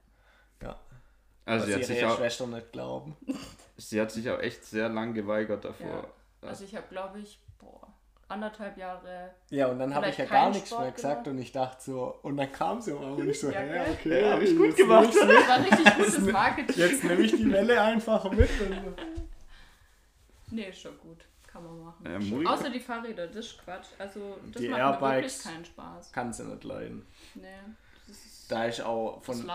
Ja. 0.63 0.79
Also 1.45 1.67
sie 1.67 1.75
hat, 1.75 1.81
ihre 1.81 1.87
sich 1.87 2.05
auch, 2.05 2.17
Schwester 2.17 2.47
nicht 2.47 2.73
glauben. 2.73 3.17
sie 3.77 4.01
hat 4.01 4.11
sich 4.11 4.31
auch 4.31 4.39
echt 4.39 4.65
sehr 4.65 4.89
lang 4.89 5.13
geweigert 5.13 5.65
davor. 5.65 6.09
Ja. 6.43 6.49
Also 6.49 6.65
ich 6.65 6.75
habe, 6.75 6.87
glaube 6.89 7.21
ich, 7.21 7.41
boah, 7.59 7.93
anderthalb 8.29 8.77
Jahre. 8.77 9.31
Ja, 9.51 9.69
und 9.69 9.79
dann 9.79 9.95
habe 9.95 10.09
ich 10.09 10.17
ja 10.19 10.25
gar 10.25 10.51
nichts 10.51 10.69
Sport 10.69 10.83
mehr 10.83 10.93
gesagt 10.93 11.25
gemacht? 11.25 11.29
und 11.37 11.39
ich 11.43 11.53
dachte 11.53 11.83
so, 11.85 12.19
und 12.23 12.37
dann 12.37 12.51
kam 12.53 12.81
sie 12.81 12.93
aber 12.93 13.07
und 13.13 13.29
ich 13.29 13.39
so, 13.41 13.51
Ja, 13.51 13.61
hä, 13.61 13.91
okay, 13.93 14.23
Ja, 14.23 14.33
hab 14.33 14.43
ich 14.43 14.57
gut 14.57 14.67
jetzt 14.69 14.77
gemacht. 14.77 15.09
Das 15.15 15.49
war 15.49 15.59
richtig 15.61 15.97
gutes 15.97 16.19
mit. 16.21 16.33
Marketing. 16.33 16.77
Jetzt 16.77 17.05
nehme 17.05 17.23
ich 17.23 17.33
die 17.37 17.51
Welle 17.53 17.81
einfach 17.81 18.31
mit. 18.31 18.49
Und 18.61 18.95
Nee, 20.51 20.69
ist 20.69 20.81
schon 20.81 20.99
gut. 20.99 21.19
Kann 21.47 21.65
man 21.65 21.85
machen. 21.85 22.07
Äh, 22.07 22.19
Muri- 22.19 22.47
Außer 22.47 22.69
die 22.71 22.81
Fahrräder, 22.81 23.27
das 23.29 23.47
ist 23.47 23.59
Quatsch. 23.65 23.87
Also 23.99 24.37
das 24.53 24.61
Die 24.61 24.69
macht 24.69 25.01
mir 25.01 25.13
wirklich 25.13 25.39
keinen 25.43 25.65
Spaß. 25.65 26.13
kann 26.13 26.33
sie 26.33 26.45
nicht 26.45 26.65
leiden. 26.65 27.07
Nee. 27.35 27.43
Das 28.07 28.17
ist, 28.17 28.51
Da 28.51 28.65
ist 28.65 28.81
auch 28.83 29.23
von, 29.23 29.37
von 29.37 29.51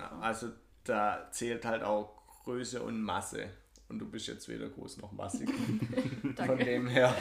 einfach. 0.00 0.20
also 0.20 0.48
da 0.84 1.28
zählt 1.30 1.64
halt 1.64 1.82
auch 1.82 2.10
Größe 2.44 2.82
und 2.82 3.00
Masse. 3.02 3.48
Und 3.92 3.98
du 3.98 4.06
bist 4.10 4.26
jetzt 4.26 4.48
weder 4.48 4.68
groß 4.70 4.96
noch 4.98 5.12
massig. 5.12 5.50
Von 6.46 6.58
dem 6.58 6.88
her 6.88 7.14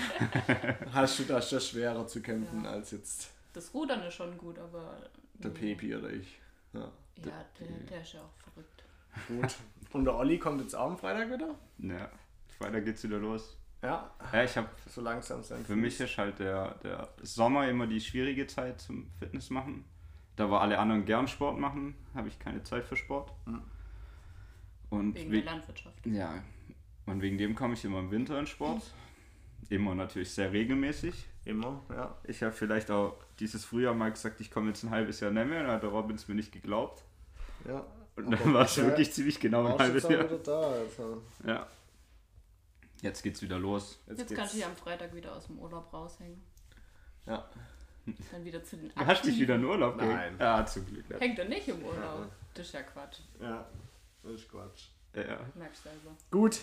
hast 0.93 1.19
du 1.19 1.23
das 1.25 1.49
schon 1.49 1.60
schwerer 1.60 2.07
zu 2.07 2.21
kämpfen 2.21 2.65
als 2.65 2.91
jetzt 2.91 3.29
Das 3.53 3.73
Rudern 3.73 4.01
ist 4.03 4.13
schon 4.13 4.38
gut, 4.38 4.57
aber. 4.57 4.97
der 5.34 5.51
nee. 5.51 5.60
Pepi 5.75 5.95
oder 5.95 6.10
ich. 6.12 6.39
Ja, 6.73 6.89
Ja, 7.17 7.45
der, 7.60 7.67
der 7.89 8.01
ist 8.01 8.13
ja 8.13 8.21
auch 8.21 8.34
verrückt. 8.38 8.84
gut. 9.27 9.55
Und 9.93 10.05
der 10.05 10.15
Olli 10.15 10.39
kommt 10.39 10.62
jetzt 10.62 10.73
auch 10.75 10.91
am 10.91 10.97
Freitag 10.97 11.29
wieder? 11.29 11.55
Ja, 11.79 12.10
Freitag 12.57 12.86
geht's 12.86 13.03
wieder 13.03 13.19
los. 13.19 13.57
Ja, 13.84 14.10
Ja, 14.31 14.43
ich 14.45 14.55
habe 14.55 14.69
so 14.88 15.01
langsam 15.01 15.43
sein. 15.43 15.65
Für 15.65 15.75
mich 15.75 15.99
ist 15.99 16.17
halt 16.17 16.39
der, 16.39 16.75
der 16.75 17.10
Sommer 17.21 17.67
immer 17.67 17.86
die 17.88 17.99
schwierige 17.99 18.47
Zeit 18.47 18.79
zum 18.79 19.12
Fitness 19.19 19.49
machen. 19.49 19.84
Da 20.38 20.49
wo 20.49 20.55
alle 20.55 20.79
anderen 20.79 21.03
gern 21.03 21.27
Sport 21.27 21.60
machen, 21.60 21.95
habe 22.15 22.29
ich 22.29 22.39
keine 22.39 22.63
Zeit 22.63 22.86
für 22.86 22.95
Sport. 22.95 23.34
Und 24.89 25.15
Wegen 25.15 25.31
we- 25.31 25.41
der 25.41 25.51
Landwirtschaft. 25.53 26.05
ja, 26.05 26.41
und 27.05 27.21
wegen 27.21 27.37
dem 27.37 27.55
komme 27.55 27.73
ich 27.73 27.83
immer 27.85 27.99
im 27.99 28.11
Winter 28.11 28.39
in 28.39 28.47
Sport. 28.47 28.81
Immer 29.69 29.95
natürlich 29.95 30.31
sehr 30.33 30.51
regelmäßig. 30.51 31.13
Immer, 31.45 31.81
ja. 31.89 32.15
Ich 32.25 32.43
habe 32.43 32.51
vielleicht 32.53 32.91
auch 32.91 33.15
dieses 33.39 33.63
Frühjahr 33.65 33.93
mal 33.93 34.11
gesagt, 34.11 34.41
ich 34.41 34.51
komme 34.51 34.67
jetzt 34.69 34.83
ein 34.83 34.89
halbes 34.91 35.19
Jahr 35.21 35.31
nicht 35.31 35.47
mehr. 35.47 35.63
Dann 35.63 35.71
hat 35.71 35.83
der 35.83 35.89
Robins 35.89 36.27
mir 36.27 36.35
nicht 36.35 36.51
geglaubt. 36.51 37.03
ja. 37.67 37.85
Und 38.17 38.29
dann 38.29 38.53
war 38.53 38.65
es 38.65 38.75
wirklich 38.75 39.13
ziemlich 39.13 39.39
genau 39.39 39.65
ein 39.65 39.79
halbes 39.79 40.03
Jahr. 40.03 40.25
da. 40.25 40.61
Also. 40.71 41.23
Ja. 41.47 41.65
Jetzt 43.01 43.23
geht's 43.23 43.41
wieder 43.41 43.57
los. 43.57 43.99
Jetzt, 44.07 44.17
geht's- 44.19 44.33
kannst 44.35 44.53
du 44.53 44.57
dich 44.57 44.65
am 44.65 44.75
Freitag 44.75 45.15
wieder 45.15 45.33
aus 45.33 45.47
dem 45.47 45.57
Urlaub 45.57 45.91
raushängen. 45.93 46.43
Ja. 47.25 47.49
Dann 48.31 48.43
wieder 48.43 48.63
zu 48.63 48.75
den 48.75 48.89
Du 48.89 48.95
hast 48.97 49.07
dich 49.07 49.17
Aktiven. 49.17 49.39
wieder 49.39 49.55
in 49.55 49.63
Urlaub 49.65 49.95
Nein. 49.95 50.09
gehen. 50.31 50.39
Ja, 50.39 50.65
zum 50.65 50.85
Glück. 50.85 51.05
Hängt 51.19 51.39
er 51.39 51.45
nicht 51.45 51.67
im 51.69 51.81
Urlaub. 51.83 52.29
Das 52.53 52.67
ist 52.67 52.73
ja 52.73 52.81
Quatsch. 52.83 53.19
Ja, 53.39 53.65
das 54.23 54.31
ist 54.33 54.49
Quatsch. 54.49 54.87
Ja. 55.15 55.39
Merkst 55.56 55.84
selber. 55.84 56.12
Gut, 56.30 56.62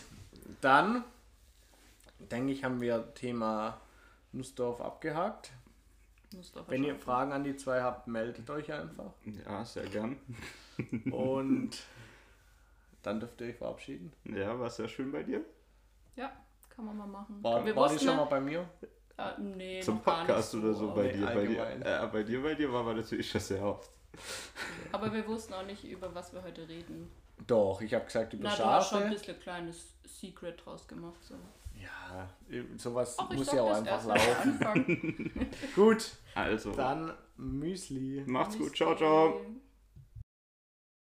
dann 0.61 1.05
denke 2.19 2.53
ich, 2.53 2.65
haben 2.65 2.81
wir 2.81 3.13
Thema 3.15 3.81
Nussdorf 4.33 4.81
abgehakt. 4.81 5.53
Du 6.31 6.39
aber 6.59 6.71
Wenn 6.71 6.85
ihr. 6.85 6.95
Fragen 6.97 7.33
an 7.33 7.45
die 7.45 7.57
zwei 7.57 7.81
habt, 7.83 8.07
meldet 8.07 8.49
euch 8.51 8.71
einfach. 8.73 9.13
ja, 9.47 9.65
sehr 9.65 9.87
gern. 9.87 10.17
Und 11.11 11.71
dann 13.03 13.21
dürft 13.21 13.41
ihr 13.41 13.49
euch 13.49 13.57
verabschieden. 13.57 14.13
Ja, 14.25 14.59
war 14.59 14.69
sehr 14.71 14.89
schön 14.89 15.11
bei 15.11 15.23
dir. 15.23 15.41
Ja, 16.17 16.31
kann 16.69 16.85
man 16.85 16.97
mal 16.99 17.07
machen. 17.07 17.43
War, 17.43 17.65
wir 17.65 17.75
war 17.75 17.89
die 17.89 17.99
schon 17.99 18.09
ja- 18.09 18.17
mal 18.17 18.25
bei 18.25 18.41
mir? 18.41 18.69
Ah, 19.17 19.37
nee, 19.39 19.81
Zum 19.81 19.97
noch 19.97 20.05
gar 20.05 20.19
nicht 20.19 20.27
Podcast 20.29 20.55
oder 20.55 20.75
so 20.75 20.95
bei 20.95 21.03
Nee, 21.05 21.13
dir. 21.15 21.27
Bei 21.27 21.47
dir, 21.47 21.67
äh, 21.85 22.07
bei 22.13 22.23
dir, 22.23 22.43
bei 22.43 22.55
dir 22.55 22.73
war 22.73 22.81
aber 22.81 22.95
natürlich 22.95 23.29
schon 23.31 23.41
sehr 23.41 23.65
oft. 23.65 23.91
Aber 24.93 25.13
wir 25.13 25.27
wussten 25.27 25.55
auch 25.55 25.67
nicht, 25.67 25.83
über 25.85 26.15
was 26.15 26.33
wir 26.33 26.43
heute 26.43 26.69
reden. 26.69 27.11
Doch, 27.47 27.81
ich 27.81 27.95
habe 27.95 28.05
gesagt 28.05 28.33
über 28.35 28.45
Na, 28.45 28.57
du 28.57 28.65
hast 28.65 28.89
schon 28.91 28.99
ein 28.99 29.03
Schafe. 29.05 29.15
bisschen 29.15 29.41
kleines 29.41 29.95
Secret 30.05 30.65
draus 30.65 30.87
gemacht. 30.87 31.23
So. 31.23 31.35
Ja, 31.81 32.29
sowas 32.77 33.15
Ach, 33.19 33.31
muss 33.31 33.53
ja 33.53 33.63
auch 33.63 33.77
einfach 33.77 34.05
laufen. 34.05 35.41
Gut, 35.75 36.11
Also, 36.35 36.73
dann 36.73 37.13
Müsli. 37.37 38.25
macht's 38.27 38.59
gut. 38.59 38.77
Ciao, 38.77 38.97
ciao. 38.97 39.39
Müsli. 39.41 39.61